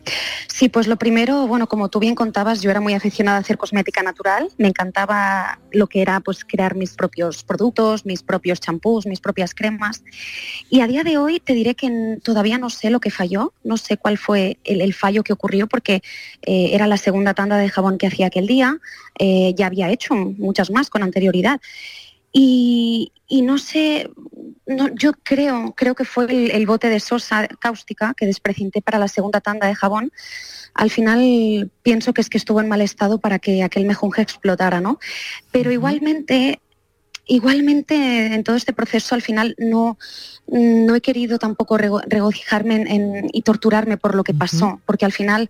sí, 0.47 0.69
pues 0.69 0.87
lo 0.87 0.95
primero, 0.97 1.47
bueno, 1.47 1.67
como 1.67 1.89
tú 1.89 1.99
bien 1.99 2.15
contabas, 2.15 2.61
yo 2.61 2.69
era 2.71 2.79
muy 2.79 2.93
aficionada 2.93 3.37
a 3.37 3.41
hacer 3.41 3.57
cosmética 3.57 4.01
natural, 4.03 4.49
me 4.57 4.67
encantaba 4.67 5.59
lo 5.71 5.87
que 5.87 6.01
era 6.01 6.21
pues 6.21 6.45
crear 6.45 6.75
mis 6.75 6.93
propios 6.93 7.43
productos, 7.43 8.05
mis 8.05 8.23
propios 8.23 8.61
champús, 8.61 9.05
mis 9.05 9.19
propias 9.19 9.53
cremas. 9.53 10.03
Y 10.69 10.81
a 10.81 10.87
día 10.87 11.03
de 11.03 11.17
hoy 11.17 11.39
te 11.39 11.53
diré 11.53 11.75
que 11.75 12.19
todavía 12.23 12.57
no 12.57 12.69
sé 12.69 12.89
lo 12.89 12.99
que 12.99 13.11
falló, 13.11 13.53
no 13.63 13.75
sé 13.75 13.97
cuál 13.97 14.17
fue 14.17 14.59
el, 14.63 14.81
el 14.81 14.93
fallo 14.93 15.23
que 15.23 15.33
ocurrió 15.33 15.67
porque 15.67 16.03
eh, 16.43 16.69
era 16.71 16.87
la 16.87 16.97
segunda 16.97 17.33
tanda 17.33 17.57
de 17.57 17.69
jabón 17.69 17.97
que 17.97 18.07
hacía 18.07 18.27
aquel 18.27 18.47
día, 18.47 18.77
eh, 19.17 19.53
ya 19.57 19.65
había 19.65 19.89
hecho 19.89 20.15
muchas 20.15 20.71
más 20.71 20.89
con 20.89 21.03
anterioridad. 21.03 21.59
Y, 22.31 23.11
y 23.27 23.41
no 23.41 23.57
sé, 23.57 24.09
no, 24.67 24.87
yo 24.95 25.13
creo, 25.23 25.73
creo 25.75 25.95
que 25.95 26.05
fue 26.05 26.25
el, 26.25 26.51
el 26.51 26.65
bote 26.65 26.89
de 26.89 26.99
sosa 26.99 27.47
cáustica 27.47 28.13
que 28.15 28.25
desprecinté 28.27 28.81
para 28.81 28.99
la 28.99 29.07
segunda 29.07 29.41
tanda 29.41 29.67
de 29.67 29.75
jabón. 29.75 30.11
Al 30.75 30.91
final 30.91 31.71
pienso 31.81 32.13
que 32.13 32.21
es 32.21 32.29
que 32.29 32.37
estuvo 32.37 32.61
en 32.61 32.67
mal 32.69 32.81
estado 32.81 33.19
para 33.19 33.39
que 33.39 33.63
aquel 33.63 33.85
mejunje 33.85 34.21
explotara, 34.21 34.79
¿no? 34.79 34.99
Pero 35.51 35.71
igualmente, 35.71 36.59
igualmente 37.25 38.33
en 38.33 38.43
todo 38.43 38.55
este 38.55 38.73
proceso 38.73 39.15
al 39.15 39.23
final 39.23 39.55
no, 39.57 39.97
no 40.47 40.95
he 40.95 41.01
querido 41.01 41.39
tampoco 41.39 41.77
rego- 41.77 42.03
regocijarme 42.07 42.75
en- 42.75 42.87
en- 42.87 43.29
y 43.33 43.41
torturarme 43.41 43.97
por 43.97 44.13
lo 44.15 44.23
que 44.23 44.33
pasó, 44.35 44.81
porque 44.85 45.05
al 45.05 45.11
final 45.11 45.49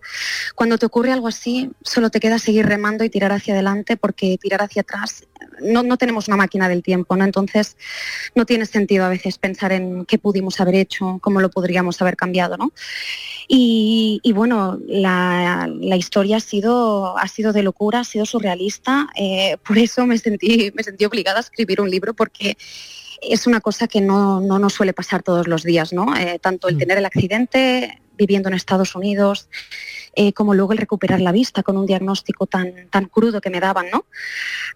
cuando 0.56 0.78
te 0.78 0.86
ocurre 0.86 1.12
algo 1.12 1.28
así 1.28 1.72
solo 1.84 2.10
te 2.10 2.20
queda 2.22 2.40
seguir 2.40 2.66
remando 2.66 3.04
y 3.04 3.10
tirar 3.10 3.32
hacia 3.34 3.54
adelante 3.54 3.98
porque 3.98 4.38
tirar 4.42 4.62
hacia 4.62 4.82
atrás 4.82 5.24
no, 5.62 5.84
no 5.84 5.98
tenemos 5.98 6.28
una 6.28 6.38
máquina 6.38 6.70
del 6.70 6.84
tiempo, 6.84 7.16
¿no? 7.16 7.26
Entonces 7.26 7.78
no 8.36 8.46
tiene 8.46 8.66
sentido 8.66 9.06
a 9.06 9.10
veces 9.10 9.38
pensar 9.38 9.72
en 9.72 10.06
qué 10.06 10.18
pudimos 10.18 10.60
haber 10.60 10.76
hecho, 10.76 11.20
cómo 11.22 11.42
lo 11.42 11.50
podríamos 11.50 12.02
haber 12.02 12.16
cambiado, 12.16 12.58
¿no? 12.58 12.72
Y, 13.48 14.20
y 14.24 14.32
bueno, 14.34 14.80
la, 14.88 15.70
la 15.80 15.96
historia 15.96 16.38
ha 16.38 16.42
sido, 16.42 17.18
ha 17.18 17.28
sido 17.28 17.54
de 17.54 17.64
locura, 17.64 18.02
ha 18.02 18.04
sido 18.04 18.26
surrealista, 18.26 19.08
eh, 19.16 19.58
por 19.66 19.78
eso 19.78 20.06
me 20.06 20.18
sentí, 20.18 20.72
me 20.76 20.84
sentí 20.84 21.06
obligada 21.06 21.38
a 21.40 21.42
escribir 21.42 21.82
un 21.82 21.90
libro 21.90 22.14
porque 22.14 22.58
es 23.22 23.48
una 23.48 23.60
cosa 23.60 23.88
que 23.88 24.02
no, 24.02 24.40
no 24.40 24.60
nos 24.60 24.74
suele 24.74 24.94
pasar 24.94 25.24
todos 25.24 25.48
los 25.48 25.64
días, 25.64 25.94
¿no? 25.94 26.16
Eh, 26.16 26.40
tanto 26.40 26.68
el 26.68 26.78
tener 26.78 26.98
el 26.98 27.06
accidente 27.06 28.02
viviendo 28.18 28.50
en 28.50 28.56
Estados 28.56 28.96
Unidos, 28.96 29.50
eh, 30.16 30.34
como 30.34 30.54
luego 30.54 30.72
el 30.74 30.78
recuperar 30.80 31.22
la 31.22 31.32
vista 31.32 31.64
con 31.64 31.78
un 31.78 31.86
diagnóstico 31.86 32.46
tan, 32.48 32.74
tan 32.90 33.06
crudo 33.06 33.42
que 33.42 33.50
me 33.50 33.60
daban, 33.60 33.88
¿no? 33.92 34.06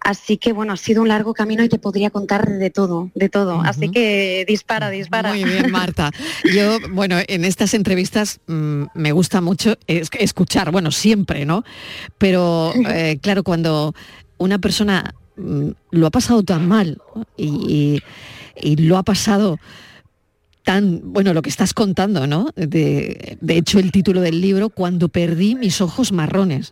Así 0.00 0.36
que 0.36 0.52
bueno, 0.52 0.72
ha 0.72 0.76
sido 0.76 1.02
un 1.02 1.08
largo 1.08 1.34
camino 1.34 1.62
y 1.64 1.68
te 1.68 1.78
podría 1.78 2.10
contar 2.10 2.48
de 2.48 2.70
todo, 2.70 3.10
de 3.14 3.28
todo. 3.28 3.60
Así 3.62 3.90
que 3.90 4.44
dispara, 4.46 4.90
dispara. 4.90 5.30
Muy 5.30 5.44
bien, 5.44 5.70
Marta. 5.70 6.10
Yo, 6.54 6.78
bueno, 6.90 7.16
en 7.26 7.44
estas 7.44 7.74
entrevistas 7.74 8.40
mm, 8.46 8.84
me 8.94 9.12
gusta 9.12 9.40
mucho 9.40 9.76
es- 9.86 10.10
escuchar, 10.18 10.70
bueno, 10.70 10.90
siempre, 10.90 11.44
¿no? 11.44 11.64
Pero 12.18 12.72
eh, 12.88 13.18
claro, 13.22 13.42
cuando 13.42 13.94
una 14.38 14.58
persona 14.58 15.14
mm, 15.36 15.68
lo 15.90 16.06
ha 16.06 16.10
pasado 16.10 16.42
tan 16.42 16.68
mal 16.68 16.98
¿no? 17.14 17.24
y, 17.36 17.46
y- 17.46 18.02
y 18.56 18.76
lo 18.76 18.96
ha 18.98 19.02
pasado 19.02 19.58
tan, 20.64 21.00
bueno, 21.12 21.34
lo 21.34 21.42
que 21.42 21.50
estás 21.50 21.74
contando, 21.74 22.26
¿no? 22.26 22.48
De, 22.56 23.38
hecho, 23.48 23.78
el 23.78 23.92
título 23.92 24.20
del 24.20 24.40
libro, 24.40 24.70
Cuando 24.70 25.08
perdí 25.08 25.54
mis 25.54 25.80
ojos 25.80 26.10
marrones. 26.10 26.70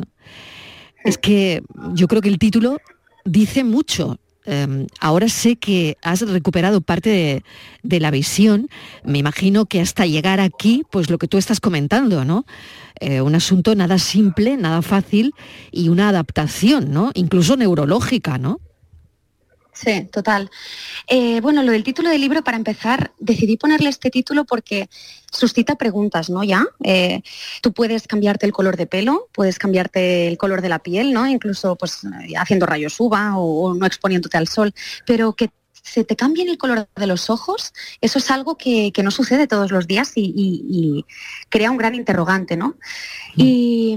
Es 1.05 1.18
que 1.18 1.62
yo 1.94 2.09
creo 2.09 2.22
que 2.22 2.28
el 2.28 2.38
título 2.38 2.78
dice 3.24 3.64
mucho. 3.64 4.18
Eh, 4.44 4.87
ahora 4.98 5.28
sé 5.28 5.57
que 5.57 5.96
has 6.02 6.22
recuperado 6.22 6.81
parte 6.81 7.11
de, 7.11 7.44
de 7.83 8.00
la 8.00 8.11
visión. 8.11 8.68
Me 9.05 9.18
imagino 9.18 9.66
que 9.66 9.81
hasta 9.81 10.07
llegar 10.07 10.40
aquí, 10.40 10.83
pues 10.90 11.11
lo 11.11 11.18
que 11.18 11.28
tú 11.28 11.38
estás 11.38 11.61
comentando, 11.61 12.24
¿no? 12.24 12.44
Eh, 12.98 13.20
un 13.20 13.35
asunto 13.35 13.74
nada 13.74 13.98
simple, 13.98 14.57
nada 14.57 14.81
fácil 14.81 15.35
y 15.70 15.88
una 15.88 16.09
adaptación, 16.09 16.92
¿no? 16.92 17.11
Incluso 17.14 17.57
neurológica, 17.57 18.38
¿no? 18.38 18.61
Sí, 19.74 20.04
total. 20.12 20.50
Eh, 21.08 21.40
bueno, 21.40 21.62
lo 21.62 21.72
del 21.72 21.85
título 21.85 22.11
del 22.11 22.20
libro, 22.20 22.44
para 22.44 22.58
empezar, 22.58 23.12
decidí 23.18 23.56
ponerle 23.56 23.88
este 23.90 24.11
título 24.11 24.44
porque 24.44 24.90
suscita 25.32 25.76
preguntas, 25.76 26.30
¿no? 26.30 26.44
Ya, 26.44 26.66
Eh, 26.85 27.22
tú 27.62 27.72
puedes 27.72 28.06
cambiarte 28.06 28.46
el 28.46 28.52
color 28.52 28.76
de 28.76 28.87
pelo, 28.87 29.28
puedes 29.32 29.58
cambiarte 29.58 30.28
el 30.28 30.38
color 30.38 30.62
de 30.62 30.68
la 30.70 30.80
piel, 30.80 31.12
¿no? 31.14 31.26
Incluso, 31.26 31.76
pues, 31.76 32.04
eh, 32.04 32.35
haciendo 32.37 32.66
rayos 32.66 33.00
UVA 33.00 33.38
o, 33.38 33.70
o 33.70 33.74
no 33.74 33.87
exponiéndote 33.87 34.37
al 34.38 34.48
sol, 34.48 34.74
pero 35.06 35.32
que 35.35 35.50
se 35.72 36.04
te 36.04 36.16
cambien 36.16 36.48
el 36.48 36.58
color 36.58 36.88
de 36.96 37.06
los 37.06 37.30
ojos, 37.30 37.72
eso 38.00 38.18
es 38.18 38.30
algo 38.30 38.56
que, 38.56 38.92
que 38.92 39.02
no 39.02 39.11
sucede 39.11 39.46
todos 39.48 39.70
los 39.72 39.87
días 39.87 40.12
y, 40.16 40.32
y- 40.37 40.64
y 40.70 41.06
crea 41.48 41.70
un 41.70 41.78
gran 41.78 41.94
interrogante, 41.94 42.56
¿no? 42.56 42.76
Y, 43.37 43.96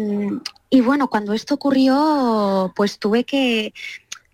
y 0.69 0.81
bueno, 0.81 1.09
cuando 1.09 1.33
esto 1.33 1.55
ocurrió, 1.55 2.73
pues 2.75 2.99
tuve 2.99 3.23
que, 3.23 3.73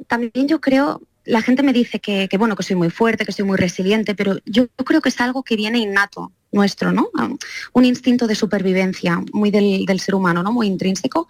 también 0.07 0.47
yo 0.47 0.61
creo, 0.61 1.01
la 1.25 1.41
gente 1.41 1.63
me 1.63 1.73
dice 1.73 1.99
que, 1.99 2.27
que, 2.27 2.37
bueno, 2.37 2.55
que 2.55 2.63
soy 2.63 2.75
muy 2.75 2.89
fuerte, 2.89 3.25
que 3.25 3.31
soy 3.31 3.45
muy 3.45 3.57
resiliente, 3.57 4.15
pero 4.15 4.37
yo, 4.45 4.67
creo 4.85 5.01
que 5.01 5.09
es 5.09 5.19
algo 5.21 5.43
que 5.43 5.55
viene 5.55 5.79
innato 5.79 6.31
nuestro, 6.51 6.91
¿no? 6.91 7.09
Ah, 7.17 7.29
Un 7.73 7.85
instinto 7.85 8.27
de 8.27 8.35
supervivencia 8.35 9.21
muy 9.31 9.51
del, 9.51 9.85
del 9.85 9.99
ser 9.99 10.15
humano, 10.15 10.43
¿no? 10.43 10.51
Muy 10.51 10.67
intrínseco. 10.67 11.27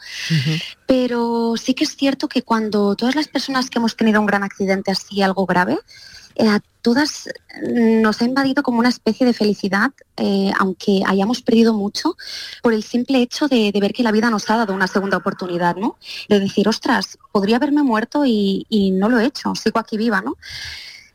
Pero 0.88 1.56
sí 1.58 1.74
que 1.74 1.84
es 1.84 1.96
cierto 1.96 2.28
que 2.28 2.42
cuando 2.42 2.96
todas 2.96 3.16
las 3.16 3.28
personas 3.28 3.70
que 3.70 3.80
hemos 3.80 3.96
tenido 3.96 4.20
un 4.20 4.26
gran 4.26 4.44
accidente 4.44 4.92
así, 4.92 5.22
algo 5.22 5.46
grave, 5.46 5.78
eh, 6.36 6.60
todas 6.82 7.30
mm, 7.62 8.02
nos 8.02 8.22
ha 8.22 8.26
invadido 8.26 8.64
como 8.64 8.80
una 8.80 8.90
especie 8.90 9.26
de 9.26 9.34
felicidad, 9.34 9.92
eh, 10.18 10.52
aunque 10.60 11.02
hayamos 11.06 11.42
perdido 11.42 11.74
mucho, 11.74 12.16
por 12.62 12.74
el 12.74 12.84
simple 12.84 13.22
hecho 13.22 13.48
de, 13.48 13.72
ver 13.80 13.94
que 13.94 14.04
la 14.04 14.12
vida 14.12 14.30
nos 14.30 14.50
ha 14.50 14.58
dado 14.58 14.74
una 14.74 14.88
segunda 14.88 15.18
oportunidad, 15.18 15.76
¿no? 15.76 15.98
De 16.30 16.40
decir, 16.40 16.68
ostras, 16.68 17.18
podría 17.32 17.58
haberme 17.58 17.84
muerto 17.84 18.26
y, 18.26 18.66
y 18.70 18.92
no 18.92 19.10
lo 19.10 19.20
he 19.20 19.26
hecho, 19.26 19.56
sigo 19.56 19.80
aquí 19.80 19.98
viva, 19.98 20.22
¿no? 20.22 20.38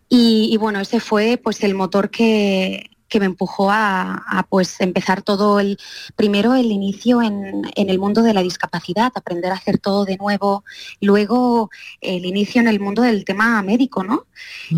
Y, 0.09 0.49
y 0.53 0.57
bueno, 0.57 0.81
ese 0.81 1.01
fue 1.01 1.41
pues 1.43 1.63
el 1.65 1.75
motor 1.75 2.11
que, 2.11 2.96
que 3.09 3.21
me 3.21 3.27
empujó 3.27 3.71
a, 3.71 4.15
a, 4.27 4.43
pues 4.45 4.81
empezar 4.81 5.23
todo 5.23 5.61
el 5.61 5.79
primero 6.17 6.55
el 6.55 6.73
inicio 6.73 7.23
en, 7.23 7.63
en 7.75 7.91
el 7.91 7.99
mundo 7.99 8.23
de 8.23 8.35
la 8.35 8.43
discapacidad, 8.43 9.13
aprender 9.15 9.53
a 9.53 9.57
hacer 9.57 9.79
todo 9.79 10.05
de 10.05 10.17
nuevo, 10.17 10.65
luego 11.01 11.71
el 12.01 12.25
inicio 12.25 12.61
en 12.61 12.69
el 12.69 12.81
mundo 12.81 13.03
del 13.03 13.25
tema 13.25 13.63
médico, 13.63 14.03
¿no? 14.03 14.27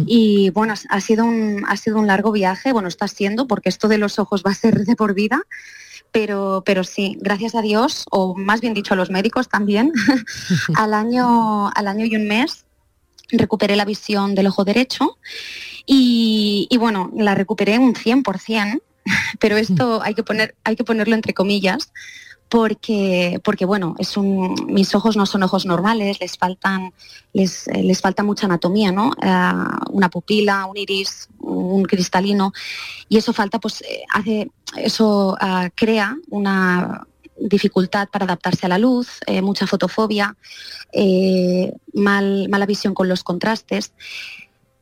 Y 0.06 0.50
bueno, 0.50 0.74
ha- 0.74 0.96
ha 0.96 1.00
sido 1.00 1.24
un 1.24 1.64
ha 1.66 1.76
sido 1.76 1.98
un 1.98 2.06
largo 2.06 2.30
viaje, 2.32 2.72
bueno, 2.72 2.88
está 2.88 3.08
siendo 3.08 3.46
porque 3.46 3.68
esto 3.68 3.88
de 3.88 3.98
los 3.98 4.18
ojos 4.18 4.42
va 4.46 4.50
a 4.50 4.54
ser 4.54 4.84
de 4.84 4.96
por 4.96 5.14
vida. 5.14 5.42
Pero, 6.10 6.62
pero 6.64 6.84
sí, 6.84 7.18
gracias 7.20 7.54
a 7.54 7.60
Dios, 7.60 8.06
o 8.10 8.34
más 8.34 8.62
bien 8.62 8.72
dicho 8.72 8.94
a 8.94 8.96
los 8.96 9.10
médicos 9.10 9.48
también, 9.50 9.92
al 10.74 10.94
año, 10.94 11.68
al 11.68 11.86
año 11.86 12.06
y 12.06 12.16
un 12.16 12.26
mes 12.26 12.64
recuperé 13.30 13.76
la 13.76 13.84
visión 13.84 14.34
del 14.34 14.46
ojo 14.46 14.64
derecho 14.64 15.18
y, 15.90 16.76
bueno, 16.78 17.10
la 17.16 17.34
recuperé 17.34 17.78
un 17.78 17.94
100%, 17.94 18.80
pero 19.40 19.56
esto 19.56 20.02
hay 20.02 20.14
que, 20.14 20.22
poner, 20.22 20.54
hay 20.64 20.76
que 20.76 20.84
ponerlo 20.84 21.14
entre 21.14 21.34
comillas 21.34 21.92
porque, 22.50 23.40
porque 23.44 23.66
bueno, 23.66 23.94
es 23.98 24.16
un, 24.16 24.54
mis 24.68 24.94
ojos 24.94 25.16
no 25.16 25.26
son 25.26 25.42
ojos 25.42 25.66
normales, 25.66 26.18
les 26.20 26.38
faltan, 26.38 26.94
les, 27.34 27.68
eh, 27.68 27.82
les 27.82 28.00
falta 28.00 28.22
mucha 28.22 28.46
anatomía, 28.46 28.90
¿no? 28.90 29.12
Ah, 29.20 29.80
una 29.90 30.08
pupila, 30.08 30.64
un 30.64 30.76
iris, 30.78 31.28
un 31.40 31.84
cristalino, 31.84 32.52
y 33.08 33.18
eso 33.18 33.34
falta, 33.34 33.58
pues 33.58 33.82
eh, 33.82 34.02
hace, 34.14 34.50
eso 34.76 35.36
crea 35.74 36.16
una 36.30 37.06
dificultad 37.38 38.08
para 38.08 38.24
adaptarse 38.24 38.66
a 38.66 38.68
la 38.68 38.78
luz, 38.78 39.20
eh, 39.26 39.42
mucha 39.42 39.66
fotofobia, 39.66 40.36
eh, 40.92 41.72
mal, 41.92 42.48
mala 42.48 42.66
visión 42.66 42.94
con 42.94 43.08
los 43.08 43.22
contrastes. 43.22 43.92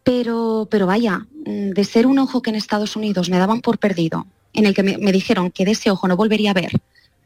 Pero, 0.07 0.69
pero 0.71 0.87
vaya, 0.87 1.27
mm, 1.47 1.71
de 1.71 1.85
ser 1.85 2.07
un 2.07 2.21
ojo 2.21 2.40
que 2.40 2.51
en 2.51 2.57
Estados 2.57 2.95
Unidos 2.95 3.29
me 3.29 3.38
daban 3.38 3.61
por 3.61 3.79
perdido, 3.79 4.29
en 4.53 4.64
el 4.64 4.73
que 4.73 4.85
me, 4.85 4.99
me 4.99 5.11
dijeron 5.11 5.51
que 5.51 5.64
de 5.64 5.73
ese 5.73 5.90
ojo 5.90 6.07
no 6.07 6.16
volvería 6.16 6.53
a 6.53 6.55
ver, 6.55 6.71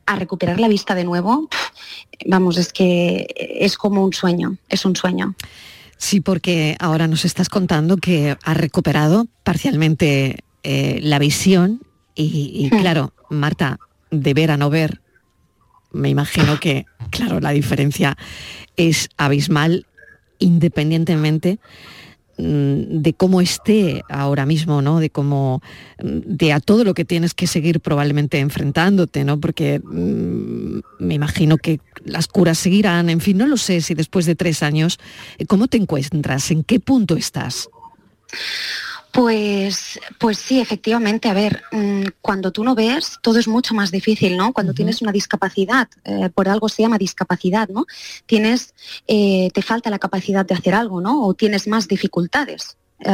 a 0.06 0.16
recuperar 0.16 0.58
la 0.58 0.66
vista 0.66 0.94
de 0.94 1.04
nuevo, 1.04 1.50
vamos, 2.24 2.56
es 2.56 2.72
que 2.72 3.26
es 3.36 3.76
como 3.76 4.02
un 4.02 4.14
sueño, 4.14 4.56
es 4.70 4.86
un 4.86 4.96
sueño. 4.96 5.34
Sí, 5.98 6.22
porque 6.22 6.76
ahora 6.80 7.06
nos 7.06 7.26
estás 7.26 7.50
contando 7.50 7.98
que 7.98 8.38
has 8.42 8.56
recuperado 8.56 9.26
parcialmente 9.44 10.38
eh, 10.62 11.00
la 11.02 11.18
visión 11.18 11.82
y, 12.14 12.50
y, 12.54 12.70
claro, 12.70 13.12
Marta, 13.28 13.78
de 14.10 14.32
ver 14.32 14.52
a 14.52 14.56
no 14.56 14.70
ver, 14.70 15.02
me 15.92 16.08
imagino 16.08 16.58
que, 16.58 16.86
claro, 17.10 17.40
la 17.40 17.50
diferencia 17.50 18.16
es 18.76 19.10
abismal 19.18 19.84
independientemente 20.38 21.58
de 22.42 23.14
cómo 23.14 23.40
esté 23.40 24.02
ahora 24.08 24.46
mismo, 24.46 24.82
¿no? 24.82 25.00
De 25.00 25.10
cómo, 25.10 25.62
mm, 26.02 26.20
de 26.24 26.52
a 26.52 26.60
todo 26.60 26.84
lo 26.84 26.94
que 26.94 27.04
tienes 27.04 27.34
que 27.34 27.46
seguir 27.46 27.80
probablemente 27.80 28.38
enfrentándote, 28.38 29.24
¿no? 29.24 29.40
Porque 29.40 29.80
mm, 29.80 30.80
me 30.98 31.14
imagino 31.14 31.58
que 31.58 31.80
las 32.04 32.28
curas 32.28 32.58
seguirán, 32.58 33.10
en 33.10 33.20
fin, 33.20 33.38
no 33.38 33.46
lo 33.46 33.56
sé 33.56 33.80
si 33.80 33.94
después 33.94 34.26
de 34.26 34.34
tres 34.34 34.62
años, 34.62 34.98
¿cómo 35.46 35.66
te 35.66 35.76
encuentras? 35.76 36.50
¿En 36.50 36.64
qué 36.64 36.80
punto 36.80 37.16
estás? 37.16 37.68
Pues, 39.12 39.98
pues 40.18 40.38
sí, 40.38 40.60
efectivamente. 40.60 41.28
A 41.28 41.34
ver, 41.34 41.62
mm, 41.72 42.02
cuando 42.20 42.52
tú 42.52 42.62
no 42.62 42.74
ves, 42.74 43.18
todo 43.22 43.38
es 43.38 43.48
mucho 43.48 43.74
más 43.74 43.90
difícil, 43.90 44.36
¿no? 44.36 44.52
Cuando 44.52 44.72
tienes 44.72 45.02
una 45.02 45.10
discapacidad, 45.12 45.88
eh, 46.04 46.30
por 46.32 46.48
algo 46.48 46.68
se 46.68 46.82
llama 46.82 46.96
discapacidad, 46.98 47.68
¿no? 47.68 47.86
Tienes, 48.26 48.72
eh, 49.08 49.50
te 49.52 49.62
falta 49.62 49.90
la 49.90 49.98
capacidad 49.98 50.46
de 50.46 50.54
hacer 50.54 50.74
algo, 50.74 51.00
¿no? 51.00 51.24
O 51.24 51.34
tienes 51.34 51.66
más 51.66 51.88
dificultades 51.88 52.76
eh, 53.00 53.10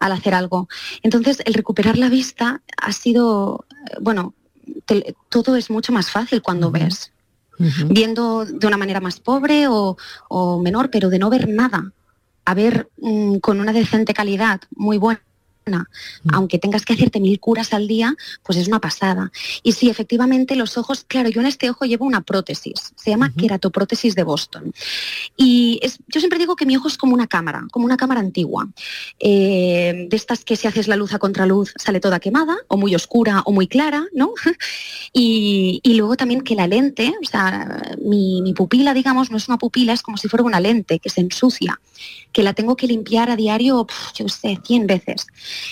al 0.00 0.12
hacer 0.12 0.34
algo. 0.34 0.68
Entonces, 1.02 1.42
el 1.44 1.54
recuperar 1.54 1.98
la 1.98 2.08
vista 2.08 2.62
ha 2.80 2.92
sido, 2.92 3.66
eh, 3.90 3.96
bueno, 4.00 4.34
te- 4.86 5.14
todo 5.28 5.56
es 5.56 5.68
mucho 5.70 5.92
más 5.92 6.10
fácil 6.10 6.40
cuando 6.42 6.70
ves. 6.70 7.12
Viendo 7.88 8.44
de 8.44 8.66
una 8.68 8.76
manera 8.76 9.00
más 9.00 9.18
pobre 9.18 9.66
o, 9.66 9.96
o 10.28 10.60
menor, 10.62 10.90
pero 10.90 11.10
de 11.10 11.18
no 11.18 11.28
ver 11.28 11.48
nada, 11.48 11.92
a 12.48 12.54
ver 12.54 12.88
mm, 12.96 13.40
con 13.40 13.60
una 13.60 13.74
decente 13.74 14.14
calidad, 14.14 14.62
muy 14.70 14.96
buena, 14.96 15.20
aunque 16.32 16.58
tengas 16.58 16.84
que 16.84 16.92
hacerte 16.94 17.20
mil 17.20 17.38
curas 17.40 17.72
al 17.72 17.86
día, 17.88 18.14
pues 18.44 18.58
es 18.58 18.68
una 18.68 18.80
pasada. 18.80 19.30
Y 19.62 19.72
sí, 19.72 19.88
efectivamente, 19.90 20.56
los 20.56 20.76
ojos, 20.78 21.04
claro, 21.06 21.28
yo 21.28 21.40
en 21.40 21.46
este 21.46 21.70
ojo 21.70 21.84
llevo 21.84 22.04
una 22.04 22.20
prótesis, 22.22 22.92
se 22.96 23.10
llama 23.10 23.32
queratoprótesis 23.36 24.14
de 24.14 24.22
Boston. 24.24 24.72
Y 25.36 25.78
es- 25.82 25.98
yo 26.08 26.20
siempre 26.20 26.38
digo 26.38 26.56
que 26.56 26.66
mi 26.66 26.76
ojo 26.76 26.88
es 26.88 26.96
como 26.96 27.14
una 27.14 27.26
cámara, 27.26 27.64
como 27.70 27.84
una 27.84 27.96
cámara 27.96 28.20
antigua, 28.20 28.68
eh, 29.20 30.06
de 30.08 30.16
estas 30.16 30.44
que 30.44 30.56
si 30.56 30.66
haces 30.66 30.88
la 30.88 30.96
luz 30.96 31.12
a 31.14 31.18
contraluz 31.18 31.72
sale 31.76 32.00
toda 32.00 32.20
quemada, 32.20 32.56
o 32.68 32.76
muy 32.76 32.94
oscura 32.94 33.42
o 33.44 33.52
muy 33.52 33.66
clara, 33.68 34.06
¿no? 34.14 34.32
Y, 35.12 35.80
y 35.82 35.94
luego 35.94 36.16
también 36.16 36.42
que 36.42 36.54
la 36.54 36.66
lente, 36.66 37.12
o 37.22 37.26
sea, 37.26 37.94
mi, 38.04 38.42
mi 38.42 38.52
pupila, 38.52 38.92
digamos, 38.94 39.30
no 39.30 39.36
es 39.38 39.48
una 39.48 39.56
pupila, 39.58 39.92
es 39.92 40.02
como 40.02 40.16
si 40.18 40.28
fuera 40.28 40.44
una 40.44 40.60
lente 40.60 40.98
que 40.98 41.08
se 41.08 41.20
ensucia, 41.22 41.80
que 42.32 42.42
la 42.42 42.52
tengo 42.52 42.76
que 42.76 42.86
limpiar 42.86 43.30
a 43.30 43.36
diario, 43.36 43.86
yo 44.14 44.28
sé, 44.28 44.58
100 44.64 44.86
veces. 44.86 45.26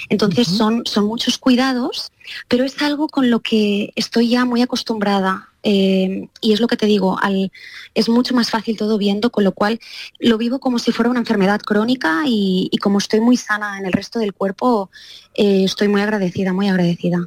Entonces 0.09 0.49
son, 0.49 0.83
son 0.87 1.07
muchos 1.07 1.39
cuidados, 1.39 2.11
pero 2.49 2.65
es 2.65 2.81
algo 2.83 3.09
con 3.09 3.31
lo 3.31 3.41
que 3.41 3.93
estoy 3.97 4.29
ya 4.29 4.45
muy 4.45 4.63
acostumbrada. 4.63 5.49
eh, 5.69 6.29
y 6.41 6.53
es 6.53 6.61
lo 6.61 6.69
que 6.69 6.77
te 6.77 6.87
digo, 6.87 7.19
al, 7.21 7.51
es 7.95 8.09
mucho 8.09 8.35
más 8.35 8.51
fácil 8.51 8.77
todo 8.77 8.99
viendo, 8.99 9.31
con 9.31 9.43
lo 9.43 9.51
cual 9.53 9.81
lo 10.21 10.39
vivo 10.39 10.61
como 10.61 10.79
si 10.79 10.93
fuera 10.93 11.11
una 11.11 11.19
enfermedad 11.19 11.61
crónica 11.61 12.23
y, 12.25 12.69
y 12.71 12.79
como 12.79 12.99
estoy 12.99 13.21
muy 13.21 13.37
sana 13.37 13.77
en 13.79 13.85
el 13.87 13.93
resto 13.93 14.21
del 14.21 14.33
cuerpo, 14.33 14.91
eh, 15.35 15.65
estoy 15.65 15.89
muy 15.89 16.01
agradecida, 16.03 16.53
muy 16.53 16.69
agradecida. 16.69 17.19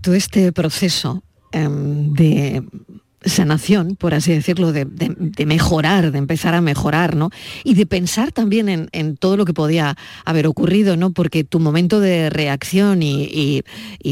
todo 0.00 0.14
este 0.14 0.52
proceso 0.52 1.22
em, 1.52 2.12
de 2.14 2.62
sanación, 3.24 3.96
por 3.96 4.14
así 4.14 4.32
decirlo, 4.32 4.72
de, 4.72 4.86
de- 4.86 5.46
mejorar, 5.46 6.10
de 6.10 6.18
empezar 6.18 6.54
a 6.54 6.60
mejorar, 6.60 7.16
¿no? 7.16 7.30
Y 7.64 7.74
de 7.74 7.84
pensar 7.84 8.32
también 8.32 8.68
en, 8.68 8.88
en 8.92 9.16
todo 9.16 9.36
lo 9.36 9.44
que 9.44 9.52
podía 9.52 9.96
haber 10.24 10.46
ocurrido, 10.46 10.96
¿no? 10.96 11.12
Porque 11.12 11.44
tu 11.44 11.60
momento 11.60 12.00
de 12.00 12.30
reacción, 12.30 13.02
y, 13.02 13.62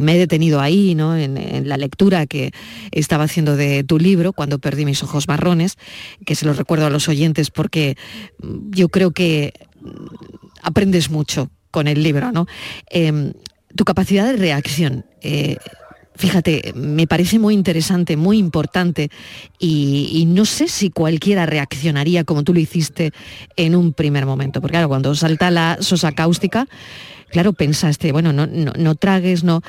me 0.02 0.14
he 0.14 0.18
detenido 0.18 0.60
ahí, 0.60 0.94
¿no? 0.94 1.16
En, 1.16 1.38
la 1.68 1.76
lectura 1.76 2.26
que 2.26 2.52
estaba 2.92 3.24
haciendo 3.24 3.56
de 3.56 3.82
tu 3.84 3.98
libro, 3.98 4.32
cuando 4.32 4.58
perdí 4.58 4.84
mis 4.84 5.02
ojos 5.02 5.28
marrones, 5.28 5.76
que 6.26 6.34
se 6.34 6.46
los 6.46 6.56
recuerdo 6.56 6.86
a 6.86 6.90
los 6.90 7.08
oyentes 7.08 7.50
porque 7.50 7.96
yo 8.70 8.88
creo 8.88 9.10
que 9.12 9.52
aprendes 10.62 11.10
mucho 11.10 11.50
con 11.70 11.86
el 11.88 12.02
libro, 12.02 12.32
¿no? 12.32 12.46
Em, 12.90 13.32
tu 13.74 13.84
capacidad 13.84 14.26
de 14.26 14.36
reacción. 14.36 15.06
eh, 15.22 15.56
fíjate, 16.18 16.72
me 16.74 17.06
parece 17.06 17.38
muy 17.38 17.54
interesante, 17.54 18.16
muy 18.16 18.38
importante 18.38 19.10
y, 19.58 20.10
y 20.12 20.26
no 20.26 20.44
sé 20.44 20.66
si 20.68 20.90
cualquiera 20.90 21.46
reaccionaría 21.46 22.24
como 22.24 22.42
tú 22.42 22.52
lo 22.52 22.60
hiciste 22.60 23.12
en 23.56 23.76
un 23.76 23.92
primer 23.92 24.26
momento. 24.26 24.60
Porque 24.60 24.72
claro, 24.72 24.88
cuando 24.88 25.14
salta 25.14 25.50
la 25.50 25.78
sosa 25.80 26.12
cáustica, 26.12 26.66
claro, 27.30 27.52
pensaste, 27.52 28.10
bueno, 28.10 28.32
no, 28.32 28.46
no, 28.46 28.72
no 28.76 28.94
tragues, 28.96 29.44
no. 29.44 29.62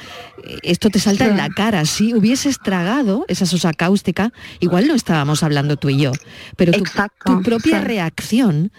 Esto 0.64 0.90
te 0.90 1.00
salta 1.00 1.28
en 1.28 1.38
la 1.38 1.50
cara. 1.50 1.86
Si 1.86 2.16
hubieses 2.16 2.58
tragado 2.60 3.26
esa 3.28 3.46
sosa 3.46 3.72
cáustica, 3.72 4.34
igual 4.60 4.88
no 4.88 4.96
estábamos 4.96 5.44
hablando 5.44 5.78
tú 5.78 5.90
y 5.90 6.00
yo. 6.00 6.12
Pero 6.56 6.72
tu, 6.72 6.84
tu 7.26 7.42
propia 7.44 7.80
sí. 7.80 7.86
reacción, 7.86 8.72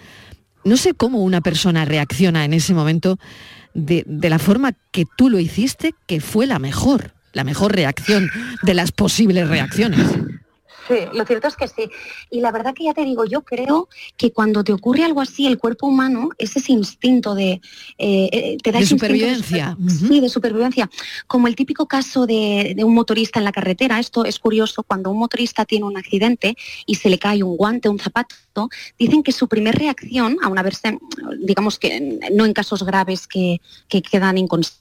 no 0.65 0.77
sé 0.77 0.95
cómo 0.95 1.23
una 1.23 1.41
persona 1.41 1.85
reacciona 1.85 2.45
en 2.45 2.53
ese 2.53 2.75
momento 2.75 3.19
de, 3.75 4.03
de 4.07 4.29
la 4.29 4.41
forma 4.41 4.73
que 4.91 5.05
tú 5.17 5.31
lo 5.31 5.39
hiciste, 5.39 5.95
que 6.07 6.21
fue 6.21 6.49
la 6.49 6.59
mejor, 6.59 7.13
la 7.33 7.45
mejor 7.45 7.75
reacción 7.75 8.31
de 8.63 8.75
las 8.75 8.93
posibles 8.93 9.49
reacciones. 9.49 10.07
Sí, 10.89 10.97
lo 11.15 11.25
cierto 11.25 11.47
es 11.47 11.55
que 11.55 11.69
sí. 11.69 11.89
Y 12.33 12.41
la 12.41 12.51
verdad 12.51 12.75
que 12.75 12.83
ya 12.83 12.95
te 12.95 13.05
digo, 13.05 13.25
yo 13.25 13.43
creo 13.43 13.89
que 14.17 14.33
cuando 14.33 14.65
te 14.65 14.73
ocurre 14.73 15.05
algo 15.05 15.21
así, 15.21 15.47
el 15.47 15.57
cuerpo 15.57 15.87
humano 15.87 16.31
es 16.37 16.57
ese 16.57 16.73
instinto 16.73 17.37
de... 17.37 17.61
eh, 17.97 18.29
eh, 18.33 18.57
te 18.61 18.73
da 18.73 18.79
De 18.79 18.85
ese 18.87 18.97
supervivencia. 18.97 19.77
super- 19.79 20.09
Sí, 20.09 20.19
de 20.21 20.29
supervivencia. 20.29 20.91
Como 21.29 21.47
el 21.47 21.55
típico 21.55 21.87
caso 21.87 22.27
de, 22.27 22.73
de 22.77 22.83
un 22.83 22.93
motorista 22.93 23.39
en 23.39 23.45
la 23.45 23.53
carretera. 23.53 24.01
Esto 24.01 24.25
es 24.25 24.41
curioso, 24.41 24.83
cuando 24.83 25.13
un 25.13 25.19
motorista 25.21 25.65
tiene 25.65 25.85
un 25.85 25.97
accidente 25.97 26.57
y 26.87 26.97
se 26.97 27.09
le 27.09 27.21
cae 27.21 27.45
un 27.45 27.57
guante, 27.57 27.89
un 27.89 28.01
zapato, 28.01 28.69
dicen 28.99 29.23
que 29.23 29.31
su 29.31 29.47
primer 29.47 29.77
reacción, 29.77 30.39
aun 30.43 30.59
haberse, 30.59 30.99
digamos 31.39 31.79
que 31.79 32.19
no 32.33 32.45
en 32.47 32.53
casos 32.53 32.83
graves 32.83 33.29
que, 33.29 33.61
que 33.87 34.03
quedan 34.03 34.39
inconscientes, 34.39 34.81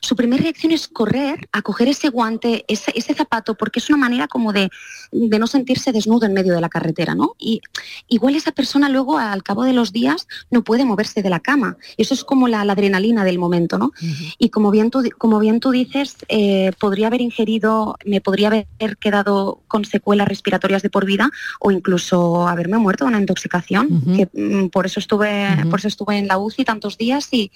su 0.00 0.16
primera 0.16 0.42
reacción 0.42 0.72
es 0.72 0.88
correr 0.88 1.48
a 1.52 1.62
coger 1.62 1.88
ese 1.88 2.08
guante, 2.08 2.64
ese, 2.68 2.92
ese 2.94 3.14
zapato, 3.14 3.54
porque 3.54 3.80
es 3.80 3.88
una 3.88 3.98
manera 3.98 4.28
como 4.28 4.52
de, 4.52 4.70
de 5.12 5.38
no 5.38 5.46
sentirse 5.46 5.92
desnudo 5.92 6.26
en 6.26 6.34
medio 6.34 6.54
de 6.54 6.60
la 6.60 6.68
carretera, 6.68 7.14
¿no? 7.14 7.34
Y 7.38 7.60
igual 8.08 8.36
esa 8.36 8.52
persona 8.52 8.88
luego 8.88 9.18
al 9.18 9.42
cabo 9.42 9.64
de 9.64 9.72
los 9.72 9.92
días 9.92 10.26
no 10.50 10.62
puede 10.62 10.84
moverse 10.84 11.22
de 11.22 11.30
la 11.30 11.40
cama. 11.40 11.76
Eso 11.96 12.14
es 12.14 12.24
como 12.24 12.48
la, 12.48 12.64
la 12.64 12.72
adrenalina 12.72 13.24
del 13.24 13.38
momento, 13.38 13.78
¿no? 13.78 13.92
Y 14.38 14.50
como 14.50 14.70
bien 14.70 14.90
tú, 14.90 15.02
como 15.18 15.38
bien 15.38 15.60
tú 15.60 15.70
dices, 15.70 16.16
eh, 16.28 16.72
podría 16.78 17.08
haber 17.08 17.20
ingerido, 17.20 17.96
me 18.04 18.20
podría 18.20 18.48
haber 18.48 18.96
quedado 18.98 19.60
con 19.68 19.84
secuelas 19.84 20.28
respiratorias 20.28 20.82
de 20.82 20.90
por 20.90 21.04
vida 21.04 21.30
o 21.60 21.70
incluso 21.70 22.46
haberme 22.48 22.78
muerto 22.78 23.04
de 23.04 23.08
una 23.08 23.20
intoxicación. 23.20 23.84
que, 24.16 24.28
mm, 24.32 24.68
por 24.68 24.86
eso 24.86 25.00
estuve, 25.00 25.48
por 25.70 25.78
eso 25.78 25.88
estuve 25.88 26.18
en 26.18 26.28
la 26.28 26.38
UCI 26.38 26.64
tantos 26.64 26.98
días 26.98 27.28
y, 27.32 27.50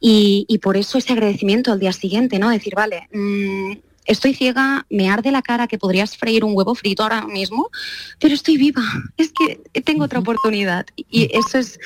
y, 0.00 0.44
y 0.48 0.58
por 0.58 0.76
eso 0.76 0.98
ese 0.98 1.12
agradecimiento 1.12 1.72
al 1.72 1.80
día 1.80 1.92
siguiente, 1.92 2.38
¿no? 2.38 2.50
Decir, 2.50 2.74
vale, 2.74 3.08
mm, 3.12 3.72
estoy 4.06 4.32
ciega, 4.32 4.86
me 4.88 5.10
arde 5.10 5.30
la 5.30 5.42
cara 5.42 5.66
que 5.66 5.76
podrías 5.76 6.16
freír 6.16 6.42
un 6.42 6.52
huevo 6.56 6.74
frito 6.74 7.02
ahora 7.02 7.26
mismo, 7.26 7.68
pero 8.18 8.32
estoy 8.32 8.56
viva, 8.56 8.82
es 9.18 9.32
que 9.32 9.60
tengo 9.82 10.04
otra 10.04 10.20
oportunidad. 10.20 10.86
Y 11.10 11.28
eso 11.36 11.58
es, 11.58 11.78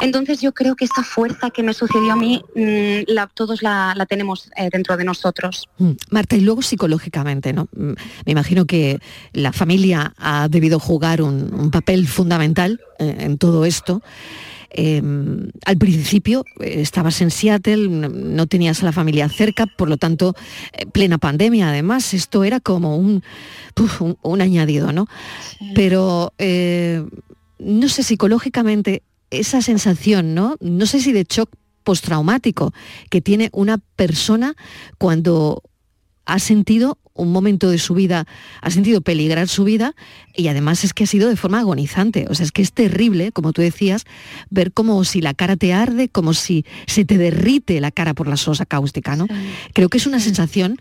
entonces 0.00 0.40
yo 0.40 0.52
creo 0.52 0.74
que 0.74 0.86
esa 0.86 1.04
fuerza 1.04 1.50
que 1.50 1.62
me 1.62 1.72
sucedió 1.72 2.14
a 2.14 2.16
mí, 2.16 2.42
mm, 2.56 3.02
la- 3.12 3.28
todos 3.32 3.62
la, 3.62 3.94
la 3.96 4.06
tenemos 4.06 4.50
eh, 4.56 4.70
dentro 4.72 4.96
de 4.96 5.04
nosotros. 5.04 5.68
Mm, 5.78 5.90
Marta, 6.10 6.34
y 6.36 6.40
luego 6.40 6.62
psicológicamente, 6.62 7.52
¿no? 7.52 7.68
Me 7.76 7.94
imagino 8.32 8.66
que 8.66 8.98
la 9.32 9.52
familia 9.52 10.14
ha 10.16 10.48
debido 10.48 10.80
jugar 10.80 11.22
un, 11.22 11.54
un 11.54 11.70
papel 11.70 12.08
fundamental 12.08 12.80
eh, 12.98 13.16
en 13.20 13.38
todo 13.38 13.64
esto. 13.64 14.02
Eh, 14.74 15.02
al 15.66 15.78
principio 15.78 16.44
eh, 16.60 16.80
estabas 16.80 17.20
en 17.20 17.30
Seattle, 17.30 17.88
no, 17.88 18.46
tenías 18.46 18.82
a 18.82 18.86
la 18.86 18.92
familia 18.92 19.28
cerca, 19.28 19.66
por 19.66 19.88
lo 19.88 19.96
tanto, 19.96 20.34
eh, 20.72 20.86
plena 20.86 21.18
pandemia 21.18 21.68
además, 21.68 22.14
esto 22.14 22.44
era 22.44 22.60
como 22.60 22.96
un, 22.96 23.22
puf, 23.74 24.00
un, 24.00 24.16
un 24.22 24.40
añadido, 24.40 24.92
¿no? 24.92 25.06
Pero 25.74 26.32
eh, 26.38 27.04
no 27.58 27.88
sé, 27.88 28.02
psicológicamente, 28.02 29.02
esa 29.30 29.62
sensación, 29.62 30.34
¿no? 30.34 30.56
No 30.60 30.86
sé 30.86 31.00
si 31.00 31.12
de 31.12 31.24
shock 31.28 31.50
postraumático 31.84 32.72
que 33.10 33.20
tiene 33.20 33.50
una 33.52 33.78
persona 33.96 34.54
cuando 34.98 35.62
ha 36.26 36.38
sentido 36.38 36.98
un 37.14 37.30
momento 37.30 37.68
de 37.70 37.76
su 37.78 37.92
vida, 37.94 38.26
ha 38.62 38.70
sentido 38.70 39.02
peligrar 39.02 39.46
su 39.48 39.64
vida 39.64 39.94
y 40.34 40.48
además 40.48 40.82
es 40.82 40.94
que 40.94 41.04
ha 41.04 41.06
sido 41.06 41.28
de 41.28 41.36
forma 41.36 41.58
agonizante. 41.60 42.26
O 42.30 42.34
sea, 42.34 42.46
es 42.46 42.52
que 42.52 42.62
es 42.62 42.72
terrible, 42.72 43.32
como 43.32 43.52
tú 43.52 43.60
decías, 43.60 44.04
ver 44.48 44.72
como 44.72 45.04
si 45.04 45.20
la 45.20 45.34
cara 45.34 45.56
te 45.56 45.74
arde, 45.74 46.08
como 46.08 46.32
si 46.32 46.64
se 46.86 47.04
te 47.04 47.18
derrite 47.18 47.80
la 47.80 47.90
cara 47.90 48.14
por 48.14 48.28
la 48.28 48.36
sosa 48.38 48.64
cáustica, 48.64 49.14
¿no? 49.16 49.26
Creo 49.74 49.88
que 49.90 49.98
es 49.98 50.06
una 50.06 50.20
sensación 50.20 50.78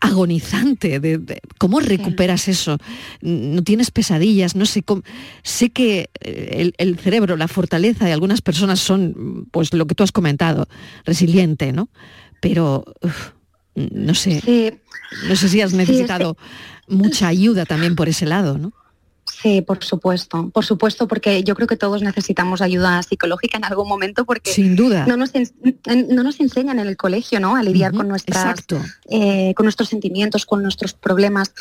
agonizante 0.00 1.00
de, 1.00 1.18
de- 1.18 1.40
cómo 1.58 1.80
recuperas 1.80 2.48
eso. 2.48 2.78
No 3.22 3.62
tienes 3.62 3.90
pesadillas 3.90 4.54
no 4.54 4.66
sé 4.66 4.82
cómo 4.82 5.02
sé 5.42 5.70
que 5.70 6.10
eh, 6.20 6.48
el, 6.52 6.74
el 6.78 6.98
cerebro 6.98 7.36
la 7.36 7.48
fortaleza 7.48 8.04
de 8.04 8.12
algunas 8.12 8.40
personas 8.42 8.78
son 8.80 9.46
pues 9.50 9.72
lo 9.72 9.86
que 9.86 9.94
tú 9.94 10.02
has 10.04 10.12
comentado 10.12 10.68
resiliente 11.04 11.72
no 11.72 11.88
pero 12.40 12.84
uf, 13.02 13.30
no 13.76 14.14
sé. 14.14 14.80
No 15.28 15.36
sé 15.36 15.48
si 15.48 15.60
has 15.60 15.70
Sí, 15.70 15.76
necesitado 15.76 16.36
mucha 16.88 17.28
ayuda 17.28 17.64
también 17.64 17.94
por 17.94 18.08
ese 18.08 18.26
lado 18.26 18.58
no 18.58 18.72
Sí, 19.46 19.62
por 19.62 19.84
supuesto, 19.84 20.50
por 20.50 20.64
supuesto, 20.64 21.06
porque 21.06 21.44
yo 21.44 21.54
creo 21.54 21.68
que 21.68 21.76
todos 21.76 22.02
necesitamos 22.02 22.60
ayuda 22.60 23.00
psicológica 23.04 23.56
en 23.58 23.64
algún 23.64 23.86
momento 23.88 24.24
porque 24.24 24.52
Sin 24.52 24.74
duda. 24.74 25.06
no 25.06 25.16
nos, 25.16 25.34
ens- 25.34 25.52
en- 25.84 26.08
no 26.12 26.24
nos 26.24 26.40
enseñan 26.40 26.80
en 26.80 26.88
el 26.88 26.96
colegio 26.96 27.38
¿no? 27.38 27.54
a 27.54 27.62
lidiar 27.62 27.92
con, 27.94 28.08
nuestras, 28.08 28.64
eh, 29.08 29.54
con 29.54 29.64
nuestros 29.66 29.88
sentimientos, 29.88 30.46
con 30.46 30.64
nuestros 30.64 30.94
problemas, 30.94 31.52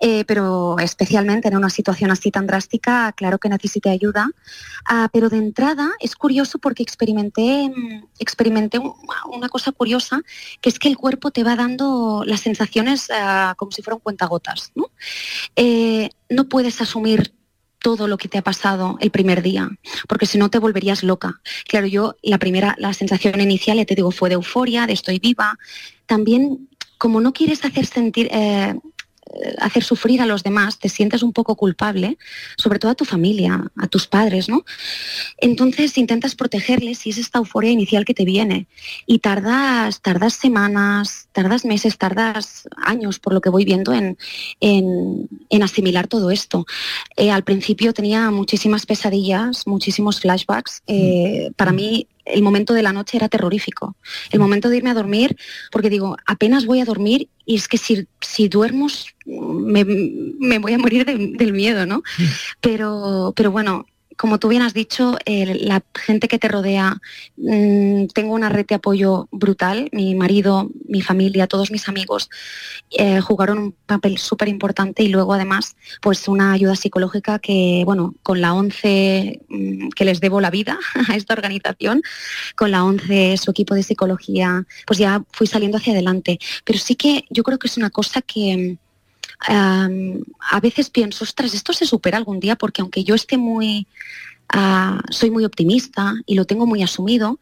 eh, 0.00 0.24
pero 0.24 0.78
especialmente 0.78 1.48
en 1.48 1.56
una 1.58 1.68
situación 1.68 2.10
así 2.10 2.30
tan 2.30 2.46
drástica, 2.46 3.12
claro 3.12 3.38
que 3.38 3.50
necesité 3.50 3.90
ayuda. 3.90 4.30
Ah, 4.88 5.10
pero 5.12 5.28
de 5.28 5.36
entrada 5.36 5.90
es 6.00 6.16
curioso 6.16 6.58
porque 6.58 6.82
experimenté, 6.82 7.70
experimenté 8.18 8.78
un- 8.78 8.94
una 9.30 9.50
cosa 9.50 9.72
curiosa, 9.72 10.22
que 10.62 10.70
es 10.70 10.78
que 10.78 10.88
el 10.88 10.96
cuerpo 10.96 11.30
te 11.32 11.44
va 11.44 11.54
dando 11.54 12.22
las 12.24 12.40
sensaciones 12.40 13.08
ah, 13.12 13.54
como 13.58 13.72
si 13.72 13.82
fueran 13.82 14.00
cuentagotas. 14.00 14.72
¿no? 14.74 14.86
Eh, 15.54 16.08
no 16.28 16.48
puedes 16.48 16.80
asumir 16.80 17.32
todo 17.78 18.08
lo 18.08 18.18
que 18.18 18.28
te 18.28 18.38
ha 18.38 18.42
pasado 18.42 18.96
el 19.00 19.10
primer 19.10 19.42
día, 19.42 19.70
porque 20.08 20.26
si 20.26 20.38
no 20.38 20.50
te 20.50 20.58
volverías 20.58 21.02
loca. 21.02 21.40
Claro, 21.68 21.86
yo 21.86 22.16
la 22.22 22.38
primera, 22.38 22.74
la 22.78 22.92
sensación 22.92 23.40
inicial, 23.40 23.76
ya 23.76 23.84
te 23.84 23.94
digo, 23.94 24.10
fue 24.10 24.28
de 24.28 24.34
euforia, 24.34 24.86
de 24.86 24.92
estoy 24.92 25.18
viva. 25.18 25.58
También, 26.06 26.68
como 26.98 27.20
no 27.20 27.32
quieres 27.32 27.64
hacer 27.64 27.86
sentir, 27.86 28.28
eh, 28.32 28.74
hacer 29.58 29.82
sufrir 29.84 30.20
a 30.22 30.26
los 30.26 30.42
demás, 30.42 30.78
te 30.78 30.88
sientes 30.88 31.22
un 31.22 31.32
poco 31.32 31.56
culpable, 31.56 32.16
sobre 32.56 32.78
todo 32.78 32.92
a 32.92 32.94
tu 32.94 33.04
familia, 33.04 33.70
a 33.76 33.86
tus 33.88 34.06
padres, 34.06 34.48
¿no? 34.48 34.64
Entonces 35.38 35.98
intentas 35.98 36.34
protegerles 36.34 37.06
y 37.06 37.10
es 37.10 37.18
esta 37.18 37.38
euforia 37.38 37.70
inicial 37.70 38.04
que 38.04 38.14
te 38.14 38.24
viene. 38.24 38.66
Y 39.06 39.18
tardas, 39.18 40.00
tardas 40.00 40.34
semanas, 40.34 41.28
tardas 41.32 41.64
meses, 41.64 41.98
tardas 41.98 42.68
años, 42.76 43.18
por 43.18 43.32
lo 43.34 43.40
que 43.40 43.50
voy 43.50 43.64
viendo, 43.64 43.92
en, 43.92 44.16
en- 44.60 45.28
en 45.50 45.62
asimilar 45.62 46.06
todo 46.08 46.30
esto. 46.30 46.66
Eh, 47.16 47.30
al 47.30 47.44
principio 47.44 47.92
tenía 47.92 48.30
muchísimas 48.30 48.86
pesadillas, 48.86 49.66
muchísimos 49.66 50.20
flashbacks. 50.20 50.82
Eh, 50.86 51.50
para 51.56 51.72
mí 51.72 52.06
el 52.26 52.42
momento 52.42 52.74
de 52.74 52.82
la 52.82 52.92
noche 52.92 53.16
era 53.16 53.28
terrorífico. 53.28 53.96
El 54.30 54.40
momento 54.40 54.68
de 54.68 54.76
irme 54.78 54.90
a 54.90 54.94
dormir, 54.94 55.36
porque 55.70 55.88
digo, 55.90 56.16
apenas 56.26 56.66
voy 56.66 56.80
a 56.80 56.84
dormir 56.84 57.28
y 57.44 57.56
es 57.56 57.68
que 57.68 57.78
si, 57.78 58.06
si 58.20 58.48
duermo 58.48 58.88
me, 59.24 59.84
me 59.84 60.58
voy 60.58 60.72
a 60.74 60.78
morir 60.78 61.04
de- 61.06 61.32
del 61.36 61.52
miedo, 61.52 61.86
¿no? 61.86 62.02
Pero, 62.60 63.32
pero 63.36 63.50
bueno, 63.50 63.86
como 64.16 64.38
tú 64.38 64.48
bien 64.48 64.62
has 64.62 64.74
dicho, 64.74 65.16
la 65.26 65.82
gente 65.94 66.28
que 66.28 66.38
te 66.38 66.48
rodea, 66.48 66.98
mm, 67.36 68.06
tengo 68.14 68.34
una 68.34 68.48
red 68.48 68.66
de 68.66 68.74
apoyo 68.74 69.28
brutal. 69.30 69.88
Mi 69.92 70.14
marido, 70.14 70.70
mi 70.88 71.02
familia, 71.02 71.46
todos 71.46 71.70
mis 71.70 71.88
amigos 71.88 72.30
eh, 72.90 73.20
jugaron 73.20 73.58
un 73.58 73.72
papel 73.86 74.18
súper 74.18 74.48
importante 74.48 75.02
y 75.02 75.08
luego 75.08 75.34
además 75.34 75.76
pues 76.00 76.28
una 76.28 76.52
ayuda 76.52 76.76
psicológica 76.76 77.38
que, 77.38 77.82
bueno, 77.84 78.14
con 78.22 78.40
la 78.40 78.54
ONCE, 78.54 79.40
mm, 79.48 79.88
que 79.90 80.04
les 80.04 80.20
debo 80.20 80.40
la 80.40 80.50
vida 80.50 80.78
a 81.08 81.16
esta 81.16 81.34
organización, 81.34 82.02
con 82.56 82.70
la 82.70 82.84
ONCE, 82.84 83.36
su 83.36 83.50
equipo 83.50 83.74
de 83.74 83.82
psicología, 83.82 84.64
pues 84.86 84.98
ya 84.98 85.22
fui 85.32 85.46
saliendo 85.46 85.78
hacia 85.78 85.92
adelante. 85.92 86.38
Pero 86.64 86.78
sí 86.78 86.96
que 86.96 87.24
yo 87.30 87.42
creo 87.42 87.58
que 87.58 87.68
es 87.68 87.76
una 87.76 87.90
cosa 87.90 88.22
que 88.22 88.78
a 89.38 90.60
veces 90.60 90.90
pienso, 90.90 91.24
ostras, 91.24 91.54
esto 91.54 91.72
se 91.72 91.86
supera 91.86 92.18
algún 92.18 92.40
día 92.40 92.56
porque 92.56 92.80
aunque 92.80 93.04
yo 93.04 93.14
esté 93.14 93.36
muy, 93.36 93.86
ah, 94.48 95.00
soy 95.10 95.30
muy 95.30 95.44
optimista 95.44 96.14
y 96.26 96.34
lo 96.34 96.44
tengo 96.44 96.66
muy 96.66 96.82
asumido, 96.82 97.38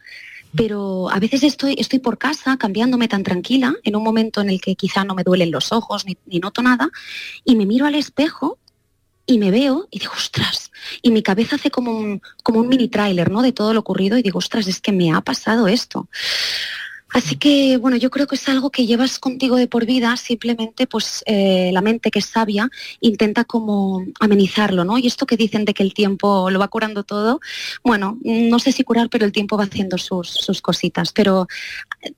pero 0.57 1.11
a 1.11 1.19
veces 1.19 1.43
estoy, 1.43 1.75
estoy 1.79 1.99
por 1.99 2.19
casa 2.19 2.57
cambiándome 2.57 3.09
tan 3.09 3.23
tranquila 3.23 3.75
en 3.83 3.97
un 3.97 4.05
momento 4.05 4.41
en 4.41 4.51
el 4.51 4.61
que 4.61 4.77
quizá 4.77 5.05
no 5.05 5.15
me 5.15 5.25
duelen 5.25 5.51
los 5.51 5.73
ojos 5.73 6.07
ni, 6.07 6.17
ni 6.27 6.39
noto 6.39 6.63
nada 6.63 6.91
y 7.45 7.57
me 7.57 7.67
miro 7.67 7.87
al 7.87 7.97
espejo 7.97 8.59
y 9.27 9.39
me 9.39 9.51
veo 9.51 9.89
y 9.91 10.01
digo, 10.01 10.13
ostras, 10.17 10.71
y 11.03 11.11
mi 11.11 11.23
cabeza 11.23 11.57
hace 11.57 11.71
como 11.71 11.93
un, 11.93 12.23
como 12.43 12.61
un 12.61 12.69
mini 12.69 12.89
tráiler, 12.89 13.31
¿no? 13.31 13.43
De 13.43 13.53
todo 13.53 13.73
lo 13.73 13.81
ocurrido 13.81 14.19
y 14.19 14.23
digo, 14.23 14.39
ostras, 14.39 14.67
es 14.67 14.81
que 14.81 14.93
me 14.93 15.13
ha 15.13 15.21
pasado 15.23 15.67
esto. 15.67 16.09
Así 17.15 17.37
que, 17.37 17.77
bueno, 17.77 17.97
yo 17.97 18.11
creo 18.11 18.27
que 18.27 18.35
es 18.35 18.49
algo 18.49 18.71
que 18.71 18.87
llevas 18.87 19.21
contigo 19.21 19.55
de 19.55 19.69
por 19.69 19.87
vida, 19.87 20.17
simplemente 20.17 20.89
pues 20.89 21.23
eh, 21.27 21.71
la 21.73 21.81
mente 21.81 22.11
que 22.11 22.19
es 22.19 22.27
sabia 22.27 22.69
intenta 22.99 23.45
como 23.45 24.05
amenizarlo, 24.19 24.85
¿no? 24.85 24.99
Y 24.99 25.07
esto 25.07 25.25
que 25.25 25.37
dicen 25.37 25.65
de 25.65 25.75
que 25.75 25.85
el 25.85 25.95
tiempo 25.95 26.51
lo 26.51 26.59
va 26.59 26.67
curando 26.67 27.05
todo, 27.05 27.41
bueno, 27.85 28.19
no 28.25 28.59
sé 28.59 28.73
si 28.73 28.83
curar, 28.83 29.11
pero 29.11 29.25
el 29.25 29.31
tiempo 29.31 29.57
va 29.57 29.63
haciendo 29.63 29.97
sus, 29.97 30.29
sus 30.29 30.61
cositas, 30.61 31.13
pero 31.13 31.47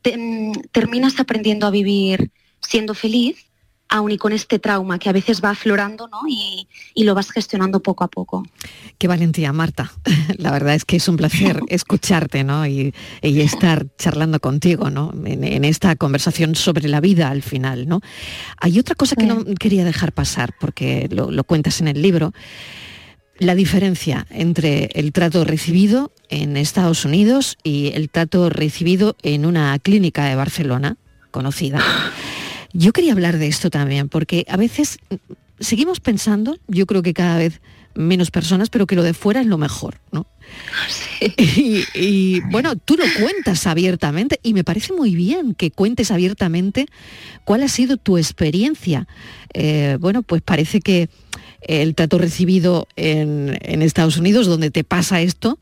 mm, 0.03 0.53
terminas 0.73 1.21
aprendiendo 1.21 1.67
a 1.67 1.71
vivir 1.71 2.31
siendo 2.63 2.95
feliz 2.95 3.47
aún 3.89 4.11
y 4.11 4.19
con 4.19 4.33
este 4.33 4.59
trauma 4.59 4.99
que 4.99 5.09
a 5.09 5.13
veces 5.13 5.43
va 5.43 5.51
aflorando 5.51 6.09
¿no? 6.09 6.21
y, 6.29 6.69
y 6.95 7.05
lo 7.05 7.15
vas 7.15 7.31
gestionando 7.31 7.81
poco 7.81 8.05
a 8.05 8.09
poco. 8.09 8.43
Qué 8.99 9.09
valentía, 9.09 9.53
Marta. 9.53 9.93
La 10.39 10.51
verdad 10.51 10.75
es 10.75 10.85
que 10.85 10.97
es 10.97 11.09
un 11.09 11.17
placer 11.17 11.61
escucharte 11.69 12.45
¿no? 12.45 12.67
y, 12.67 12.95
y 13.23 13.41
estar 13.41 13.87
charlando 13.99 14.41
contigo 14.41 14.91
¿no? 14.91 15.13
en, 15.25 15.45
en 15.45 15.65
esta 15.65 15.95
conversación 15.97 16.55
sobre 16.55 16.89
la 16.89 17.01
vida 17.01 17.29
al 17.29 17.43
final. 17.43 17.89
¿no? 17.89 18.01
Hay 18.61 18.79
otra 18.79 18.95
cosa 18.95 19.17
que 19.17 19.27
no 19.27 19.45
quería 19.59 19.85
dejar 19.85 20.13
pasar, 20.13 20.55
porque 20.59 21.09
lo, 21.11 21.31
lo 21.31 21.45
cuentas 21.45 21.81
en 21.81 21.89
el 21.89 22.03
libro, 22.03 22.33
la 23.39 23.55
diferencia 23.55 24.27
entre 24.31 24.87
el 24.95 25.13
trato 25.13 25.45
recibido 25.45 26.13
en 26.31 26.57
Estados 26.57 27.05
Unidos 27.05 27.59
y 27.63 27.93
el 27.95 28.09
trato 28.09 28.49
recibido 28.51 29.17
en 29.23 29.45
una 29.47 29.79
clínica 29.79 30.25
de 30.25 30.35
Barcelona 30.35 30.97
conocida. 31.31 31.81
Yo 32.79 32.93
quería 32.93 33.13
hablar 33.13 33.39
de 33.39 33.47
esto 33.47 33.71
también, 33.71 34.11
porque 34.11 34.45
a 34.49 34.59
veces 34.59 34.99
seguimos 35.61 36.01
pensando, 36.01 36.59
yo 36.69 36.85
creo 36.85 37.03
que 37.03 37.15
cada 37.15 37.39
vez 37.39 37.63
menos 37.95 38.31
personas, 38.31 38.69
pero 38.69 38.87
que 38.87 38.95
lo 38.97 39.03
de 39.03 39.15
fuera 39.15 39.41
es 39.41 39.47
lo 39.47 39.57
mejor, 39.57 39.99
¿no? 40.13 40.27
Y, 41.39 41.85
y, 41.95 42.41
bueno, 42.51 42.77
tú 42.77 42.97
lo 42.97 43.05
cuentas 43.19 43.67
abiertamente 43.67 44.39
y 44.43 44.53
me 44.53 44.63
parece 44.63 44.93
muy 44.93 45.15
bien 45.15 45.55
que 45.55 45.71
cuentes 45.71 46.11
abiertamente 46.11 46.87
cuál 47.45 47.63
ha 47.63 47.69
sido 47.69 47.97
tu 47.97 48.19
experiencia. 48.19 49.09
Eh, 49.55 49.97
bueno, 49.99 50.23
pues 50.23 50.43
parece 50.43 50.81
que 50.81 51.09
el 51.63 51.95
trato 51.95 52.19
recibido 52.19 52.87
en, 52.97 53.59
en 53.63 53.81
Estados 53.81 54.19
Unidos, 54.19 54.47
donde 54.47 54.71
te 54.71 54.85
pasa 54.85 55.23
esto, 55.23 55.59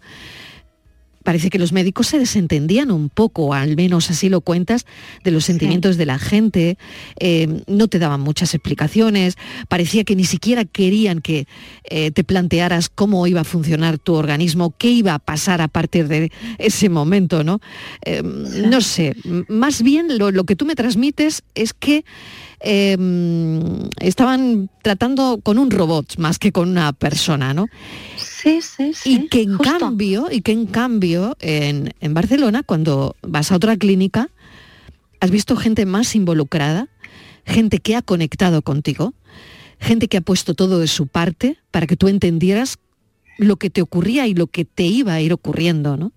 parece 1.24 1.50
que 1.50 1.58
los 1.58 1.72
médicos 1.72 2.06
se 2.06 2.18
desentendían 2.18 2.92
un 2.92 3.08
poco, 3.08 3.54
al 3.54 3.74
menos 3.74 4.10
así 4.10 4.28
lo 4.28 4.42
cuentas, 4.42 4.86
de 5.24 5.32
los 5.32 5.44
sentimientos 5.44 5.96
de 5.96 6.06
la 6.06 6.18
gente, 6.18 6.78
eh, 7.18 7.62
no 7.66 7.88
te 7.88 7.98
daban 7.98 8.20
muchas 8.20 8.54
explicaciones, 8.54 9.36
parecía 9.68 10.04
que 10.04 10.14
ni 10.14 10.24
siquiera 10.24 10.64
querían 10.64 11.20
que 11.20 11.48
eh, 11.84 12.10
te 12.12 12.22
plantearas 12.22 12.90
cómo 12.90 13.26
iba 13.26 13.40
a 13.40 13.44
funcionar 13.44 13.98
tu 13.98 14.14
organismo, 14.14 14.74
qué 14.76 14.90
iba 14.90 15.14
a 15.14 15.18
pasar 15.18 15.60
a 15.62 15.68
partir 15.68 16.06
de 16.06 16.30
ese 16.58 16.88
momento, 16.88 17.42
¿no? 17.42 17.60
Eh, 18.04 18.22
no 18.22 18.80
sé, 18.82 19.16
más 19.48 19.82
bien 19.82 20.18
lo, 20.18 20.30
lo 20.30 20.44
que 20.44 20.56
tú 20.56 20.66
me 20.66 20.76
transmites 20.76 21.42
es 21.54 21.72
que 21.72 22.04
eh, 22.64 22.96
estaban 24.00 24.70
tratando 24.82 25.38
con 25.42 25.58
un 25.58 25.70
robot 25.70 26.16
más 26.16 26.38
que 26.38 26.50
con 26.50 26.70
una 26.70 26.92
persona, 26.92 27.52
¿no? 27.54 27.66
Sí, 28.16 28.60
sí, 28.62 28.92
sí. 28.94 29.14
Y 29.14 29.28
que 29.28 29.42
en 29.42 29.58
cambio, 29.58 30.28
y 30.30 30.40
que 30.40 30.52
en 30.52 30.66
cambio 30.66 31.36
en, 31.40 31.94
en 32.00 32.14
Barcelona, 32.14 32.62
cuando 32.62 33.16
vas 33.22 33.52
a 33.52 33.56
otra 33.56 33.76
clínica, 33.76 34.30
has 35.20 35.30
visto 35.30 35.56
gente 35.56 35.86
más 35.86 36.14
involucrada, 36.14 36.88
gente 37.44 37.78
que 37.78 37.96
ha 37.96 38.02
conectado 38.02 38.62
contigo, 38.62 39.14
gente 39.78 40.08
que 40.08 40.16
ha 40.16 40.22
puesto 40.22 40.54
todo 40.54 40.78
de 40.78 40.88
su 40.88 41.06
parte 41.06 41.58
para 41.70 41.86
que 41.86 41.96
tú 41.96 42.08
entendieras 42.08 42.78
lo 43.38 43.56
que 43.56 43.70
te 43.70 43.82
ocurría 43.82 44.26
y 44.26 44.34
lo 44.34 44.46
que 44.46 44.64
te 44.64 44.84
iba 44.84 45.14
a 45.14 45.20
ir 45.20 45.32
ocurriendo, 45.32 45.96
¿no? 45.96 46.12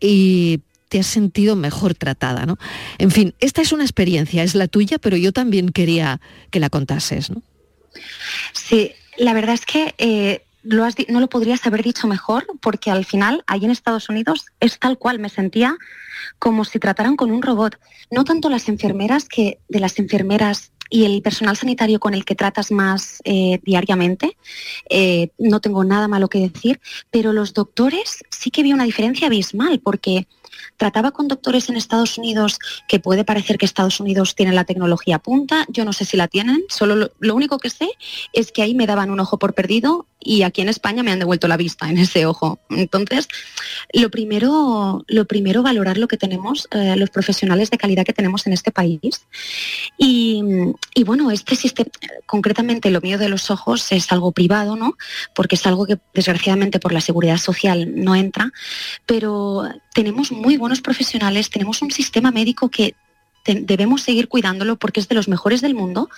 Y 0.00 0.60
te 0.94 1.00
has 1.00 1.08
sentido 1.08 1.56
mejor 1.56 1.96
tratada, 1.96 2.46
¿no? 2.46 2.56
En 2.98 3.10
fin, 3.10 3.34
esta 3.40 3.60
es 3.60 3.72
una 3.72 3.82
experiencia, 3.82 4.44
es 4.44 4.54
la 4.54 4.68
tuya, 4.68 5.00
pero 5.00 5.16
yo 5.16 5.32
también 5.32 5.70
quería 5.70 6.20
que 6.52 6.60
la 6.60 6.70
contases, 6.70 7.30
¿no? 7.30 7.42
Sí, 8.52 8.92
la 9.16 9.32
verdad 9.32 9.54
es 9.54 9.66
que 9.66 9.92
eh, 9.98 10.44
no 10.62 11.18
lo 11.18 11.28
podrías 11.28 11.66
haber 11.66 11.82
dicho 11.82 12.06
mejor 12.06 12.46
porque 12.60 12.92
al 12.92 13.04
final, 13.04 13.42
ahí 13.48 13.64
en 13.64 13.72
Estados 13.72 14.08
Unidos, 14.08 14.46
es 14.60 14.78
tal 14.78 14.96
cual, 14.96 15.18
me 15.18 15.30
sentía 15.30 15.76
como 16.38 16.64
si 16.64 16.78
trataran 16.78 17.16
con 17.16 17.32
un 17.32 17.42
robot. 17.42 17.76
No 18.12 18.22
tanto 18.22 18.48
las 18.48 18.68
enfermeras, 18.68 19.24
que 19.24 19.58
de 19.68 19.80
las 19.80 19.98
enfermeras 19.98 20.70
y 20.90 21.06
el 21.06 21.22
personal 21.22 21.56
sanitario 21.56 21.98
con 21.98 22.14
el 22.14 22.24
que 22.24 22.36
tratas 22.36 22.70
más 22.70 23.20
eh, 23.24 23.58
diariamente, 23.64 24.36
eh, 24.88 25.30
no 25.38 25.60
tengo 25.60 25.82
nada 25.82 26.06
malo 26.06 26.28
que 26.28 26.38
decir, 26.38 26.80
pero 27.10 27.32
los 27.32 27.52
doctores 27.52 28.22
sí 28.30 28.52
que 28.52 28.62
vi 28.62 28.72
una 28.72 28.84
diferencia 28.84 29.26
abismal 29.26 29.80
porque 29.80 30.28
trataba 30.76 31.10
con 31.10 31.28
doctores 31.28 31.68
en 31.68 31.76
Estados 31.76 32.18
Unidos 32.18 32.58
que 32.88 33.00
puede 33.00 33.24
parecer 33.24 33.58
que 33.58 33.66
Estados 33.66 34.00
Unidos 34.00 34.34
tiene 34.34 34.52
la 34.52 34.64
tecnología 34.64 35.18
punta, 35.18 35.66
yo 35.68 35.84
no 35.84 35.92
sé 35.92 36.04
si 36.04 36.16
la 36.16 36.28
tienen, 36.28 36.62
solo 36.68 36.96
lo, 36.96 37.12
lo 37.18 37.34
único 37.34 37.58
que 37.58 37.70
sé 37.70 37.88
es 38.32 38.52
que 38.52 38.62
ahí 38.62 38.74
me 38.74 38.86
daban 38.86 39.10
un 39.10 39.20
ojo 39.20 39.38
por 39.38 39.54
perdido 39.54 40.06
y 40.24 40.42
aquí 40.42 40.62
en 40.62 40.68
España 40.68 41.02
me 41.02 41.12
han 41.12 41.18
devuelto 41.18 41.46
la 41.46 41.56
vista 41.56 41.88
en 41.88 41.98
ese 41.98 42.26
ojo. 42.26 42.58
Entonces, 42.70 43.28
lo 43.92 44.10
primero, 44.10 45.04
lo 45.06 45.26
primero 45.26 45.62
valorar 45.62 45.98
lo 45.98 46.08
que 46.08 46.16
tenemos, 46.16 46.66
eh, 46.70 46.96
los 46.96 47.10
profesionales 47.10 47.70
de 47.70 47.78
calidad 47.78 48.04
que 48.04 48.14
tenemos 48.14 48.46
en 48.46 48.54
este 48.54 48.72
país. 48.72 49.26
Y 49.98 50.42
bueno, 51.04 51.30
este 51.30 51.54
sistema, 51.54 51.90
concretamente 52.26 52.90
lo 52.90 53.02
mío 53.02 53.18
de 53.18 53.28
los 53.28 53.50
ojos 53.50 53.92
es 53.92 54.10
algo 54.10 54.32
privado, 54.32 54.76
¿no? 54.76 54.96
Porque 55.34 55.56
es 55.56 55.66
algo 55.66 55.86
que 55.86 55.98
desgraciadamente 56.14 56.80
por 56.80 56.92
la 56.92 57.02
seguridad 57.02 57.36
social 57.36 57.92
no 57.94 58.16
entra, 58.16 58.50
pero 59.04 59.68
tenemos 59.92 60.32
muy 60.32 60.53
buenos 60.56 60.80
profesionales, 60.80 61.50
tenemos 61.50 61.82
un 61.82 61.90
sistema 61.90 62.30
médico 62.30 62.68
que 62.68 62.94
debemos 63.44 64.02
seguir 64.02 64.28
cuidándolo 64.28 64.76
porque 64.76 65.00
es 65.00 65.08
de 65.08 65.14
los 65.14 65.28
mejores 65.28 65.60
del 65.60 65.74
mundo. 65.74 66.08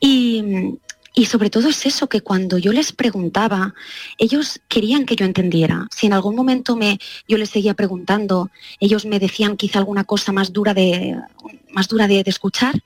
Y, 0.00 0.76
y 1.16 1.26
sobre 1.26 1.48
todo 1.48 1.68
es 1.68 1.86
eso, 1.86 2.08
que 2.08 2.22
cuando 2.22 2.58
yo 2.58 2.72
les 2.72 2.92
preguntaba, 2.92 3.72
ellos 4.18 4.60
querían 4.66 5.06
que 5.06 5.14
yo 5.14 5.24
entendiera. 5.24 5.86
Si 5.94 6.06
en 6.06 6.12
algún 6.12 6.34
momento 6.34 6.74
me, 6.74 6.98
yo 7.28 7.38
les 7.38 7.50
seguía 7.50 7.74
preguntando, 7.74 8.50
ellos 8.80 9.06
me 9.06 9.20
decían 9.20 9.56
quizá 9.56 9.78
alguna 9.78 10.02
cosa 10.02 10.32
más 10.32 10.52
dura 10.52 10.74
de, 10.74 11.16
más 11.70 11.86
dura 11.86 12.08
de, 12.08 12.24
escuchar, 12.26 12.82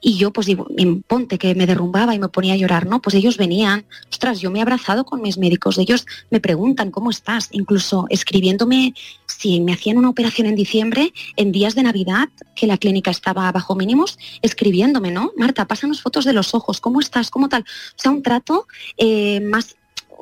y 0.00 0.16
yo 0.16 0.32
pues 0.32 0.46
digo, 0.46 0.68
"Em, 0.76 1.02
ponte 1.02 1.38
que 1.38 1.56
me 1.56 1.66
derrumbaba 1.66 2.14
y 2.14 2.20
me 2.20 2.28
ponía 2.28 2.54
a 2.54 2.56
llorar, 2.56 2.86
¿no? 2.86 3.02
Pues 3.02 3.16
ellos 3.16 3.36
venían, 3.36 3.84
ostras, 4.12 4.40
yo 4.40 4.52
me 4.52 4.60
he 4.60 4.62
abrazado 4.62 5.04
con 5.04 5.20
mis 5.20 5.36
médicos, 5.36 5.76
ellos 5.78 6.06
me 6.30 6.38
preguntan 6.38 6.92
cómo 6.92 7.10
estás, 7.10 7.48
incluso 7.50 8.06
escribiéndome 8.10 8.94
si 9.38 9.60
me 9.60 9.72
hacían 9.72 9.98
una 9.98 10.08
operación 10.08 10.46
en 10.46 10.54
diciembre, 10.54 11.12
en 11.36 11.52
días 11.52 11.74
de 11.74 11.82
Navidad, 11.82 12.28
que 12.54 12.66
la 12.66 12.78
clínica 12.78 13.10
estaba 13.10 13.50
bajo 13.52 13.74
mínimos, 13.74 14.18
escribiéndome, 14.42 15.10
¿no? 15.10 15.32
Marta, 15.36 15.66
pásanos 15.66 16.02
fotos 16.02 16.24
de 16.24 16.32
los 16.32 16.54
ojos, 16.54 16.80
¿cómo 16.80 17.00
estás? 17.00 17.30
¿Cómo 17.30 17.48
tal? 17.48 17.62
O 17.62 17.98
sea, 18.02 18.12
un 18.12 18.22
trato 18.22 18.66
eh, 18.96 19.40
más 19.40 19.76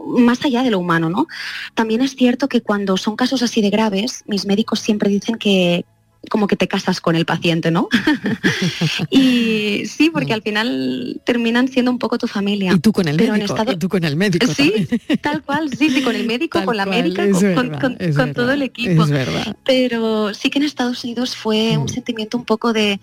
más 0.06 0.44
allá 0.44 0.64
de 0.64 0.72
lo 0.72 0.80
humano, 0.80 1.08
¿no? 1.08 1.28
También 1.74 2.02
es 2.02 2.16
cierto 2.16 2.48
que 2.48 2.60
cuando 2.60 2.96
son 2.96 3.14
casos 3.14 3.42
así 3.42 3.62
de 3.62 3.70
graves, 3.70 4.24
mis 4.26 4.44
médicos 4.44 4.80
siempre 4.80 5.08
dicen 5.08 5.36
que 5.36 5.84
como 6.30 6.46
que 6.46 6.56
te 6.56 6.68
casas 6.68 7.00
con 7.00 7.16
el 7.16 7.24
paciente, 7.26 7.70
¿no? 7.70 7.88
y 9.10 9.84
sí, 9.86 10.10
porque 10.10 10.32
al 10.32 10.42
final 10.42 11.20
terminan 11.24 11.68
siendo 11.68 11.90
un 11.90 11.98
poco 11.98 12.18
tu 12.18 12.26
familia. 12.26 12.72
Y 12.72 12.78
tú 12.80 12.92
con 12.92 13.08
el 13.08 13.16
Pero 13.16 13.34
en 13.34 13.40
médico, 13.40 13.54
estado- 13.54 13.72
y 13.72 13.76
tú 13.76 13.88
con 13.88 14.04
el 14.04 14.16
médico 14.16 14.46
Sí, 14.46 14.70
también. 14.70 15.20
tal 15.20 15.42
cual, 15.42 15.70
sí, 15.76 15.90
sí, 15.90 16.02
con 16.02 16.14
el 16.14 16.26
médico, 16.26 16.58
Tal 16.58 16.66
con 16.66 16.76
la 16.76 16.84
cual, 16.86 17.02
médica, 17.02 17.22
con, 17.30 17.32
con- 17.32 17.68
verdad, 17.68 17.80
con- 17.80 17.92
es 17.98 18.16
con 18.16 18.26
verdad, 18.26 18.34
todo 18.34 18.52
el 18.52 18.62
equipo. 18.62 19.04
es 19.04 19.10
verdad. 19.10 19.46
Mm. 19.48 19.54
Pero 19.64 20.34
sí 20.34 20.50
que 20.50 20.58
en 20.58 20.64
Estados 20.64 21.04
Unidos 21.04 21.36
fue 21.36 21.76
un 21.76 21.88
sentimiento 21.88 22.36
un 22.36 22.44
poco 22.44 22.72
de, 22.72 23.00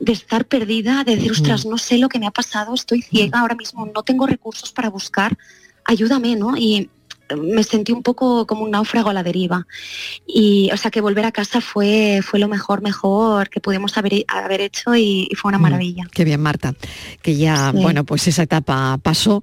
de 0.00 0.12
estar 0.12 0.44
perdida, 0.46 1.04
de 1.04 1.16
decir, 1.16 1.30
Mm. 1.30 1.34
ostras, 1.34 1.66
no 1.66 1.78
sé 1.78 1.98
lo 1.98 2.08
que 2.08 2.18
me 2.18 2.26
ha 2.26 2.30
pasado, 2.30 2.74
estoy 2.74 3.02
ciega 3.02 3.40
ahora 3.40 3.54
mismo, 3.54 3.90
no 3.94 4.02
tengo 4.02 4.26
recursos 4.26 4.72
para 4.72 4.90
buscar, 4.90 5.36
ayúdame, 5.84 6.36
¿no? 6.36 6.56
Y 6.56 6.88
me 7.36 7.62
sentí 7.62 7.92
un 7.92 8.02
poco 8.02 8.46
como 8.46 8.64
un 8.64 8.70
náufrago 8.70 9.10
a 9.10 9.12
la 9.12 9.22
deriva. 9.22 9.66
Y, 10.26 10.70
o 10.72 10.76
sea, 10.76 10.90
que 10.90 11.00
volver 11.00 11.24
a 11.24 11.32
casa 11.32 11.60
fue, 11.60 12.20
fue 12.22 12.38
lo 12.38 12.48
mejor, 12.48 12.82
mejor 12.82 13.48
que 13.48 13.60
pudimos 13.60 13.96
haber, 13.96 14.24
haber 14.28 14.60
hecho 14.60 14.94
y, 14.94 15.28
y 15.30 15.34
fue 15.34 15.48
una 15.50 15.58
maravilla. 15.58 16.04
Qué 16.12 16.24
bien, 16.24 16.40
Marta, 16.40 16.74
que 17.22 17.36
ya, 17.36 17.72
Sí. 17.74 17.80
bueno, 17.82 18.04
pues 18.04 18.26
esa 18.28 18.42
etapa 18.42 18.98
pasó. 19.02 19.42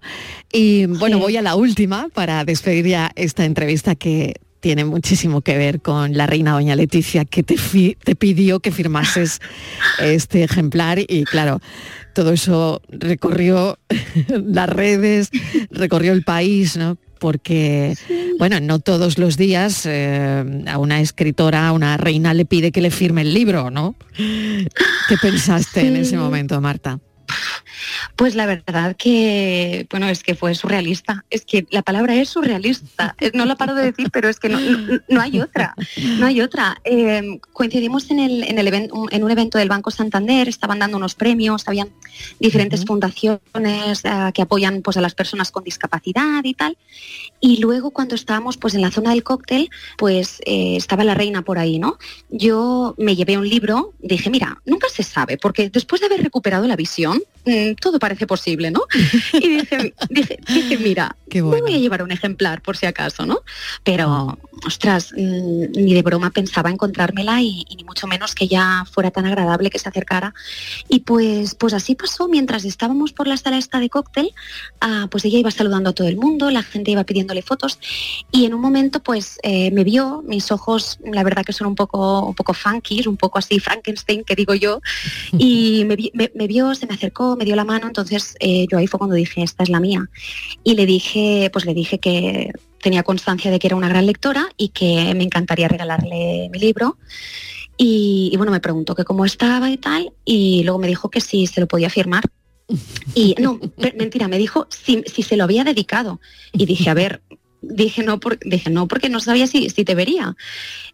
Y 0.51 0.85
bueno, 0.85 1.17
voy 1.19 1.37
a 1.37 1.41
la 1.41 1.55
última 1.55 2.07
para 2.13 2.43
despedir 2.45 2.85
ya 2.87 3.11
esta 3.15 3.45
entrevista 3.45 3.95
que 3.95 4.35
tiene 4.59 4.85
muchísimo 4.85 5.41
que 5.41 5.57
ver 5.57 5.81
con 5.81 6.15
la 6.15 6.27
reina 6.27 6.51
doña 6.53 6.75
Leticia, 6.75 7.25
que 7.25 7.41
te, 7.41 7.55
te 8.03 8.15
pidió 8.15 8.59
que 8.59 8.71
firmases 8.71 9.39
este 9.99 10.43
ejemplar 10.43 10.99
y 10.99 11.23
claro, 11.23 11.59
todo 12.13 12.31
eso 12.31 12.81
recorrió 12.89 13.79
las 14.29 14.69
redes, 14.69 15.31
recorrió 15.71 16.13
el 16.13 16.23
país, 16.23 16.77
¿no? 16.77 16.97
Porque, 17.21 17.95
bueno, 18.39 18.59
no 18.59 18.79
todos 18.79 19.19
los 19.19 19.37
días 19.37 19.85
eh, 19.85 20.63
a 20.65 20.79
una 20.79 21.01
escritora, 21.01 21.67
a 21.67 21.71
una 21.71 21.95
reina 21.95 22.33
le 22.33 22.45
pide 22.45 22.71
que 22.71 22.81
le 22.81 22.89
firme 22.89 23.21
el 23.21 23.31
libro, 23.31 23.69
¿no? 23.69 23.93
¿Qué 24.17 25.17
pensaste 25.21 25.81
en 25.81 25.97
ese 25.97 26.17
momento, 26.17 26.59
Marta? 26.59 26.99
Pues 28.15 28.35
la 28.35 28.45
verdad 28.45 28.95
que, 28.97 29.87
bueno, 29.89 30.07
es 30.07 30.23
que 30.23 30.35
fue 30.35 30.55
surrealista. 30.55 31.25
Es 31.29 31.45
que 31.45 31.65
la 31.71 31.81
palabra 31.81 32.15
es 32.15 32.29
surrealista. 32.29 33.15
Eh, 33.19 33.31
No 33.33 33.45
la 33.45 33.55
paro 33.55 33.75
de 33.75 33.83
decir, 33.85 34.09
pero 34.11 34.29
es 34.29 34.39
que 34.39 34.49
no, 34.49 34.59
no- 34.59 34.99
no 35.07 35.21
hay 35.21 35.39
otra. 35.39 35.73
No 36.19 36.25
hay 36.25 36.41
otra. 36.41 36.79
Eh, 36.83 37.39
coincidimos 37.53 38.09
en, 38.11 38.19
el, 38.19 38.43
en, 38.43 38.57
el 38.59 38.67
en 38.71 39.23
un 39.23 39.31
evento 39.31 39.57
del 39.57 39.69
Banco 39.69 39.91
Santander, 39.91 40.47
estaban 40.47 40.79
dando 40.79 40.97
unos 40.97 41.15
premios, 41.15 41.67
habían 41.67 41.89
diferentes 42.39 42.85
fundaciones 42.85 44.01
eh, 44.03 44.31
que 44.33 44.41
apoyan 44.41 44.81
pues, 44.81 44.97
a 44.97 45.01
las 45.01 45.13
personas 45.15 45.51
con 45.51 45.63
discapacidad 45.63 46.43
y 46.43 46.53
tal. 46.53 46.77
Y 47.39 47.57
luego 47.57 47.91
cuando 47.91 48.15
estábamos 48.15 48.57
pues, 48.57 48.73
en 48.75 48.81
la 48.81 48.91
zona 48.91 49.11
del 49.11 49.23
cóctel, 49.23 49.69
pues 49.97 50.39
eh, 50.45 50.75
estaba 50.75 51.03
la 51.03 51.15
reina 51.15 51.41
por 51.41 51.57
ahí, 51.59 51.79
¿no? 51.79 51.97
Yo 52.29 52.95
me 52.97 53.15
llevé 53.15 53.37
un 53.37 53.47
libro, 53.49 53.93
dije, 53.99 54.29
mira, 54.29 54.61
nunca 54.65 54.87
se 54.89 55.03
sabe, 55.03 55.37
porque 55.37 55.69
después 55.69 56.01
de 56.01 56.07
haber 56.07 56.21
recuperado 56.21 56.67
la 56.67 56.75
visión, 56.75 57.21
mm, 57.45 57.70
todo 57.75 57.99
parece 57.99 58.27
posible, 58.27 58.71
¿no? 58.71 58.81
Y 59.33 59.47
dije, 59.57 59.93
dije, 60.09 60.39
dije, 60.47 60.77
mira, 60.77 61.15
me 61.51 61.61
voy 61.61 61.73
a 61.75 61.77
llevar 61.77 62.03
un 62.03 62.11
ejemplar 62.11 62.61
por 62.61 62.77
si 62.77 62.85
acaso, 62.85 63.25
¿no? 63.25 63.39
Pero, 63.83 64.37
ostras, 64.65 65.11
mm, 65.15 65.71
ni 65.73 65.93
de 65.93 66.01
broma 66.01 66.31
pensaba 66.31 66.69
encontrármela 66.69 67.41
y, 67.41 67.63
y 67.69 67.75
ni 67.75 67.83
mucho 67.83 68.07
menos 68.07 68.35
que 68.35 68.47
ya 68.47 68.85
fuera 68.91 69.11
tan 69.11 69.25
agradable 69.25 69.69
que 69.69 69.79
se 69.79 69.89
acercara. 69.89 70.33
Y 70.89 70.99
pues, 71.01 71.55
pues 71.55 71.73
así 71.73 71.95
pasó, 71.95 72.27
mientras 72.27 72.65
estábamos 72.65 73.13
por 73.13 73.27
la 73.27 73.37
sala 73.37 73.57
esta 73.57 73.79
de 73.79 73.89
cóctel, 73.89 74.31
ah, 74.81 75.07
pues 75.09 75.25
ella 75.25 75.39
iba 75.39 75.51
saludando 75.51 75.89
a 75.89 75.93
todo 75.93 76.07
el 76.07 76.17
mundo, 76.17 76.51
la 76.51 76.63
gente 76.63 76.91
iba 76.91 77.03
pidiéndole 77.03 77.41
fotos 77.41 77.79
y 78.31 78.45
en 78.45 78.53
un 78.53 78.61
momento 78.61 79.01
pues 79.01 79.37
eh, 79.43 79.71
me 79.71 79.83
vio, 79.83 80.21
mis 80.25 80.51
ojos 80.51 80.99
la 81.03 81.23
verdad 81.23 81.43
que 81.45 81.53
son 81.53 81.67
un 81.67 81.75
poco, 81.75 82.25
un 82.25 82.35
poco 82.35 82.53
funky, 82.53 83.07
un 83.07 83.17
poco 83.17 83.39
así 83.39 83.59
Frankenstein 83.59 84.23
que 84.23 84.35
digo 84.35 84.53
yo, 84.53 84.81
y 85.37 85.83
me, 85.85 85.95
me- 86.13 86.31
me 86.35 86.47
vio, 86.47 86.75
se 86.75 86.87
me 86.87 86.93
acercó, 86.93 87.35
me 87.35 87.45
dio 87.45 87.55
la 87.55 87.60
mano, 87.63 87.87
entonces 87.87 88.35
eh, 88.39 88.65
yo 88.71 88.77
ahí 88.77 88.87
fue 88.87 88.97
cuando 88.97 89.15
dije, 89.15 89.43
esta 89.43 89.63
es 89.63 89.69
la 89.69 89.79
mía. 89.79 90.09
Y 90.63 90.75
le 90.75 90.85
dije, 90.85 91.49
pues 91.51 91.65
le 91.65 91.73
dije 91.73 91.99
que 91.99 92.51
tenía 92.81 93.03
constancia 93.03 93.51
de 93.51 93.59
que 93.59 93.67
era 93.67 93.75
una 93.75 93.89
gran 93.89 94.05
lectora 94.05 94.47
y 94.57 94.69
que 94.69 95.13
me 95.15 95.23
encantaría 95.23 95.67
regalarle 95.67 96.49
mi 96.51 96.59
libro. 96.59 96.97
Y, 97.77 98.29
y 98.31 98.37
bueno, 98.37 98.51
me 98.51 98.59
preguntó 98.59 98.95
que 98.95 99.05
cómo 99.05 99.25
estaba 99.25 99.69
y 99.69 99.77
tal, 99.77 100.13
y 100.25 100.63
luego 100.63 100.79
me 100.79 100.87
dijo 100.87 101.09
que 101.09 101.21
si 101.21 101.47
se 101.47 101.61
lo 101.61 101.67
podía 101.67 101.89
firmar. 101.89 102.23
Y 103.15 103.35
no, 103.39 103.59
mentira, 103.97 104.27
me 104.27 104.37
dijo 104.37 104.67
si, 104.69 105.03
si 105.05 105.23
se 105.23 105.35
lo 105.35 105.43
había 105.43 105.63
dedicado. 105.63 106.21
Y 106.53 106.65
dije, 106.65 106.89
a 106.89 106.93
ver, 106.93 107.21
dije 107.61 108.03
no, 108.03 108.19
por- 108.19 108.39
dije 108.39 108.69
no 108.69 108.87
porque 108.87 109.09
no 109.09 109.19
sabía 109.19 109.47
si, 109.47 109.69
si 109.69 109.85
te 109.85 109.95
vería. 109.95 110.35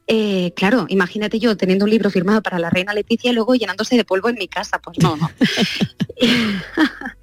Eh, 0.07 0.53
claro, 0.55 0.85
imagínate 0.89 1.39
yo 1.39 1.57
teniendo 1.57 1.85
un 1.85 1.91
libro 1.91 2.09
firmado 2.09 2.41
para 2.41 2.59
la 2.59 2.69
reina 2.69 2.93
Leticia 2.93 3.31
y 3.31 3.33
luego 3.33 3.55
llenándose 3.55 3.97
de 3.97 4.05
polvo 4.05 4.29
en 4.29 4.35
mi 4.35 4.47
casa. 4.47 4.79
Pues 4.79 4.97
no, 4.99 5.17
no. 5.17 5.29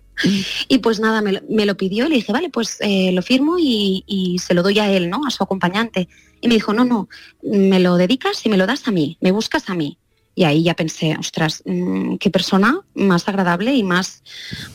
Y 0.69 0.79
pues 0.79 1.01
nada, 1.01 1.21
me 1.23 1.33
lo, 1.33 1.41
me 1.51 1.67
lo 1.67 1.77
pidió 1.77 2.07
y 2.07 2.09
le 2.09 2.15
dije, 2.15 2.33
vale, 2.33 2.49
pues 2.49 2.77
eh, 2.81 3.11
lo 3.13 3.21
firmo 3.21 3.57
y, 3.59 4.05
y 4.07 4.39
se 4.39 4.55
lo 4.55 4.63
doy 4.63 4.79
a 4.79 4.89
él, 4.89 5.11
¿no? 5.11 5.23
A 5.27 5.31
su 5.31 5.43
acompañante. 5.43 6.09
Y 6.41 6.47
me 6.47 6.55
dijo, 6.55 6.73
no, 6.73 6.85
no, 6.85 7.09
me 7.43 7.81
lo 7.81 7.97
dedicas 7.97 8.47
y 8.47 8.49
me 8.49 8.57
lo 8.57 8.65
das 8.67 8.87
a 8.87 8.93
mí, 8.93 9.19
me 9.21 9.33
buscas 9.33 9.69
a 9.69 9.75
mí. 9.75 9.99
Y 10.35 10.45
ahí 10.45 10.65
ya 10.65 10.75
pensé, 10.75 11.17
ostras, 11.19 11.63
mm, 11.65 12.17
qué 12.17 12.31
persona 12.31 12.81
más 12.95 13.29
agradable 13.29 13.75
y 13.75 13.83
más, 13.83 14.23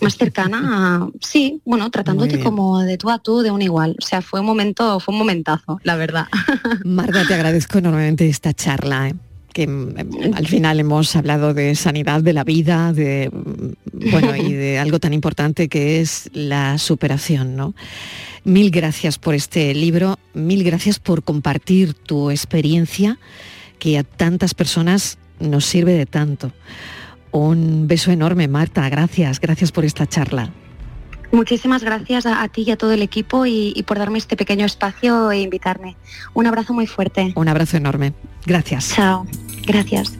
más 0.01 0.15
cercana 0.17 0.61
a, 0.63 1.09
sí, 1.21 1.61
bueno, 1.65 1.89
tratándote 1.89 2.39
como 2.39 2.79
de 2.79 2.97
tú 2.97 3.09
a 3.09 3.19
tú, 3.19 3.41
de 3.41 3.51
un 3.51 3.61
igual. 3.61 3.95
O 4.01 4.05
sea, 4.05 4.21
fue 4.21 4.39
un 4.39 4.45
momento, 4.45 4.99
fue 4.99 5.13
un 5.13 5.19
momentazo, 5.19 5.79
la 5.83 5.95
verdad. 5.95 6.27
Marga, 6.85 7.25
te 7.27 7.33
agradezco 7.33 7.79
enormemente 7.79 8.27
esta 8.27 8.53
charla. 8.53 9.09
¿eh? 9.09 9.15
que 9.53 9.67
mm, 9.67 10.33
al 10.35 10.47
final 10.47 10.79
hemos 10.79 11.15
hablado 11.15 11.53
de 11.53 11.75
sanidad 11.75 12.21
de 12.21 12.33
la 12.33 12.43
vida, 12.43 12.93
de 12.93 13.29
mm, 13.31 14.11
bueno 14.11 14.35
y 14.35 14.53
de 14.53 14.79
algo 14.79 14.99
tan 14.99 15.13
importante 15.13 15.67
que 15.67 16.01
es 16.01 16.29
la 16.33 16.77
superación, 16.77 17.55
¿no? 17.55 17.73
Mil 18.43 18.71
gracias 18.71 19.17
por 19.17 19.35
este 19.35 19.73
libro, 19.73 20.17
mil 20.33 20.63
gracias 20.63 20.99
por 20.99 21.23
compartir 21.23 21.93
tu 21.93 22.31
experiencia 22.31 23.19
que 23.79 23.97
a 23.97 24.03
tantas 24.03 24.53
personas 24.53 25.17
nos 25.39 25.65
sirve 25.65 25.93
de 25.93 26.05
tanto. 26.05 26.51
Un 27.31 27.87
beso 27.87 28.11
enorme, 28.11 28.47
Marta, 28.47 28.87
gracias, 28.89 29.39
gracias 29.39 29.71
por 29.71 29.85
esta 29.85 30.07
charla. 30.07 30.51
Muchísimas 31.31 31.83
gracias 31.83 32.25
a, 32.25 32.41
a 32.41 32.47
ti 32.47 32.63
y 32.65 32.71
a 32.71 32.77
todo 32.77 32.91
el 32.91 33.03
equipo 33.03 33.45
y, 33.45 33.71
y 33.75 33.83
por 33.83 33.99
darme 33.99 34.17
este 34.17 34.35
pequeño 34.35 34.65
espacio 34.65 35.31
e 35.31 35.41
invitarme. 35.41 35.95
Un 36.33 36.47
abrazo 36.47 36.73
muy 36.73 36.87
fuerte. 36.87 37.33
Un 37.35 37.47
abrazo 37.47 37.77
enorme. 37.77 38.13
Gracias. 38.45 38.95
Chao. 38.95 39.27
Gracias. 39.67 40.17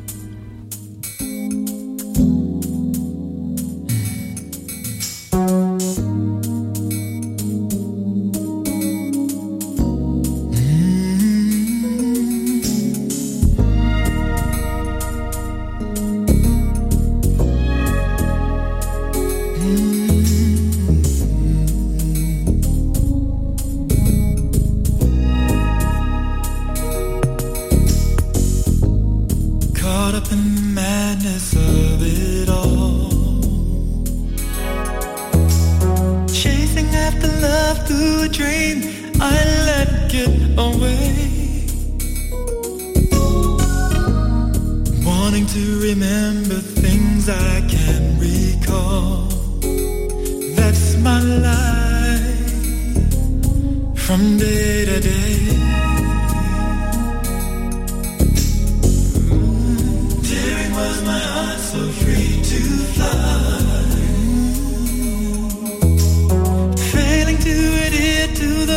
From 54.10 54.38
day 54.38 54.86
to 54.86 55.00
day. 55.00 55.29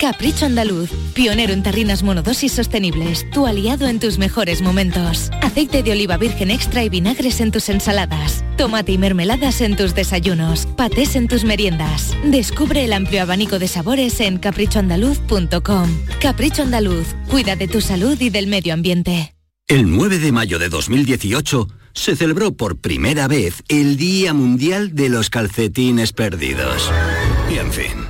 Capricho 0.00 0.46
Andaluz, 0.46 0.88
pionero 1.12 1.52
en 1.52 1.62
tarrinas 1.62 2.02
monodosis 2.02 2.52
sostenibles, 2.52 3.30
tu 3.32 3.46
aliado 3.46 3.86
en 3.86 4.00
tus 4.00 4.16
mejores 4.16 4.62
momentos. 4.62 5.30
Aceite 5.42 5.82
de 5.82 5.92
oliva 5.92 6.16
virgen 6.16 6.50
extra 6.50 6.82
y 6.82 6.88
vinagres 6.88 7.38
en 7.42 7.50
tus 7.50 7.68
ensaladas. 7.68 8.42
Tomate 8.56 8.92
y 8.92 8.98
mermeladas 8.98 9.60
en 9.60 9.76
tus 9.76 9.94
desayunos. 9.94 10.64
Patés 10.74 11.16
en 11.16 11.28
tus 11.28 11.44
meriendas. 11.44 12.16
Descubre 12.24 12.82
el 12.82 12.94
amplio 12.94 13.20
abanico 13.20 13.58
de 13.58 13.68
sabores 13.68 14.20
en 14.20 14.38
caprichoandaluz.com. 14.38 15.90
Capricho 16.18 16.62
Andaluz, 16.62 17.08
cuida 17.28 17.54
de 17.54 17.68
tu 17.68 17.82
salud 17.82 18.18
y 18.18 18.30
del 18.30 18.46
medio 18.46 18.72
ambiente. 18.72 19.34
El 19.68 19.94
9 19.94 20.18
de 20.18 20.32
mayo 20.32 20.58
de 20.58 20.70
2018 20.70 21.68
se 21.92 22.16
celebró 22.16 22.52
por 22.52 22.78
primera 22.78 23.28
vez 23.28 23.62
el 23.68 23.98
Día 23.98 24.32
Mundial 24.32 24.94
de 24.94 25.10
los 25.10 25.28
Calcetines 25.28 26.14
Perdidos. 26.14 26.90
Y 27.50 27.58
en 27.58 27.70
fin, 27.70 28.09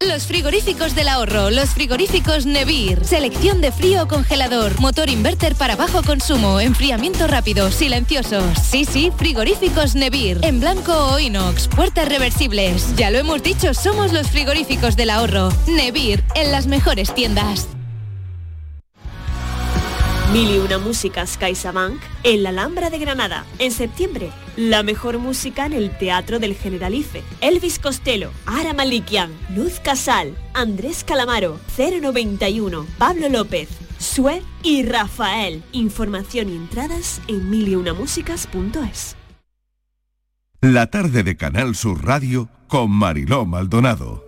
Los 0.00 0.26
frigoríficos 0.26 0.94
del 0.94 1.08
ahorro, 1.08 1.50
los 1.50 1.70
frigoríficos 1.70 2.46
Nevir. 2.46 3.04
Selección 3.04 3.60
de 3.60 3.72
frío 3.72 4.02
o 4.02 4.08
congelador, 4.08 4.78
motor 4.80 5.08
inverter 5.08 5.54
para 5.54 5.76
bajo 5.76 6.02
consumo, 6.02 6.60
enfriamiento 6.60 7.26
rápido, 7.26 7.70
silenciosos. 7.70 8.58
Sí, 8.58 8.84
sí, 8.84 9.12
frigoríficos 9.16 9.94
Nevir. 9.94 10.40
En 10.42 10.60
blanco 10.60 10.92
o 10.92 11.18
inox, 11.18 11.68
puertas 11.68 12.08
reversibles. 12.08 12.94
Ya 12.96 13.10
lo 13.10 13.18
hemos 13.18 13.42
dicho, 13.42 13.72
somos 13.72 14.12
los 14.12 14.28
frigoríficos 14.28 14.96
del 14.96 15.10
ahorro. 15.10 15.50
Nevir, 15.68 16.22
en 16.34 16.52
las 16.52 16.66
mejores 16.66 17.14
tiendas. 17.14 17.68
Mil 20.32 20.50
y 20.50 20.58
una 20.58 20.78
músicas 20.78 21.38
CaixaBank 21.38 22.00
en 22.24 22.42
la 22.42 22.50
Alhambra 22.50 22.90
de 22.90 22.98
Granada. 22.98 23.44
En 23.58 23.70
septiembre, 23.70 24.30
la 24.56 24.82
mejor 24.82 25.18
música 25.18 25.66
en 25.66 25.72
el 25.72 25.96
Teatro 25.96 26.38
del 26.38 26.54
Generalife. 26.54 27.22
Elvis 27.40 27.78
Costello, 27.78 28.30
Ara 28.46 28.72
Malikian, 28.72 29.30
Luz 29.54 29.80
Casal, 29.80 30.36
Andrés 30.52 31.04
Calamaro, 31.04 31.58
091, 31.76 32.86
Pablo 32.98 33.28
López, 33.28 33.68
Sue 33.98 34.42
y 34.62 34.84
Rafael. 34.84 35.62
Información 35.72 36.50
y 36.50 36.56
entradas 36.56 37.20
en 37.28 37.50
miliunamusicas.es. 37.50 39.16
La 40.60 40.86
tarde 40.86 41.22
de 41.22 41.36
Canal 41.36 41.74
Sur 41.74 42.04
Radio 42.04 42.48
con 42.68 42.90
Mariló 42.90 43.44
Maldonado. 43.44 44.23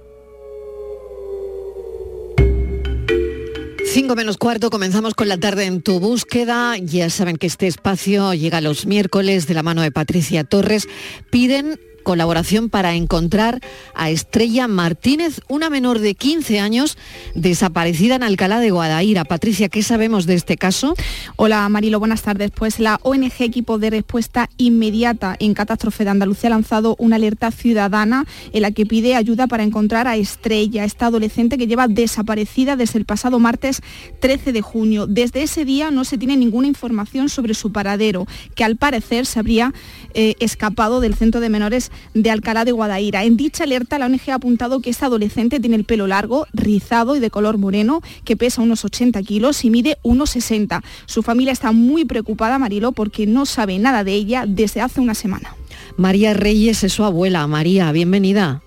Cinco 3.96 4.14
menos 4.14 4.36
cuarto, 4.36 4.68
comenzamos 4.68 5.14
con 5.14 5.26
la 5.26 5.38
tarde 5.38 5.64
en 5.64 5.80
tu 5.80 6.00
búsqueda. 6.00 6.76
Ya 6.76 7.08
saben 7.08 7.38
que 7.38 7.46
este 7.46 7.66
espacio 7.66 8.34
llega 8.34 8.60
los 8.60 8.84
miércoles 8.84 9.46
de 9.46 9.54
la 9.54 9.62
mano 9.62 9.80
de 9.80 9.90
Patricia 9.90 10.44
Torres. 10.44 10.86
Piden 11.30 11.80
colaboración 12.06 12.70
para 12.70 12.94
encontrar 12.94 13.60
a 13.96 14.10
Estrella 14.10 14.68
Martínez, 14.68 15.40
una 15.48 15.70
menor 15.70 15.98
de 15.98 16.14
15 16.14 16.60
años 16.60 16.96
desaparecida 17.34 18.14
en 18.14 18.22
Alcalá 18.22 18.60
de 18.60 18.70
Guadaira. 18.70 19.24
Patricia, 19.24 19.68
¿qué 19.68 19.82
sabemos 19.82 20.24
de 20.24 20.34
este 20.34 20.56
caso? 20.56 20.94
Hola 21.34 21.68
Marilo, 21.68 21.98
buenas 21.98 22.22
tardes. 22.22 22.52
Pues 22.52 22.78
la 22.78 23.00
ONG 23.02 23.32
Equipo 23.40 23.80
de 23.80 23.90
Respuesta 23.90 24.48
Inmediata 24.56 25.34
en 25.40 25.52
Catástrofe 25.52 26.04
de 26.04 26.10
Andalucía 26.10 26.46
ha 26.46 26.50
lanzado 26.50 26.94
una 27.00 27.16
alerta 27.16 27.50
ciudadana 27.50 28.24
en 28.52 28.62
la 28.62 28.70
que 28.70 28.86
pide 28.86 29.16
ayuda 29.16 29.48
para 29.48 29.64
encontrar 29.64 30.06
a 30.06 30.14
Estrella, 30.14 30.84
esta 30.84 31.06
adolescente 31.06 31.58
que 31.58 31.66
lleva 31.66 31.88
desaparecida 31.88 32.76
desde 32.76 33.00
el 33.00 33.04
pasado 33.04 33.40
martes 33.40 33.82
13 34.20 34.52
de 34.52 34.62
junio. 34.62 35.08
Desde 35.08 35.42
ese 35.42 35.64
día 35.64 35.90
no 35.90 36.04
se 36.04 36.18
tiene 36.18 36.36
ninguna 36.36 36.68
información 36.68 37.28
sobre 37.28 37.54
su 37.54 37.72
paradero, 37.72 38.28
que 38.54 38.62
al 38.62 38.76
parecer 38.76 39.26
se 39.26 39.40
habría 39.40 39.74
eh, 40.14 40.36
escapado 40.38 41.00
del 41.00 41.16
centro 41.16 41.40
de 41.40 41.48
menores 41.48 41.90
de 42.14 42.30
Alcalá 42.30 42.64
de 42.64 42.72
Guadaira. 42.72 43.24
En 43.24 43.36
dicha 43.36 43.64
alerta 43.64 43.98
la 43.98 44.06
ONG 44.06 44.30
ha 44.30 44.34
apuntado 44.34 44.80
que 44.80 44.90
esta 44.90 45.06
adolescente 45.06 45.60
tiene 45.60 45.76
el 45.76 45.84
pelo 45.84 46.06
largo, 46.06 46.46
rizado 46.52 47.16
y 47.16 47.20
de 47.20 47.30
color 47.30 47.58
moreno, 47.58 48.00
que 48.24 48.36
pesa 48.36 48.62
unos 48.62 48.84
80 48.84 49.22
kilos 49.22 49.64
y 49.64 49.70
mide 49.70 49.98
unos 50.02 50.30
60. 50.30 50.82
Su 51.06 51.22
familia 51.22 51.52
está 51.52 51.72
muy 51.72 52.04
preocupada, 52.04 52.58
Marilo, 52.58 52.92
porque 52.92 53.26
no 53.26 53.46
sabe 53.46 53.78
nada 53.78 54.04
de 54.04 54.12
ella 54.12 54.44
desde 54.46 54.80
hace 54.80 55.00
una 55.00 55.14
semana. 55.14 55.54
María 55.96 56.34
Reyes 56.34 56.84
es 56.84 56.92
su 56.92 57.04
abuela. 57.04 57.46
María, 57.46 57.90
bienvenida. 57.92 58.62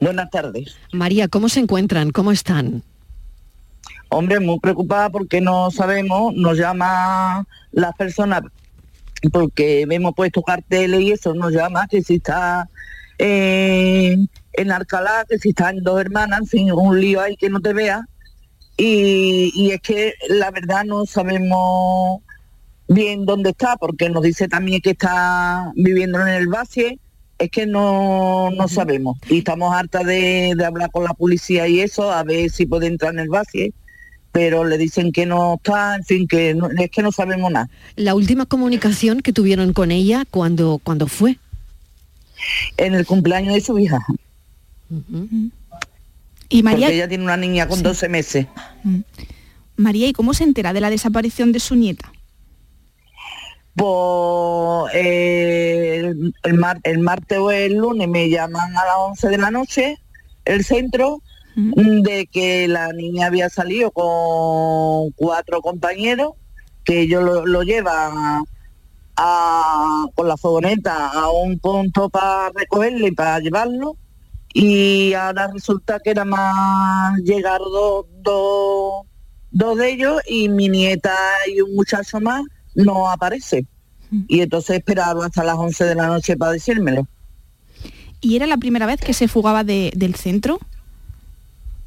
buenas 0.00 0.30
tardes. 0.30 0.76
María, 0.92 1.28
¿cómo 1.28 1.48
se 1.48 1.60
encuentran? 1.60 2.10
¿Cómo 2.10 2.32
están? 2.32 2.82
Hombre, 4.08 4.38
muy 4.38 4.60
preocupada 4.60 5.10
porque 5.10 5.40
no 5.40 5.70
sabemos, 5.70 6.34
nos 6.34 6.56
llama 6.56 7.44
las 7.72 7.94
personas 7.96 8.42
porque 9.32 9.82
hemos 9.88 10.14
puesto 10.14 10.42
carteles 10.42 11.00
y 11.00 11.12
eso 11.12 11.34
nos 11.34 11.52
llama 11.52 11.86
que 11.88 12.02
si 12.02 12.16
está 12.16 12.68
eh, 13.18 14.16
en 14.52 14.72
Alcalá, 14.72 15.24
que 15.28 15.38
si 15.38 15.50
está 15.50 15.70
en 15.70 15.82
dos 15.82 16.00
hermanas, 16.00 16.40
en 16.40 16.46
fin, 16.46 16.72
un 16.72 17.00
lío 17.00 17.20
ahí 17.20 17.36
que 17.36 17.50
no 17.50 17.60
te 17.60 17.72
vea. 17.72 18.06
Y, 18.76 19.52
y 19.54 19.70
es 19.70 19.80
que 19.80 20.14
la 20.28 20.50
verdad 20.50 20.84
no 20.84 21.06
sabemos 21.06 22.20
bien 22.88 23.24
dónde 23.24 23.50
está, 23.50 23.76
porque 23.76 24.10
nos 24.10 24.22
dice 24.22 24.48
también 24.48 24.80
que 24.80 24.90
está 24.90 25.72
viviendo 25.76 26.20
en 26.20 26.28
el 26.28 26.48
Bacie, 26.48 26.98
es 27.38 27.50
que 27.50 27.66
no, 27.66 28.50
no 28.50 28.68
sabemos. 28.68 29.18
Y 29.28 29.38
estamos 29.38 29.74
hartas 29.74 30.04
de, 30.04 30.54
de 30.56 30.64
hablar 30.64 30.90
con 30.90 31.04
la 31.04 31.14
policía 31.14 31.68
y 31.68 31.80
eso, 31.80 32.10
a 32.10 32.22
ver 32.24 32.50
si 32.50 32.66
puede 32.66 32.88
entrar 32.88 33.12
en 33.12 33.20
el 33.20 33.28
Bacie 33.28 33.72
pero 34.34 34.64
le 34.64 34.76
dicen 34.78 35.12
que 35.12 35.26
no 35.26 35.54
está, 35.54 35.94
en 35.94 36.04
fin, 36.04 36.26
que 36.26 36.54
no- 36.54 36.68
es 36.76 36.90
que 36.90 37.02
no 37.02 37.12
sabemos 37.12 37.52
nada. 37.52 37.70
La 37.94 38.16
última 38.16 38.46
comunicación 38.46 39.20
que 39.20 39.32
tuvieron 39.32 39.72
con 39.72 39.92
ella, 39.92 40.24
cuando 40.28 40.80
cuando 40.82 41.06
fue? 41.06 41.38
En 42.76 42.94
el 42.94 43.06
cumpleaños 43.06 43.54
de 43.54 43.60
su 43.60 43.78
hija. 43.78 44.04
Y 46.48 46.62
María, 46.64 46.86
Porque 46.88 46.96
ella 46.96 47.08
tiene 47.08 47.22
una 47.22 47.36
niña 47.36 47.68
con 47.68 47.80
12 47.80 48.08
meses. 48.08 48.46
María, 49.76 50.08
¿y 50.08 50.12
cómo 50.12 50.34
se 50.34 50.42
entera 50.42 50.72
de 50.72 50.80
la 50.80 50.90
desaparición 50.90 51.52
de 51.52 51.60
su 51.60 51.76
nieta? 51.76 52.12
Pues 53.76 54.94
eh, 54.94 56.00
el, 56.04 56.34
el 56.42 56.54
mar- 56.54 56.80
el 56.82 56.98
martes 56.98 57.38
o 57.38 57.52
el 57.52 57.74
lunes 57.74 58.08
me 58.08 58.28
llaman 58.28 58.70
a 58.76 58.84
las 58.84 58.94
11 58.98 59.28
de 59.28 59.38
la 59.38 59.50
noche, 59.52 59.98
el 60.44 60.64
centro, 60.64 61.22
de 62.02 62.26
que 62.26 62.66
la 62.68 62.92
niña 62.92 63.26
había 63.26 63.48
salido 63.48 63.90
con 63.92 65.10
cuatro 65.12 65.60
compañeros, 65.62 66.32
que 66.84 67.02
ellos 67.02 67.22
lo, 67.22 67.46
lo 67.46 67.62
llevan 67.62 68.44
a- 69.16 70.06
con 70.14 70.28
la 70.28 70.36
furgoneta 70.36 71.08
a 71.10 71.30
un 71.30 71.58
punto 71.58 72.08
para 72.08 72.50
recogerle 72.50 73.08
y 73.08 73.12
para 73.12 73.38
llevarlo. 73.38 73.96
Y 74.52 75.12
ahora 75.14 75.48
resulta 75.52 75.98
que 76.00 76.10
era 76.10 76.24
más 76.24 77.18
llegar 77.20 77.60
dos, 77.60 78.06
dos, 78.22 79.06
dos 79.50 79.78
de 79.78 79.92
ellos 79.92 80.20
y 80.28 80.48
mi 80.48 80.68
nieta 80.68 81.14
y 81.52 81.60
un 81.60 81.74
muchacho 81.74 82.20
más 82.20 82.42
no 82.74 83.08
aparece. 83.08 83.66
Y 84.28 84.40
entonces 84.40 84.76
esperaba 84.78 85.26
hasta 85.26 85.42
las 85.42 85.56
11 85.56 85.84
de 85.84 85.94
la 85.96 86.06
noche 86.06 86.36
para 86.36 86.52
decírmelo. 86.52 87.06
¿Y 88.20 88.36
era 88.36 88.46
la 88.46 88.56
primera 88.56 88.86
vez 88.86 89.00
que 89.00 89.12
se 89.12 89.26
fugaba 89.28 89.64
de- 89.64 89.92
del 89.96 90.14
centro? 90.14 90.58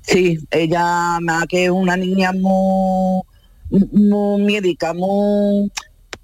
Sí, 0.08 0.38
ella 0.52 1.20
me 1.20 1.34
que 1.50 1.66
es 1.66 1.70
una 1.70 1.98
niña 1.98 2.32
muy, 2.32 3.22
muy 3.70 4.42
médica, 4.42 4.94
muy 4.94 5.70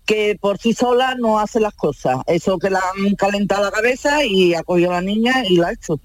que 0.05 0.37
por 0.39 0.57
sí 0.57 0.73
sola 0.73 1.15
no 1.15 1.37
hace 1.37 1.59
las 1.59 1.73
cosas. 1.73 2.19
Eso 2.27 2.57
que 2.57 2.69
la 2.69 2.79
han 2.79 3.15
calentado 3.15 3.63
la 3.63 3.71
cabeza 3.71 4.23
y 4.23 4.53
ha 4.53 4.63
cogido 4.63 4.91
a 4.91 4.95
la 4.95 5.01
niña 5.01 5.43
y 5.47 5.57
la 5.57 5.67
ha 5.67 5.73
hecho. 5.73 5.99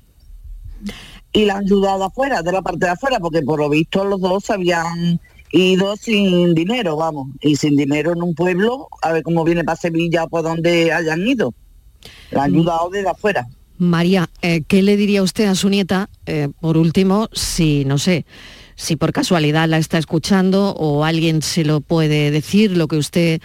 Y 1.33 1.45
la 1.45 1.55
han 1.55 1.65
ayudado 1.65 2.05
afuera, 2.05 2.43
de 2.43 2.53
la 2.53 2.63
parte 2.63 2.87
de 2.87 2.93
afuera, 2.93 3.21
porque 3.21 3.43
por 3.43 3.61
lo 3.61 3.69
visto 3.69 4.05
los 4.05 4.21
dos 4.21 4.45
se 4.45 4.55
habían 4.55 5.21
ido 5.53 5.97
sin 5.97 6.55
dinero, 6.55 6.97
vamos, 6.97 7.29
y 7.41 7.57
sin 7.57 7.77
dinero 7.77 8.13
en 8.13 8.23
un 8.23 8.35
pueblo, 8.35 8.89
a 9.03 9.13
ver 9.13 9.23
cómo 9.23 9.45
viene 9.45 9.65
para 9.65 9.77
Sevilla 9.77 10.25
o 10.25 10.29
por 10.29 10.43
donde 10.43 10.93
hayan 10.93 11.27
ido. 11.27 11.55
La 12.33 12.45
han 12.45 12.55
ayudado 12.55 12.91
desde 12.91 13.09
afuera. 13.09 13.47
María, 13.79 14.29
eh, 14.43 14.63
¿qué 14.67 14.83
le 14.83 14.97
diría 14.97 15.23
usted 15.23 15.47
a 15.47 15.55
su 15.55 15.69
nieta, 15.69 16.11
eh, 16.27 16.49
por 16.61 16.77
último, 16.77 17.29
si, 17.33 17.85
no 17.85 17.97
sé, 17.99 18.27
si 18.75 18.97
por 18.97 19.13
casualidad 19.13 19.69
la 19.69 19.79
está 19.79 19.99
escuchando 19.99 20.71
o 20.75 21.05
alguien 21.05 21.43
se 21.43 21.65
lo 21.65 21.81
puede 21.81 22.31
decir, 22.31 22.77
lo 22.77 22.89
que 22.89 22.97
usted 22.97 23.41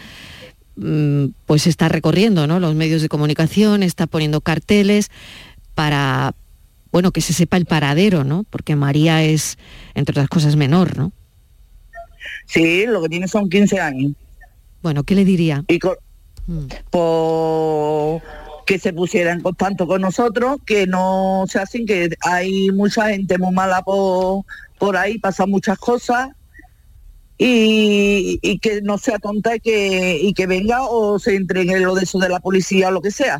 mm, 0.75 1.25
pues 1.45 1.67
está 1.67 1.87
recorriendo, 1.89 2.47
¿no? 2.47 2.59
Los 2.59 2.73
medios 2.75 3.01
de 3.01 3.09
comunicación, 3.09 3.83
está 3.83 4.07
poniendo 4.07 4.41
carteles 4.41 5.09
para, 5.75 6.33
bueno, 6.91 7.11
que 7.11 7.21
se 7.21 7.33
sepa 7.33 7.57
el 7.57 7.65
paradero, 7.65 8.23
¿no? 8.23 8.43
Porque 8.49 8.75
María 8.75 9.23
es, 9.23 9.57
entre 9.93 10.13
otras 10.13 10.29
cosas, 10.29 10.55
menor, 10.55 10.97
¿no? 10.97 11.11
Sí, 12.45 12.85
lo 12.87 13.01
que 13.03 13.09
tiene 13.09 13.27
son 13.27 13.49
15 13.49 13.79
años. 13.79 14.13
Bueno, 14.81 15.03
¿qué 15.03 15.15
le 15.15 15.25
diría? 15.25 15.63
Y 15.67 15.79
con- 15.79 15.95
por 16.89 18.21
que 18.65 18.79
se 18.79 18.93
pusiera 18.93 19.31
en 19.33 19.41
contacto 19.41 19.85
con 19.87 20.01
nosotros, 20.01 20.57
que 20.65 20.87
no 20.87 21.45
se 21.49 21.59
hacen, 21.59 21.85
que 21.85 22.09
hay 22.21 22.69
mucha 22.71 23.09
gente 23.09 23.37
muy 23.37 23.53
mala 23.53 23.81
por, 23.81 24.43
por 24.79 24.95
ahí, 24.97 25.17
pasan 25.19 25.49
muchas 25.49 25.77
cosas 25.77 26.29
y, 27.37 28.39
y 28.41 28.59
que 28.59 28.81
no 28.81 28.97
sea 28.97 29.19
tonta 29.19 29.55
y 29.55 29.59
que, 29.59 30.17
y 30.21 30.33
que 30.33 30.47
venga 30.47 30.83
o 30.83 31.19
se 31.19 31.35
entregue 31.35 31.79
lo 31.79 31.95
de 31.95 32.03
eso 32.03 32.19
de 32.19 32.29
la 32.29 32.39
policía 32.39 32.87
o 32.87 32.91
lo 32.91 33.01
que 33.01 33.11
sea. 33.11 33.39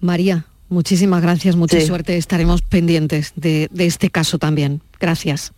María, 0.00 0.46
muchísimas 0.68 1.22
gracias, 1.22 1.56
mucha 1.56 1.80
Sí. 1.80 1.86
suerte. 1.86 2.16
Estaremos 2.16 2.62
pendientes 2.62 3.32
de, 3.36 3.68
de 3.70 3.86
este 3.86 4.10
caso 4.10 4.38
también. 4.38 4.82
Gracias. 5.00 5.52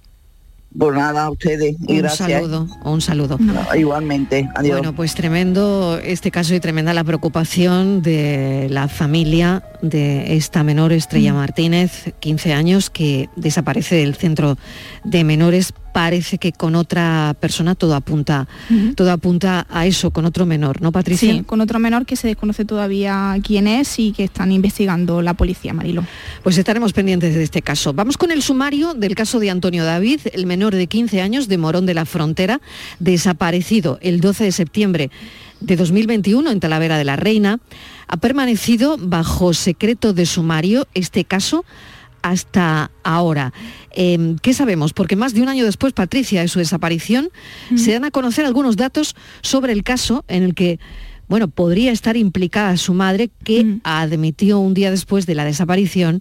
Por 0.79 0.95
nada, 0.95 1.25
a 1.25 1.31
ustedes 1.31 1.77
y 1.87 1.93
un 1.93 1.99
gracias. 1.99 2.31
saludo, 2.31 2.67
un 2.85 3.01
saludo. 3.01 3.39
Igualmente, 3.77 4.49
adiós. 4.55 4.79
Bueno, 4.79 4.95
pues 4.95 5.15
tremendo 5.15 5.99
este 6.03 6.31
caso 6.31 6.55
y 6.55 6.61
tremenda 6.61 6.93
la 6.93 7.03
preocupación 7.05 8.03
de 8.03 8.67
la 8.71 8.89
familia 8.89 9.65
de 9.81 10.37
esta 10.37 10.63
menor 10.63 10.93
Estrella 10.93 11.33
Martínez, 11.33 12.15
15 12.21 12.53
años, 12.53 12.91
que 12.91 13.31
desaparece 13.37 13.97
del 13.97 14.15
centro 14.17 14.59
de 15.05 15.25
menores. 15.25 15.73
Parece 15.97 16.37
que 16.37 16.53
con 16.53 16.75
otra 16.75 17.35
persona 17.41 17.75
todo 17.75 17.95
apunta, 17.95 18.47
todo 18.97 19.11
apunta 19.11 19.67
a 19.71 19.87
eso, 19.87 20.11
con 20.11 20.27
otro 20.27 20.45
menor, 20.45 20.83
¿no, 20.83 20.93
Patricia? 20.93 21.33
Sí, 21.33 21.43
con 21.43 21.63
otro 21.63 21.79
menor 21.79 22.05
que 22.05 22.17
se 22.17 22.27
desconoce 22.29 22.67
todavía 22.67 23.35
quién 23.43 23.67
es 23.67 23.99
y 23.99 24.13
que 24.13 24.25
están 24.25 24.53
investigando 24.53 25.23
la 25.23 25.33
policía, 25.33 25.73
Marilo. 25.73 26.05
Pues 26.43 26.59
estaremos 26.59 26.93
pendientes 26.93 27.35
de 27.35 27.43
este 27.43 27.63
caso. 27.63 27.95
Vamos 27.95 28.19
con 28.19 28.31
el 28.31 28.43
sumario 28.43 28.93
del 28.93 29.15
caso 29.15 29.41
de 29.41 29.49
Antonio 29.49 29.87
David, 29.87 30.21
el 30.35 30.45
menor 30.45 30.75
de 30.75 30.87
15 30.87 31.23
años 31.23 31.49
de 31.49 31.57
Morón 31.57 31.87
de 31.87 31.95
la 31.95 32.05
Frontera, 32.05 32.61
desaparecido 32.99 33.99
el 34.03 34.21
12 34.21 34.45
de 34.45 34.53
septiembre 34.53 35.11
de 35.61 35.77
2021 35.77 36.51
en 36.51 36.61
Talavera 36.61 36.99
de 36.99 37.05
la 37.05 37.17
Reina. 37.17 37.59
Ha 38.07 38.19
permanecido 38.19 38.99
bajo 39.01 39.55
secreto 39.55 40.13
de 40.13 40.27
sumario 40.27 40.87
este 40.93 41.25
caso 41.25 41.65
hasta 42.23 42.91
ahora. 43.03 43.53
Eh, 43.93 44.37
¿Qué 44.43 44.53
sabemos? 44.53 44.93
Porque 44.93 45.17
más 45.17 45.35
de 45.35 45.43
un 45.43 45.49
año 45.49 45.65
después, 45.65 45.93
Patricia, 45.93 46.41
de 46.41 46.49
su 46.49 46.59
desaparición, 46.59 47.31
se 47.77 47.93
dan 47.93 48.05
a 48.05 48.11
conocer 48.11 48.45
algunos 48.45 48.77
datos 48.77 49.15
sobre 49.43 49.73
el 49.73 49.83
caso 49.83 50.25
en 50.29 50.43
el 50.43 50.55
que, 50.55 50.79
bueno, 51.29 51.49
podría 51.49 51.93
estar 51.93 52.17
implicada 52.17 52.77
su 52.77 52.95
madre, 52.95 53.31
que 53.45 53.79
admitió 53.85 54.59
un 54.59 54.75
día 54.75 54.91
después 54.91 55.27
de 55.27 55.35
la 55.35 55.45
desaparición 55.45 56.21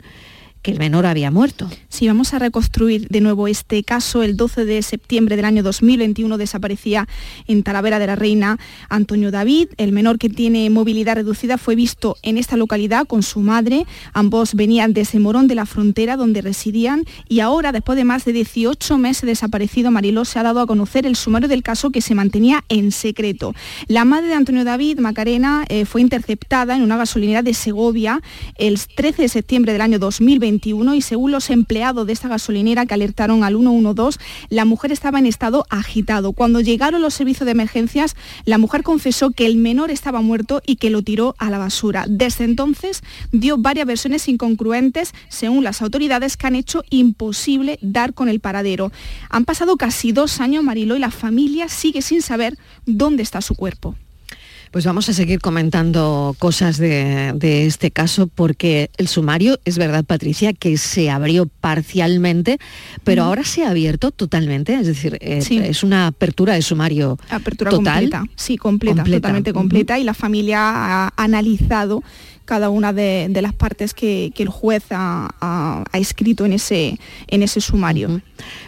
que 0.66 0.72
el 0.72 0.80
menor 0.80 1.06
había 1.06 1.30
muerto. 1.30 1.70
Sí, 1.90 2.08
vamos 2.08 2.34
a 2.34 2.40
reconstruir 2.40 3.08
de 3.10 3.22
nuevo 3.22 3.48
este 3.48 3.84
caso. 3.84 4.24
El 4.24 4.36
12 4.36 4.66
de 4.66 4.82
septiembre 4.82 5.36
del 5.36 5.46
año 5.46 5.62
2021 5.62 6.40
desaparecía 6.40 7.08
en 7.46 7.62
Talavera 7.62 8.00
de 8.00 8.08
la 8.08 8.16
Reina 8.16 8.58
Antonio 8.90 9.30
David. 9.30 9.68
El 9.78 9.92
menor 9.92 10.18
que 10.18 10.28
tiene 10.28 10.68
movilidad 10.72 11.18
reducida 11.18 11.60
fue 11.60 11.76
visto 11.76 12.18
en 12.24 12.40
esta 12.40 12.58
localidad 12.58 13.06
con 13.06 13.22
su 13.22 13.42
madre. 13.42 13.86
Ambos 14.14 14.56
venían 14.56 14.94
desde 14.94 15.20
Morón 15.20 15.48
de 15.48 15.54
la 15.54 15.68
Frontera, 15.68 16.18
donde 16.18 16.42
residían. 16.42 17.04
Y 17.30 17.42
ahora, 17.42 17.72
después 17.72 17.96
de 17.96 18.04
más 18.04 18.26
de 18.26 18.34
18 18.34 18.98
meses 18.98 19.28
desaparecido, 19.28 19.92
Mariló 19.92 20.26
se 20.26 20.40
ha 20.40 20.44
dado 20.44 20.62
a 20.62 20.66
conocer 20.66 21.06
el 21.06 21.16
sumario 21.16 21.48
del 21.48 21.62
caso 21.62 21.92
que 21.92 22.02
se 22.02 22.16
mantenía 22.16 22.64
en 22.70 22.92
secreto. 22.92 23.54
La 23.86 24.04
madre 24.04 24.30
de 24.30 24.34
Antonio 24.34 24.64
David, 24.64 24.98
Macarena, 24.98 25.64
eh, 25.70 25.86
fue 25.86 26.02
interceptada 26.02 26.76
en 26.76 26.82
una 26.82 26.98
gasolinera 26.98 27.44
de 27.44 27.54
Segovia 27.54 28.20
el 28.58 28.80
13 28.80 29.22
de 29.22 29.30
septiembre 29.30 29.72
del 29.72 29.82
año 29.82 30.00
2021 30.00 30.55
y 30.96 31.02
según 31.02 31.32
los 31.32 31.50
empleados 31.50 32.08
de 32.08 32.14
esta 32.14 32.28
gasolinera 32.28 32.86
que 32.86 32.94
alertaron 32.94 33.44
al 33.44 33.56
112, 33.56 34.20
la 34.50 34.66
mujer 34.66 34.92
estaba 34.92 35.20
en 35.20 35.26
estado 35.26 35.66
agitado. 35.70 36.34
Cuando 36.34 36.62
llegaron 36.62 37.02
los 37.02 37.14
servicios 37.14 37.46
de 37.46 37.52
emergencias, 37.52 38.16
la 38.46 38.58
mujer 38.58 38.84
confesó 38.84 39.32
que 39.32 39.46
el 39.46 39.58
menor 39.58 39.92
estaba 39.92 40.22
muerto 40.22 40.62
y 40.66 40.78
que 40.78 40.90
lo 40.90 41.02
tiró 41.02 41.36
a 41.38 41.50
la 41.50 41.58
basura. 41.58 42.06
Desde 42.08 42.46
entonces 42.46 43.02
dio 43.32 43.58
varias 43.58 43.86
versiones 43.86 44.28
incongruentes 44.28 45.14
según 45.30 45.64
las 45.64 45.82
autoridades 45.82 46.38
que 46.38 46.48
han 46.48 46.56
hecho 46.56 46.84
imposible 46.90 47.80
dar 47.82 48.14
con 48.14 48.30
el 48.30 48.40
paradero. 48.40 48.92
Han 49.30 49.46
pasado 49.46 49.78
casi 49.78 50.12
dos 50.12 50.40
años, 50.40 50.64
Mariló, 50.64 50.96
y 50.96 51.00
la 51.00 51.12
familia 51.12 51.70
sigue 51.70 52.02
sin 52.02 52.22
saber 52.22 52.58
dónde 52.86 53.24
está 53.24 53.42
su 53.42 53.56
cuerpo. 53.56 53.96
Pues 54.72 54.86
vamos 54.86 55.08
a 55.08 55.14
seguir 55.14 55.40
comentando 55.40 56.36
cosas 56.38 56.78
de, 56.78 57.32
de 57.36 57.66
este 57.66 57.92
caso 57.92 58.28
porque 58.28 58.90
el 58.98 59.08
sumario, 59.08 59.60
es 59.64 59.78
verdad 59.78 60.04
Patricia, 60.04 60.52
que 60.54 60.78
se 60.78 61.10
abrió 61.10 61.46
parcialmente, 61.46 62.58
pero 63.04 63.24
ahora 63.24 63.44
se 63.44 63.64
ha 63.64 63.70
abierto 63.70 64.12
totalmente, 64.12 64.74
es 64.76 64.88
decir, 64.88 65.18
eh, 65.22 65.42
Sí. 65.42 65.58
es 65.60 65.84
una 65.84 66.08
apertura 66.08 66.56
de 66.56 66.62
sumario 66.62 67.18
Apertura 67.30 67.72
total. 67.72 68.10
completa. 68.10 68.24
Sí, 68.36 68.58
completa, 68.58 68.96
Completa. 68.98 69.18
totalmente 69.20 69.54
completa. 69.54 69.98
Y 70.00 70.04
la 70.04 70.14
familia 70.14 70.60
ha 71.06 71.14
analizado 71.16 72.04
cada 72.46 72.70
una 72.70 72.94
de, 72.94 73.28
de 73.30 73.42
las 73.42 73.54
partes 73.54 73.94
que, 73.94 74.32
que 74.36 74.44
el 74.44 74.50
juez 74.50 74.84
ha, 74.92 75.30
ha- 75.42 75.84
ha 75.92 75.98
escrito 75.98 76.46
en 76.46 76.54
ese, 76.54 77.00
en 77.28 77.44
ese 77.44 77.60
sumario. 77.60 78.22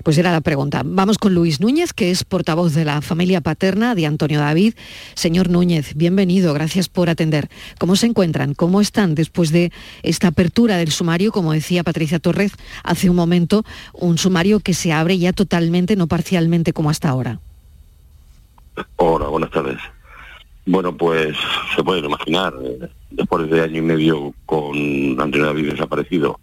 Pues 0.03 0.17
era 0.17 0.31
la 0.31 0.41
pregunta. 0.41 0.81
Vamos 0.85 1.17
con 1.17 1.33
Luis 1.35 1.59
Núñez, 1.61 1.93
que 1.93 2.09
es 2.11 2.23
portavoz 2.23 2.73
de 2.73 2.85
la 2.85 3.01
familia 3.01 3.41
paterna 3.41 3.93
de 3.95 4.05
Antonio 4.05 4.39
David. 4.39 4.73
Señor 5.13 5.49
Núñez, 5.49 5.93
bienvenido, 5.95 6.53
gracias 6.53 6.89
por 6.89 7.09
atender. 7.09 7.49
¿Cómo 7.79 7.95
se 7.95 8.07
encuentran? 8.07 8.53
¿Cómo 8.55 8.81
están 8.81 9.13
después 9.15 9.51
de 9.51 9.71
esta 10.03 10.29
apertura 10.29 10.77
del 10.77 10.91
sumario? 10.91 11.31
Como 11.31 11.53
decía 11.53 11.83
Patricia 11.83 12.19
Torres 12.19 12.53
hace 12.83 13.09
un 13.09 13.15
momento, 13.15 13.63
un 13.93 14.17
sumario 14.17 14.59
que 14.59 14.73
se 14.73 14.91
abre 14.91 15.17
ya 15.17 15.33
totalmente, 15.33 15.95
no 15.95 16.07
parcialmente 16.07 16.73
como 16.73 16.89
hasta 16.89 17.09
ahora. 17.09 17.39
Hola, 18.97 19.27
buenas 19.27 19.51
tardes. 19.51 19.77
Bueno, 20.69 20.95
pues 20.97 21.37
se 21.75 21.81
pueden 21.81 22.03
imaginar, 22.05 22.53
después 23.09 23.49
de 23.49 23.61
año 23.61 23.77
y 23.77 23.81
medio 23.81 24.33
con 24.45 24.75
Antonio 25.17 25.45
David 25.45 25.71
desaparecido, 25.71 26.41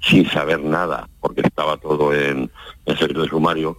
sin 0.00 0.30
saber 0.30 0.60
nada, 0.62 1.08
porque 1.20 1.40
estaba 1.40 1.76
todo 1.78 2.14
en, 2.14 2.48
en 2.86 2.96
secreto 2.96 3.22
de 3.22 3.28
sumario, 3.28 3.76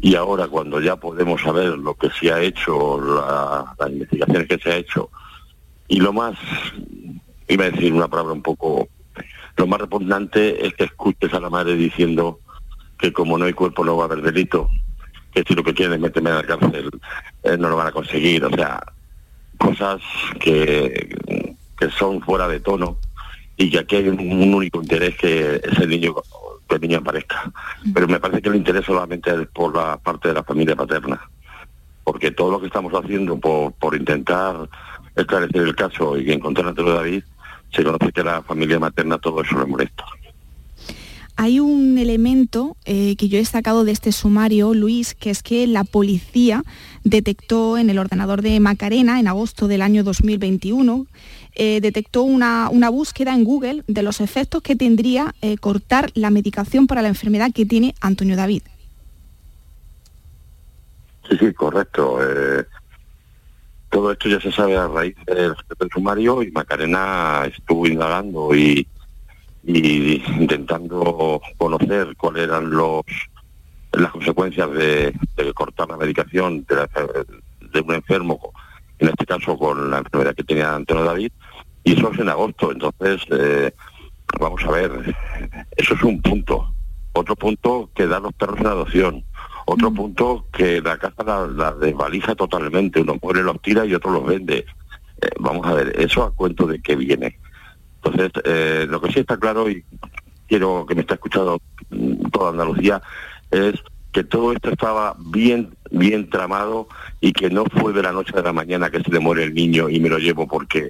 y 0.00 0.14
ahora 0.14 0.48
cuando 0.48 0.80
ya 0.80 0.96
podemos 0.96 1.42
saber 1.42 1.76
lo 1.76 1.92
que 1.94 2.08
se 2.08 2.32
ha 2.32 2.40
hecho, 2.40 2.98
la- 2.98 3.74
las 3.78 3.90
investigaciones 3.90 4.48
que 4.48 4.58
se 4.58 4.70
ha 4.72 4.76
hecho, 4.76 5.10
y 5.88 6.00
lo 6.00 6.14
más, 6.14 6.38
iba 7.46 7.66
a 7.66 7.70
decir 7.70 7.92
una 7.92 8.08
palabra 8.08 8.32
un 8.32 8.42
poco, 8.42 8.88
lo 9.58 9.66
más 9.66 9.78
repugnante 9.78 10.66
es 10.66 10.72
que 10.72 10.84
escuches 10.84 11.34
a 11.34 11.40
la 11.40 11.50
madre 11.50 11.74
diciendo 11.76 12.40
que 12.98 13.12
como 13.12 13.36
no 13.36 13.44
hay 13.44 13.52
cuerpo 13.52 13.84
no 13.84 13.94
va 13.98 14.04
a 14.04 14.06
haber 14.06 14.22
delito, 14.22 14.70
que 15.32 15.42
si 15.46 15.54
lo 15.54 15.62
que 15.62 15.74
quieren 15.74 15.94
es 15.96 16.00
meterme 16.00 16.30
en 16.30 16.36
la 16.36 16.42
cárcel, 16.44 16.90
eh, 17.42 17.56
no 17.58 17.68
lo 17.68 17.76
van 17.76 17.88
a 17.88 17.92
conseguir. 17.92 18.42
O 18.44 18.50
sea, 18.50 18.80
cosas 19.58 20.00
que, 20.40 21.16
que 21.78 21.90
son 21.90 22.20
fuera 22.20 22.48
de 22.48 22.60
tono 22.60 22.98
y 23.56 23.70
que 23.70 23.78
aquí 23.78 23.96
hay 23.96 24.08
un, 24.08 24.18
un 24.18 24.54
único 24.54 24.80
interés 24.80 25.16
que 25.16 25.60
es 25.62 25.78
el 25.78 25.88
niño 25.88 26.14
que 26.68 26.76
el 26.76 26.80
niño 26.80 26.98
aparezca. 26.98 27.52
Pero 27.92 28.08
me 28.08 28.20
parece 28.20 28.42
que 28.42 28.48
el 28.48 28.56
interés 28.56 28.84
solamente 28.84 29.30
es 29.30 29.46
por 29.48 29.74
la 29.74 29.96
parte 29.98 30.28
de 30.28 30.34
la 30.34 30.44
familia 30.44 30.76
paterna. 30.76 31.20
Porque 32.02 32.30
todo 32.30 32.52
lo 32.52 32.60
que 32.60 32.66
estamos 32.66 32.92
haciendo 32.92 33.38
por, 33.38 33.72
por 33.72 33.94
intentar 33.94 34.68
esclarecer 35.14 35.62
el 35.62 35.74
caso 35.74 36.18
y 36.18 36.32
encontrar 36.32 36.68
a 36.68 36.72
David, 36.72 37.22
se 37.72 37.84
conoce 37.84 38.12
que 38.12 38.24
la 38.24 38.42
familia 38.42 38.78
materna 38.78 39.18
todo 39.18 39.42
eso 39.42 39.58
le 39.58 39.66
molesta. 39.66 40.04
Hay 41.36 41.58
un 41.58 41.98
elemento 41.98 42.76
eh, 42.84 43.16
que 43.16 43.28
yo 43.28 43.36
he 43.36 43.40
destacado 43.40 43.84
de 43.84 43.90
este 43.90 44.12
sumario, 44.12 44.72
Luis, 44.72 45.14
que 45.14 45.30
es 45.30 45.42
que 45.42 45.66
la 45.66 45.82
policía 45.82 46.62
detectó 47.02 47.76
en 47.76 47.90
el 47.90 47.98
ordenador 47.98 48.40
de 48.40 48.60
Macarena, 48.60 49.18
en 49.18 49.26
agosto 49.26 49.66
del 49.66 49.82
año 49.82 50.04
2021, 50.04 51.06
eh, 51.56 51.80
detectó 51.80 52.22
una, 52.22 52.68
una 52.70 52.88
búsqueda 52.88 53.34
en 53.34 53.42
Google 53.42 53.82
de 53.88 54.02
los 54.02 54.20
efectos 54.20 54.62
que 54.62 54.76
tendría 54.76 55.34
eh, 55.42 55.56
cortar 55.58 56.10
la 56.14 56.30
medicación 56.30 56.86
para 56.86 57.02
la 57.02 57.08
enfermedad 57.08 57.50
que 57.52 57.66
tiene 57.66 57.96
Antonio 58.00 58.36
David. 58.36 58.62
Sí, 61.28 61.36
sí, 61.38 61.52
correcto. 61.52 62.18
Todo 63.90 64.12
esto 64.12 64.28
ya 64.28 64.40
se 64.40 64.52
sabe 64.52 64.76
a 64.76 64.86
raíz 64.86 65.16
del 65.26 65.54
sumario 65.92 66.42
y 66.42 66.50
Macarena 66.50 67.44
estuvo 67.46 67.86
indagando 67.86 68.54
y, 68.54 68.86
y 69.66 70.22
intentando 70.38 71.40
conocer 71.56 72.14
cuáles 72.16 72.44
eran 72.44 72.70
los 72.70 73.02
las 73.92 74.10
consecuencias 74.10 74.70
de, 74.72 75.14
de 75.36 75.52
cortar 75.54 75.88
la 75.88 75.96
medicación 75.96 76.64
de, 76.68 76.74
la- 76.74 76.88
de 77.72 77.80
un 77.80 77.94
enfermo, 77.94 78.52
en 78.98 79.08
este 79.08 79.24
caso 79.24 79.56
con 79.56 79.88
la 79.90 79.98
enfermedad 79.98 80.34
que 80.34 80.42
tenía 80.42 80.74
Antonio 80.74 81.04
David, 81.04 81.30
y 81.84 81.92
eso 81.96 82.10
es 82.12 82.18
en 82.18 82.28
agosto. 82.28 82.72
Entonces, 82.72 83.22
eh, 83.30 83.72
vamos 84.40 84.64
a 84.64 84.70
ver, 84.72 85.14
eso 85.76 85.94
es 85.94 86.02
un 86.02 86.20
punto. 86.20 86.74
otro 87.12 87.36
punto 87.36 87.88
que 87.94 88.08
da 88.08 88.18
los 88.18 88.32
perros 88.32 88.58
en 88.58 88.66
adopción, 88.66 89.24
otro 89.66 89.92
punto 89.92 90.46
que 90.52 90.80
la 90.80 90.98
casa 90.98 91.22
la, 91.24 91.46
la 91.46 91.72
desvalija 91.72 92.34
totalmente, 92.34 93.00
uno 93.00 93.16
muere 93.22 93.44
los 93.44 93.62
tira 93.62 93.86
y 93.86 93.94
otro 93.94 94.10
los 94.10 94.26
vende. 94.26 94.66
Eh, 95.22 95.28
vamos 95.38 95.64
a 95.68 95.74
ver, 95.74 95.94
eso 96.00 96.24
a 96.24 96.34
cuento 96.34 96.66
de 96.66 96.80
qué 96.82 96.96
viene. 96.96 97.38
Entonces, 98.04 98.32
eh, 98.44 98.86
lo 98.88 99.00
que 99.00 99.12
sí 99.12 99.20
está 99.20 99.36
claro 99.38 99.68
y 99.70 99.84
quiero 100.46 100.84
que 100.86 100.94
me 100.94 101.00
está 101.00 101.14
escuchando 101.14 101.60
toda 102.30 102.50
Andalucía 102.50 103.00
es 103.50 103.74
que 104.14 104.24
todo 104.24 104.52
esto 104.52 104.70
estaba 104.70 105.14
bien 105.18 105.74
bien 105.90 106.30
tramado 106.30 106.88
y 107.20 107.32
que 107.32 107.50
no 107.50 107.64
fue 107.66 107.92
de 107.92 108.02
la 108.02 108.12
noche 108.12 108.32
a 108.36 108.42
la 108.42 108.52
mañana 108.52 108.90
que 108.90 109.02
se 109.02 109.10
le 109.10 109.20
muere 109.20 109.44
el 109.44 109.54
niño 109.54 109.88
y 109.90 110.00
me 110.00 110.08
lo 110.08 110.18
llevo 110.18 110.48
porque 110.48 110.88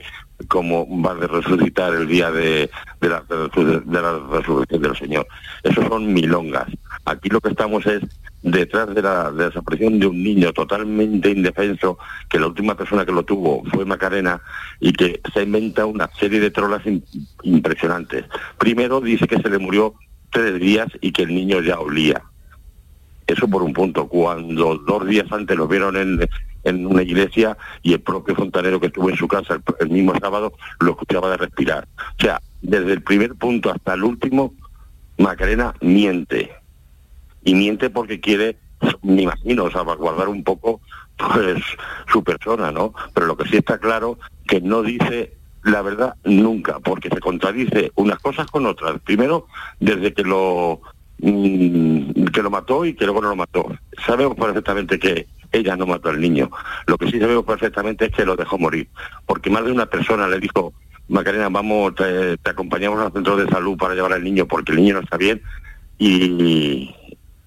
como 0.49 0.87
va 1.03 1.13
a 1.13 1.27
resucitar 1.27 1.93
el 1.95 2.07
día 2.07 2.31
de, 2.31 2.71
de, 3.01 3.09
la, 3.09 3.23
de 3.29 4.01
resurrección 4.31 4.83
del 4.83 4.97
Señor. 4.97 5.27
Esos 5.63 5.85
son 5.87 6.13
milongas. 6.13 6.69
Aquí 7.05 7.29
lo 7.29 7.41
que 7.41 7.51
estamos 7.51 7.85
es 7.87 8.03
detrás 8.43 8.95
de 8.95 9.03
la, 9.03 9.31
de 9.31 9.39
la 9.39 9.49
desaparición 9.49 9.99
de 9.99 10.07
un 10.07 10.23
niño 10.23 10.53
totalmente 10.53 11.31
indefenso, 11.31 11.99
que 12.29 12.39
la 12.39 12.47
última 12.47 12.75
persona 12.77 13.05
que 13.05 13.13
lo 13.13 13.25
tuvo 13.25 13.63
fue 13.73 13.85
Macarena, 13.85 14.41
y 14.81 14.93
que 14.93 15.21
se 15.33 15.43
inventa 15.43 15.87
una 15.87 16.09
serie 16.19 16.41
de 16.41 16.51
trolas 16.51 16.85
im- 16.85 17.03
impresionantes. 17.43 18.25
Primero 18.59 19.01
dice 19.01 19.27
que 19.27 19.41
se 19.41 19.51
le 19.51 19.59
murió 19.59 19.95
tres 20.31 20.61
días 20.61 20.89
y 21.01 21.13
que 21.13 21.23
el 21.23 21.35
niño 21.35 21.61
ya 21.61 21.79
olía. 21.79 22.23
Eso 23.27 23.49
por 23.49 23.63
un 23.63 23.73
punto. 23.73 24.07
Cuando 24.07 24.77
dos 24.79 25.07
días 25.07 25.31
antes 25.31 25.57
lo 25.57 25.67
vieron 25.67 25.97
en, 25.97 26.29
en 26.65 26.87
una 26.87 27.03
iglesia 27.03 27.57
y 27.83 27.93
el 27.93 28.01
propio 28.01 28.35
fontanero 28.35 28.81
que 28.81 28.87
estuvo 28.87 29.11
en 29.11 29.17
su 29.17 29.29
casa 29.29 29.61
el, 29.81 29.91
mismo 29.91 30.15
sábado 30.19 30.53
lo 30.81 30.93
escuchaba 30.93 31.31
de 31.31 31.37
respirar. 31.37 31.87
O 32.19 32.23
sea, 32.23 32.41
desde 32.63 32.93
el 32.93 33.03
primer 33.03 33.35
punto 33.35 33.71
hasta 33.71 33.95
el 33.95 34.05
último, 34.05 34.55
Macarena 35.19 35.75
miente. 35.81 36.53
Y 37.45 37.55
miente 37.55 37.91
porque 37.91 38.21
quiere, 38.21 38.57
me 39.03 39.23
imagino, 39.23 39.71
salvaguardar 39.71 40.29
un 40.29 40.43
poco 40.43 40.81
pues 41.17 41.63
su 42.11 42.25
persona, 42.25 42.73
¿no? 42.73 42.93
Pero 43.13 43.27
lo 43.27 43.37
que 43.37 43.49
sí 43.49 43.59
está 43.59 43.79
claro 43.79 44.19
que 44.47 44.61
no 44.61 44.83
dice 44.83 45.35
la 45.63 45.81
verdad 45.81 46.15
nunca, 46.25 46.79
porque 46.81 47.09
se 47.09 47.21
contradice 47.21 47.91
unas 47.95 48.19
cosas 48.19 48.47
con 48.51 48.67
otras. 48.67 49.01
Primero, 49.01 49.47
desde 49.81 50.13
que 50.13 50.23
lo 50.23 50.83
que 51.25 52.43
lo 52.43 52.51
mató 52.51 52.85
y 52.85 52.95
que 52.95 53.05
luego 53.05 53.23
no 53.23 53.31
lo 53.31 53.37
mató. 53.37 53.67
Sabemos 54.07 54.37
perfectamente 54.37 54.99
que 54.99 55.27
ella 55.53 55.77
no 55.77 55.87
mató 55.87 56.11
al 56.11 56.21
niño. 56.21 56.51
Lo 56.87 56.99
que 56.99 57.11
sí 57.11 57.19
sabemos 57.19 57.45
perfectamente 57.45 58.07
es 58.07 58.13
que 58.13 58.25
lo 58.25 58.37
dejó 58.37 58.59
morir, 58.59 58.89
porque 59.27 59.51
más 59.51 59.65
de 59.65 59.73
una 59.73 59.87
persona 59.87 60.29
le 60.29 60.41
dijo, 60.41 60.75
Macarena, 61.09 61.49
vamos, 61.49 61.95
te, 61.95 62.39
acompañamos 62.45 63.01
al 63.01 63.13
centro 63.13 63.37
de 63.37 63.49
salud 63.49 63.77
para 63.77 63.95
llevar 63.95 64.13
al 64.15 64.25
niño 64.25 64.47
porque 64.47 64.73
el 64.73 64.79
niño 64.79 64.95
no 64.95 65.01
está 65.01 65.17
bien 65.17 65.43
y, 65.99 66.95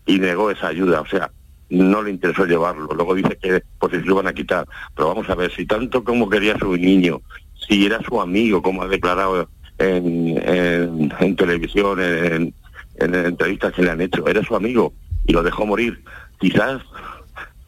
y 0.05 0.19
negó 0.19 0.51
esa 0.51 0.67
ayuda. 0.67 1.01
O 1.01 1.07
sea, 1.07 1.32
no 1.69 2.01
le 2.01 2.11
interesó 2.11 2.45
llevarlo. 2.45 2.88
Luego 2.93 3.15
dice 3.15 3.38
que 3.41 3.63
pues 3.80 3.93
se 3.93 4.01
lo 4.01 4.15
van 4.15 4.28
a 4.28 4.34
quitar. 4.34 4.67
Pero 4.95 5.09
vamos 5.09 5.30
a 5.30 5.36
ver, 5.36 5.51
si 5.51 5.65
tanto 5.65 6.03
como 6.03 6.30
quería 6.30 6.57
su 6.57 6.75
niño, 6.78 7.21
si 7.67 7.86
era 7.86 7.99
su 8.03 8.21
amigo, 8.21 8.61
como 8.61 8.84
ha 8.84 8.88
declarado 8.88 9.49
en, 9.80 10.38
en, 10.38 11.13
en 11.19 11.36
televisión, 11.36 12.53
en 12.98 13.16
entrevistas 13.16 13.74
que 13.74 13.82
le 13.82 13.91
han 13.91 14.02
hecho, 14.02 14.28
era 14.28 14.43
su 14.43 14.56
amigo 14.56 14.93
y 15.26 15.34
lo 15.34 15.43
dejó 15.43 15.66
morir. 15.66 16.04
Quizás 16.39 16.82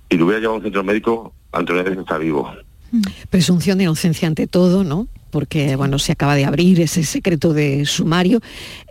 si 0.10 0.18
lo 0.18 0.26
hubiera 0.26 0.40
llevado 0.40 0.56
a 0.56 0.58
un 0.58 0.64
centro 0.64 0.84
médico, 0.84 1.34
Antonio 1.52 1.84
está 1.84 2.18
vivo. 2.18 2.52
Presunción 3.30 3.78
de 3.78 3.84
inocencia 3.84 4.28
ante 4.28 4.48
todo, 4.48 4.84
¿no? 4.84 5.08
Porque, 5.30 5.76
bueno, 5.76 6.00
se 6.00 6.12
acaba 6.12 6.36
de 6.36 6.46
abrir 6.46 6.82
ese 6.82 7.04
secreto 7.04 7.54
de 7.54 7.86
sumario. 7.86 8.42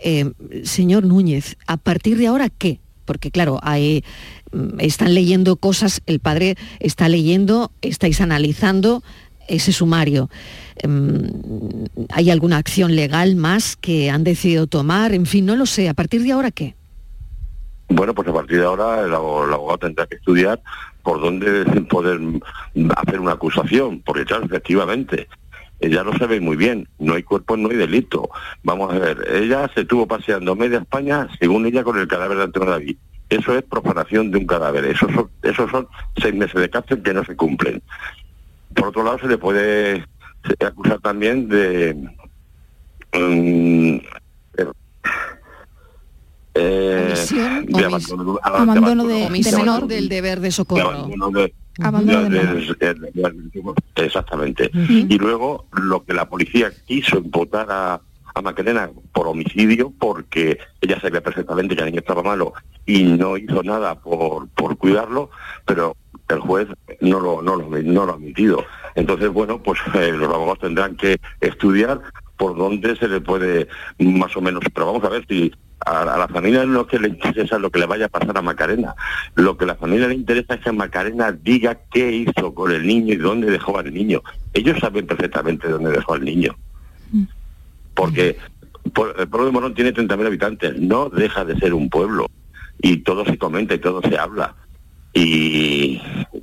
Eh, 0.01 0.31
señor 0.63 1.03
Núñez, 1.03 1.57
¿a 1.67 1.75
partir 1.75 2.17
de 2.17 2.27
ahora 2.27 2.49
qué? 2.49 2.79
Porque, 3.03 3.31
claro, 3.31 3.59
hay, 3.61 4.05
mm, 4.53 4.79
están 4.79 5.13
leyendo 5.13 5.57
cosas, 5.57 6.01
el 6.05 6.21
padre 6.21 6.55
está 6.79 7.09
leyendo, 7.09 7.71
estáis 7.81 8.21
analizando 8.21 9.03
ese 9.49 9.71
sumario. 9.73 10.29
Em, 10.77 11.27
¿Hay 12.09 12.29
alguna 12.31 12.57
acción 12.57 12.95
legal 12.95 13.35
más 13.35 13.75
que 13.75 14.09
han 14.09 14.23
decidido 14.23 14.67
tomar? 14.67 15.13
En 15.13 15.25
fin, 15.25 15.45
no 15.45 15.55
lo 15.55 15.65
sé. 15.65 15.89
¿A 15.89 15.93
partir 15.93 16.23
de 16.23 16.31
ahora 16.31 16.51
qué? 16.51 16.75
Bueno, 17.89 18.13
pues 18.13 18.27
a 18.27 18.33
partir 18.33 18.59
de 18.59 18.65
ahora 18.65 19.03
el, 19.03 19.11
abo- 19.13 19.45
el 19.47 19.53
abogado 19.53 19.79
tendrá 19.79 20.05
que 20.05 20.15
estudiar 20.15 20.61
por 21.03 21.19
dónde 21.21 21.65
poder 21.89 22.19
hacer 22.95 23.19
una 23.19 23.31
acusación, 23.33 24.01
porque 24.05 24.25
claro, 24.25 24.45
efectivamente, 24.45 25.27
ella 25.79 26.03
lo 26.03 26.15
sabe 26.17 26.39
muy 26.39 26.55
bien, 26.55 26.87
no 26.99 27.15
hay 27.15 27.23
cuerpo, 27.23 27.57
no 27.57 27.69
hay 27.69 27.77
delito. 27.77 28.29
Vamos 28.63 28.93
a 28.93 28.99
ver, 28.99 29.17
ella 29.33 29.69
se 29.73 29.81
estuvo 29.81 30.05
paseando 30.07 30.55
media 30.55 30.79
España, 30.79 31.27
según 31.39 31.65
ella, 31.65 31.83
con 31.83 31.97
el 31.97 32.07
cadáver 32.07 32.37
de 32.37 32.43
Antonio 32.43 32.69
David. 32.69 32.97
Eso 33.29 33.55
es 33.55 33.63
profanación 33.63 34.31
de 34.31 34.39
un 34.39 34.45
cadáver, 34.47 34.85
esos 34.85 35.11
son, 35.11 35.29
esos 35.43 35.69
son 35.71 35.87
seis 36.21 36.33
meses 36.33 36.59
de 36.61 36.69
cárcel 36.69 37.01
que 37.03 37.13
no 37.13 37.23
se 37.23 37.35
cumplen. 37.35 37.81
Por 38.79 38.87
otro 38.89 39.03
lado, 39.03 39.19
se 39.19 39.27
le 39.27 39.37
puede 39.37 40.05
acusar 40.65 40.99
también 41.01 41.47
de... 41.49 41.93
mm, 43.13 43.97
eh, 46.55 47.07
Omisión, 47.07 47.65
de 47.67 47.85
abandono, 47.85 48.39
abandono 48.43 49.05
de, 49.07 49.29
menor 49.29 49.87
del 49.87 50.09
deber 50.09 50.39
de 50.39 50.51
socorro. 50.51 51.07
de- 51.31 51.53
Abandono 51.81 52.29
de 52.29 52.33
exactamente. 53.95 54.69
Y 54.73 55.17
luego 55.17 55.67
lo 55.71 56.03
que 56.03 56.13
la 56.13 56.27
policía 56.27 56.71
quiso 56.85 57.19
imputar 57.19 57.67
a, 57.69 58.01
a 58.35 58.41
Macarena 58.41 58.89
por 59.13 59.27
homicidio, 59.27 59.93
porque 59.97 60.57
ella 60.81 60.99
sabía 60.99 61.21
perfectamente 61.21 61.75
que 61.75 61.81
el 61.83 61.87
niño 61.91 61.99
estaba 62.01 62.21
malo 62.23 62.51
y 62.85 63.03
no 63.03 63.37
hizo 63.37 63.63
nada 63.63 63.95
por, 63.95 64.49
por 64.49 64.75
cuidarlo, 64.77 65.29
pero 65.65 65.95
el 66.29 66.39
juez 66.39 66.67
no 67.01 67.19
lo, 67.19 67.41
no 67.41 67.55
lo, 67.55 67.69
no 67.69 68.05
lo 68.05 68.11
ha 68.11 68.15
admitido. 68.15 68.63
Entonces, 68.95 69.29
bueno, 69.29 69.61
pues 69.61 69.79
eh, 69.95 70.11
los 70.11 70.27
abogados 70.33 70.59
tendrán 70.59 70.95
que 70.95 71.17
estudiar 71.41 72.01
por 72.37 72.55
dónde 72.57 72.95
se 72.95 73.07
le 73.07 73.19
puede 73.21 73.67
más 73.99 74.35
o 74.37 74.41
menos, 74.41 74.63
pero 74.73 74.85
vamos 74.87 75.03
a 75.03 75.09
ver 75.09 75.25
si 75.27 75.51
a, 75.85 76.01
a 76.03 76.17
la 76.17 76.27
familia 76.27 76.63
lo 76.63 76.87
que 76.87 76.99
le 76.99 77.09
interesa 77.09 77.55
es 77.55 77.61
lo 77.61 77.69
que 77.69 77.79
le 77.79 77.85
vaya 77.85 78.05
a 78.05 78.09
pasar 78.09 78.37
a 78.37 78.41
Macarena. 78.41 78.95
Lo 79.35 79.57
que 79.57 79.65
a 79.65 79.67
la 79.67 79.75
familia 79.75 80.07
le 80.07 80.15
interesa 80.15 80.53
es 80.55 80.61
que 80.61 80.71
Macarena 80.71 81.31
diga 81.31 81.77
qué 81.91 82.11
hizo 82.11 82.53
con 82.53 82.71
el 82.71 82.85
niño 82.87 83.13
y 83.13 83.17
dónde 83.17 83.51
dejó 83.51 83.77
al 83.77 83.93
niño. 83.93 84.21
Ellos 84.53 84.77
saben 84.79 85.05
perfectamente 85.07 85.67
dónde 85.67 85.91
dejó 85.91 86.13
al 86.13 86.23
niño. 86.23 86.55
Porque 87.93 88.37
por- 88.93 89.15
el 89.19 89.27
pueblo 89.27 89.47
de 89.47 89.51
Morón 89.51 89.73
tiene 89.73 89.93
30.000 89.93 90.25
habitantes, 90.27 90.79
no 90.79 91.09
deja 91.09 91.43
de 91.43 91.57
ser 91.59 91.73
un 91.73 91.89
pueblo. 91.89 92.27
Y 92.81 92.97
todo 92.97 93.25
se 93.25 93.37
comenta 93.37 93.73
y 93.73 93.79
todo 93.79 94.01
se 94.01 94.17
habla. 94.17 94.55
Y, 95.13 95.99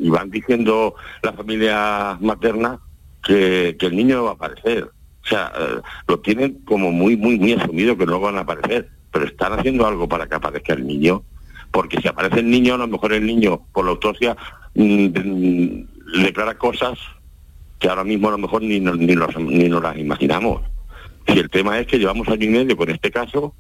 y 0.07 0.11
van 0.11 0.31
diciendo 0.31 0.95
la 1.23 1.33
familia 1.33 2.17
materna 2.21 2.79
que, 3.25 3.77
que 3.79 3.87
el 3.87 3.97
niño 3.97 4.23
va 4.25 4.31
a 4.31 4.35
aparecer. 4.35 4.85
O 4.85 5.29
sea, 5.29 5.53
eh, 5.59 5.81
lo 6.07 6.21
tienen 6.21 6.61
como 6.65 6.93
muy, 6.93 7.17
muy, 7.17 7.39
muy 7.41 7.55
asumido 7.55 7.97
que 7.99 8.07
no 8.07 8.21
van 8.21 8.37
a 8.39 8.43
aparecer. 8.43 8.89
Pero 9.11 9.25
están 9.25 9.53
haciendo 9.59 9.85
algo 9.87 10.09
para 10.09 10.29
que 10.29 10.37
aparezca 10.37 10.75
el 10.75 10.87
niño. 10.87 11.25
Porque 11.73 12.01
si 12.01 12.07
aparece 12.07 12.39
el 12.41 12.49
niño, 12.51 12.75
a 12.75 12.79
lo 12.79 12.87
mejor 12.87 13.13
el 13.13 13.27
niño, 13.27 13.63
por 13.73 13.85
la 13.85 13.91
autopsia, 13.91 14.37
mm, 14.75 15.07
mm, 15.07 16.23
declara 16.23 16.57
cosas 16.57 16.99
que 17.81 17.89
ahora 17.89 18.05
mismo 18.05 18.29
a 18.29 18.33
lo 18.33 18.39
mejor 18.39 18.63
ni, 18.63 18.79
ni, 18.79 19.15
los- 19.15 19.37
ni 19.37 19.69
nos 19.69 19.83
las 19.83 19.97
imaginamos. 19.99 20.63
Si 21.27 21.37
el 21.39 21.51
tema 21.51 21.81
es 21.81 21.89
que 21.89 21.99
llevamos 21.99 22.29
año 22.29 22.45
y 22.47 22.49
medio 22.51 22.77
con 22.77 22.89
este 22.91 23.11
caso, 23.11 23.55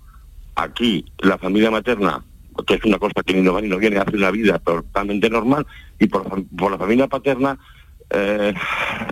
aquí 0.54 1.04
la 1.18 1.38
familia 1.38 1.70
materna, 1.72 2.24
que 2.66 2.74
es 2.74 2.84
una 2.84 2.98
cosa 2.98 3.22
que 3.24 3.34
ni 3.34 3.42
nos 3.42 3.80
viene, 3.80 3.98
hace 3.98 4.16
una 4.16 4.30
vida 4.30 4.58
totalmente 4.58 5.28
normal, 5.30 5.66
y 5.98 6.06
por, 6.06 6.44
por 6.56 6.70
la 6.70 6.78
familia 6.78 7.06
paterna, 7.06 7.58
eh, 8.10 8.54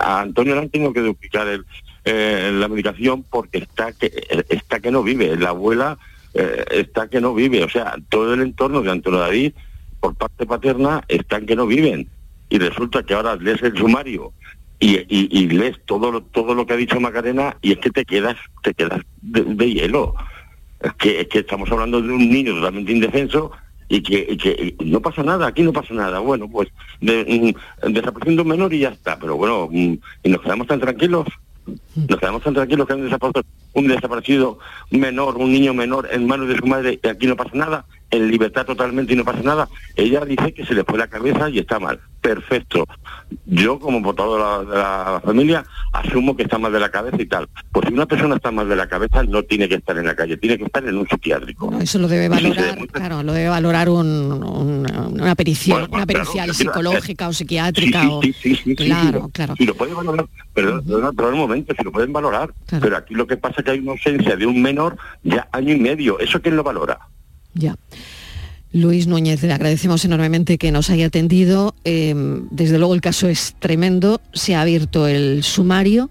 a 0.00 0.20
Antonio 0.20 0.54
le 0.54 0.60
han 0.62 0.70
tenido 0.70 0.92
que 0.92 1.00
duplicar 1.00 1.48
el, 1.48 1.64
eh, 2.04 2.50
la 2.52 2.68
medicación 2.68 3.24
porque 3.24 3.58
está 3.58 3.92
que, 3.92 4.12
está 4.48 4.80
que 4.80 4.90
no 4.90 5.02
vive. 5.02 5.36
La 5.36 5.50
abuela 5.50 5.98
eh, 6.34 6.64
está 6.70 7.08
que 7.08 7.20
no 7.20 7.34
vive. 7.34 7.64
O 7.64 7.68
sea, 7.68 7.96
todo 8.08 8.34
el 8.34 8.42
entorno 8.42 8.82
de 8.82 8.90
Antonio 8.90 9.20
David, 9.20 9.52
por 10.00 10.14
parte 10.14 10.46
paterna, 10.46 11.02
están 11.08 11.46
que 11.46 11.56
no 11.56 11.66
viven. 11.66 12.08
Y 12.48 12.58
resulta 12.58 13.02
que 13.02 13.14
ahora 13.14 13.36
lees 13.36 13.62
el 13.62 13.76
sumario 13.76 14.32
y, 14.78 15.46
lees 15.48 15.80
todo 15.86 16.12
lo, 16.12 16.20
todo 16.22 16.54
lo 16.54 16.66
que 16.66 16.74
ha 16.74 16.76
dicho 16.76 17.00
Macarena 17.00 17.56
y 17.62 17.72
es 17.72 17.78
que 17.78 17.90
te 17.90 18.04
quedas, 18.04 18.36
te 18.62 18.74
quedas 18.74 19.00
de 19.22 19.72
hielo. 19.72 20.14
Que, 20.98 21.26
que 21.28 21.38
estamos 21.38 21.70
hablando 21.70 22.00
de 22.02 22.12
un 22.12 22.28
niño 22.28 22.54
totalmente 22.54 22.92
indefenso 22.92 23.52
y 23.88 24.02
que, 24.02 24.76
no 24.84 25.00
pasa 25.00 25.22
nada, 25.22 25.46
aquí 25.46 25.62
no 25.62 25.72
pasa 25.72 25.94
nada. 25.94 26.18
Bueno, 26.18 26.48
pues 26.50 26.68
de, 27.00 27.54
mm, 27.84 27.92
desaparición 27.92 28.36
de 28.36 28.42
un 28.42 28.48
menor 28.48 28.72
y 28.72 28.80
ya 28.80 28.90
está. 28.90 29.18
Pero 29.18 29.36
bueno, 29.36 29.68
mm, 29.70 29.94
y 30.24 30.28
nos 30.28 30.40
quedamos 30.42 30.66
tan 30.66 30.80
tranquilos. 30.80 31.26
Nos 31.94 32.20
quedamos 32.20 32.42
tan 32.42 32.54
tranquilos 32.54 32.86
que 32.86 32.92
han 32.92 33.04
desaparecido 33.04 33.44
un 33.74 33.88
desaparecido 33.88 34.58
menor, 34.90 35.36
un 35.36 35.52
niño 35.52 35.74
menor 35.74 36.08
en 36.10 36.26
manos 36.26 36.48
de 36.48 36.56
su 36.56 36.66
madre 36.66 37.00
y 37.02 37.08
aquí 37.08 37.26
no 37.26 37.36
pasa 37.36 37.50
nada, 37.54 37.84
en 38.10 38.30
libertad 38.30 38.64
totalmente 38.64 39.12
y 39.12 39.16
no 39.16 39.24
pasa 39.24 39.40
nada. 39.42 39.68
Ella 39.96 40.24
dice 40.24 40.52
que 40.54 40.64
se 40.64 40.74
le 40.74 40.84
fue 40.84 40.98
la 40.98 41.08
cabeza 41.08 41.48
y 41.50 41.58
está 41.58 41.78
mal. 41.78 42.00
perfecto. 42.20 42.86
Yo, 43.44 43.78
como 43.78 44.02
portador 44.02 44.66
de 44.66 44.66
la, 44.66 44.70
de 44.72 44.78
la 44.78 45.20
familia, 45.22 45.64
asumo 45.92 46.34
que 46.36 46.44
está 46.44 46.58
mal 46.58 46.72
de 46.72 46.80
la 46.80 46.90
cabeza 46.90 47.20
y 47.20 47.26
tal. 47.26 47.48
Pues 47.70 47.86
si 47.86 47.92
una 47.92 48.06
persona 48.06 48.36
está 48.36 48.50
mal 48.50 48.66
de 48.68 48.76
la 48.76 48.88
cabeza, 48.88 49.22
no 49.24 49.42
tiene 49.42 49.68
que 49.68 49.74
estar 49.74 49.96
en 49.98 50.06
la 50.06 50.14
calle, 50.16 50.36
tiene 50.38 50.56
que 50.56 50.64
estar 50.64 50.86
en 50.88 50.96
un 50.96 51.06
psiquiátrico. 51.06 51.70
No, 51.70 51.80
eso 51.80 51.98
lo 51.98 52.08
debe 52.08 52.28
valorar, 52.30 52.78
claro, 52.92 53.22
lo 53.22 53.32
debe 53.34 53.48
valorar 53.50 53.88
un- 53.90 54.32
un- 54.42 54.86
una 55.20 55.34
pericia, 55.34 55.74
Bueno, 55.74 55.88
una 55.92 56.06
pericial 56.06 56.46
claro, 56.46 56.54
psicológica 56.54 57.28
o 57.28 57.32
psiquiátrica. 57.34 58.00
Sí, 58.02 58.08
o- 58.10 58.22
sí, 58.22 58.54
sí, 58.56 58.74
claro, 58.74 59.28
claro. 59.32 59.54
Si 59.58 59.66
lo 59.66 59.74
pueden 59.74 59.96
valorar, 59.96 60.26
pero, 60.54 60.80
pero, 60.86 61.12
pero 61.12 61.28
un 61.28 61.38
momento, 61.38 61.74
si 61.76 61.84
lo 61.84 61.92
pueden 61.92 62.12
valorar. 62.12 62.54
Pero 62.80 62.96
aquí 62.96 63.14
lo 63.14 63.26
que 63.26 63.36
pasa 63.36 63.56
es 63.58 63.64
que 63.64 63.70
hay 63.72 63.80
una 63.80 63.92
ausencia 63.92 64.34
de 64.36 64.46
un 64.46 64.62
menor 64.62 64.96
ya 65.24 65.46
año 65.52 65.74
y 65.74 65.78
medio. 65.80 66.18
¿Eso 66.20 66.40
quién 66.40 66.56
lo 66.56 66.62
valora? 66.62 67.00
Ya. 67.54 67.76
Luis 68.72 69.06
Núñez, 69.06 69.40
le 69.42 69.52
agradecemos 69.52 70.04
enormemente 70.04 70.58
que 70.58 70.72
nos 70.72 70.90
haya 70.90 71.06
atendido. 71.06 71.76
Eh, 71.84 72.12
desde 72.50 72.78
luego 72.78 72.94
el 72.94 73.00
caso 73.00 73.28
es 73.28 73.54
tremendo. 73.60 74.20
Se 74.32 74.56
ha 74.56 74.62
abierto 74.62 75.06
el 75.06 75.44
sumario 75.44 76.10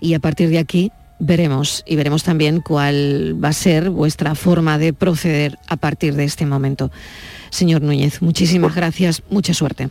y 0.00 0.14
a 0.14 0.18
partir 0.18 0.48
de 0.48 0.58
aquí 0.58 0.90
veremos 1.20 1.84
y 1.86 1.94
veremos 1.94 2.24
también 2.24 2.60
cuál 2.60 3.36
va 3.42 3.50
a 3.50 3.52
ser 3.52 3.90
vuestra 3.90 4.34
forma 4.34 4.78
de 4.78 4.92
proceder 4.92 5.58
a 5.68 5.76
partir 5.76 6.16
de 6.16 6.24
este 6.24 6.44
momento. 6.44 6.90
Señor 7.50 7.82
Núñez, 7.82 8.20
muchísimas 8.20 8.74
gracias, 8.74 9.22
mucha 9.30 9.54
suerte. 9.54 9.88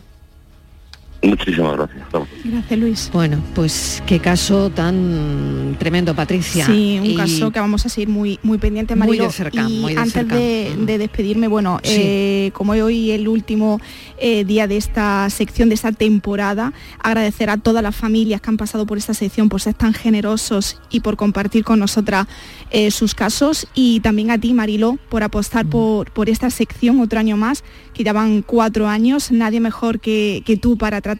Muchísimas 1.22 1.76
gracias. 1.76 2.02
Gracias, 2.44 2.80
Luis. 2.80 3.10
Bueno, 3.12 3.38
pues 3.54 4.02
qué 4.06 4.18
caso 4.18 4.70
tan 4.70 5.76
tremendo, 5.78 6.16
Patricia. 6.16 6.66
Sí, 6.66 6.98
un 6.98 7.06
Y- 7.06 7.14
caso 7.16 7.52
que 7.52 7.60
vamos 7.60 7.86
a 7.86 7.88
seguir 7.88 8.08
muy 8.08 8.40
muy 8.42 8.58
pendiente, 8.58 8.96
Muy 8.96 9.06
Marilo. 9.06 9.26
de 9.26 9.32
cerca, 9.32 9.68
y 9.68 9.78
muy 9.80 9.92
de 9.94 9.98
antes 10.00 10.14
cerca. 10.14 10.34
de, 10.34 10.74
de 10.80 10.98
despedirme, 10.98 11.46
bueno, 11.46 11.78
Sí. 11.84 11.94
eh, 11.96 12.50
como 12.54 12.72
hoy 12.72 13.12
el 13.12 13.28
último 13.28 13.80
eh, 14.18 14.44
día 14.44 14.66
de 14.66 14.76
esta 14.76 15.30
sección, 15.30 15.68
de 15.68 15.76
esta 15.76 15.92
temporada, 15.92 16.72
agradecer 16.98 17.50
a 17.50 17.56
todas 17.56 17.84
las 17.84 17.94
familias 17.94 18.40
que 18.40 18.50
han 18.50 18.56
pasado 18.56 18.84
por 18.84 18.98
esta 18.98 19.14
sección, 19.14 19.48
por 19.48 19.60
ser 19.60 19.74
tan 19.74 19.94
generosos 19.94 20.80
y 20.90 21.00
por 21.00 21.16
compartir 21.16 21.62
con 21.62 21.78
nosotras 21.78 22.26
eh, 22.72 22.90
sus 22.90 23.14
casos. 23.14 23.68
Y 23.74 24.00
también 24.00 24.32
a 24.32 24.38
ti, 24.38 24.54
Marilo, 24.54 24.98
por 25.08 25.22
apostar 25.22 25.66
por, 25.66 26.10
por 26.10 26.28
esta 26.28 26.50
sección 26.50 26.98
otro 27.00 27.20
año 27.20 27.36
más, 27.36 27.62
que 27.94 28.02
ya 28.02 28.12
van 28.12 28.42
cuatro 28.42 28.88
años. 28.88 29.30
Nadie 29.30 29.60
mejor 29.60 30.00
que, 30.00 30.42
que 30.44 30.56
tú 30.56 30.76
para 30.76 31.00
tratar 31.00 31.11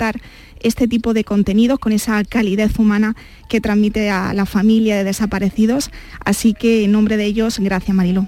este 0.60 0.88
tipo 0.88 1.14
de 1.14 1.24
contenidos 1.24 1.78
con 1.78 1.92
esa 1.92 2.22
calidez 2.24 2.78
humana 2.78 3.14
que 3.48 3.60
transmite 3.60 4.10
a 4.10 4.32
la 4.34 4.46
familia 4.46 4.96
de 4.96 5.04
desaparecidos. 5.04 5.90
Así 6.24 6.54
que 6.54 6.84
en 6.84 6.92
nombre 6.92 7.16
de 7.16 7.24
ellos, 7.24 7.58
gracias 7.58 7.94
Marilo. 7.94 8.26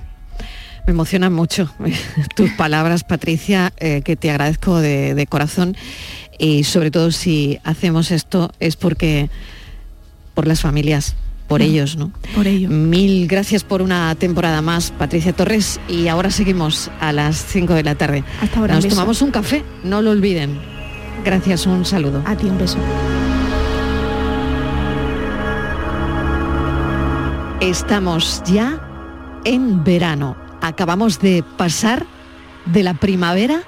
Me 0.87 0.93
emocionan 0.93 1.33
mucho 1.33 1.73
tus 2.37 2.51
palabras, 2.51 3.05
Patricia, 3.05 3.73
eh, 3.79 4.03
que 4.05 4.17
te 4.17 4.31
agradezco 4.31 4.81
de, 4.81 5.15
de 5.15 5.27
corazón. 5.27 5.77
Y 6.39 6.65
sobre 6.65 6.91
todo 6.91 7.11
si 7.13 7.59
hacemos 7.65 8.11
esto 8.11 8.51
es 8.59 8.77
porque 8.77 9.31
por 10.35 10.47
las 10.49 10.61
familias, 10.61 11.15
por 11.47 11.63
ellos, 11.63 11.97
¿no? 11.97 12.11
Por 12.35 12.47
ello. 12.47 12.69
Mil 12.69 13.29
gracias 13.29 13.63
por 13.65 13.83
una 13.83 14.15
temporada 14.17 14.61
más, 14.63 14.91
Patricia 14.91 15.33
Torres. 15.33 15.79
Y 15.89 16.09
ahora 16.09 16.31
seguimos 16.31 16.91
a 17.01 17.13
las 17.13 17.37
5 17.37 17.75
de 17.75 17.83
la 17.85 17.95
tarde. 17.95 18.25
Hasta 18.41 18.59
ahora, 18.59 18.75
Nos 18.75 18.85
beso. 18.85 18.97
tomamos 18.97 19.23
un 19.23 19.31
café, 19.31 19.63
no 19.85 20.03
lo 20.03 20.11
olviden. 20.11 20.59
Gracias, 21.23 21.67
un 21.67 21.85
saludo. 21.85 22.23
A 22.25 22.37
ti 22.37 22.47
un 22.47 22.59
beso. 22.59 22.79
Estamos 27.61 28.43
ya 28.45 28.81
en 29.45 29.85
verano. 29.85 30.37
Acabamos 30.61 31.21
de 31.21 31.45
pasar 31.57 32.07
de 32.67 32.83
la 32.83 32.95
primavera 32.95 33.63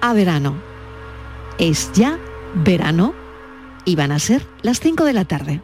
a 0.00 0.12
verano. 0.12 0.54
Es 1.58 1.92
ya 1.92 2.18
verano 2.54 3.14
y 3.84 3.96
van 3.96 4.12
a 4.12 4.18
ser 4.18 4.46
las 4.62 4.80
5 4.80 5.04
de 5.04 5.12
la 5.12 5.24
tarde. 5.24 5.62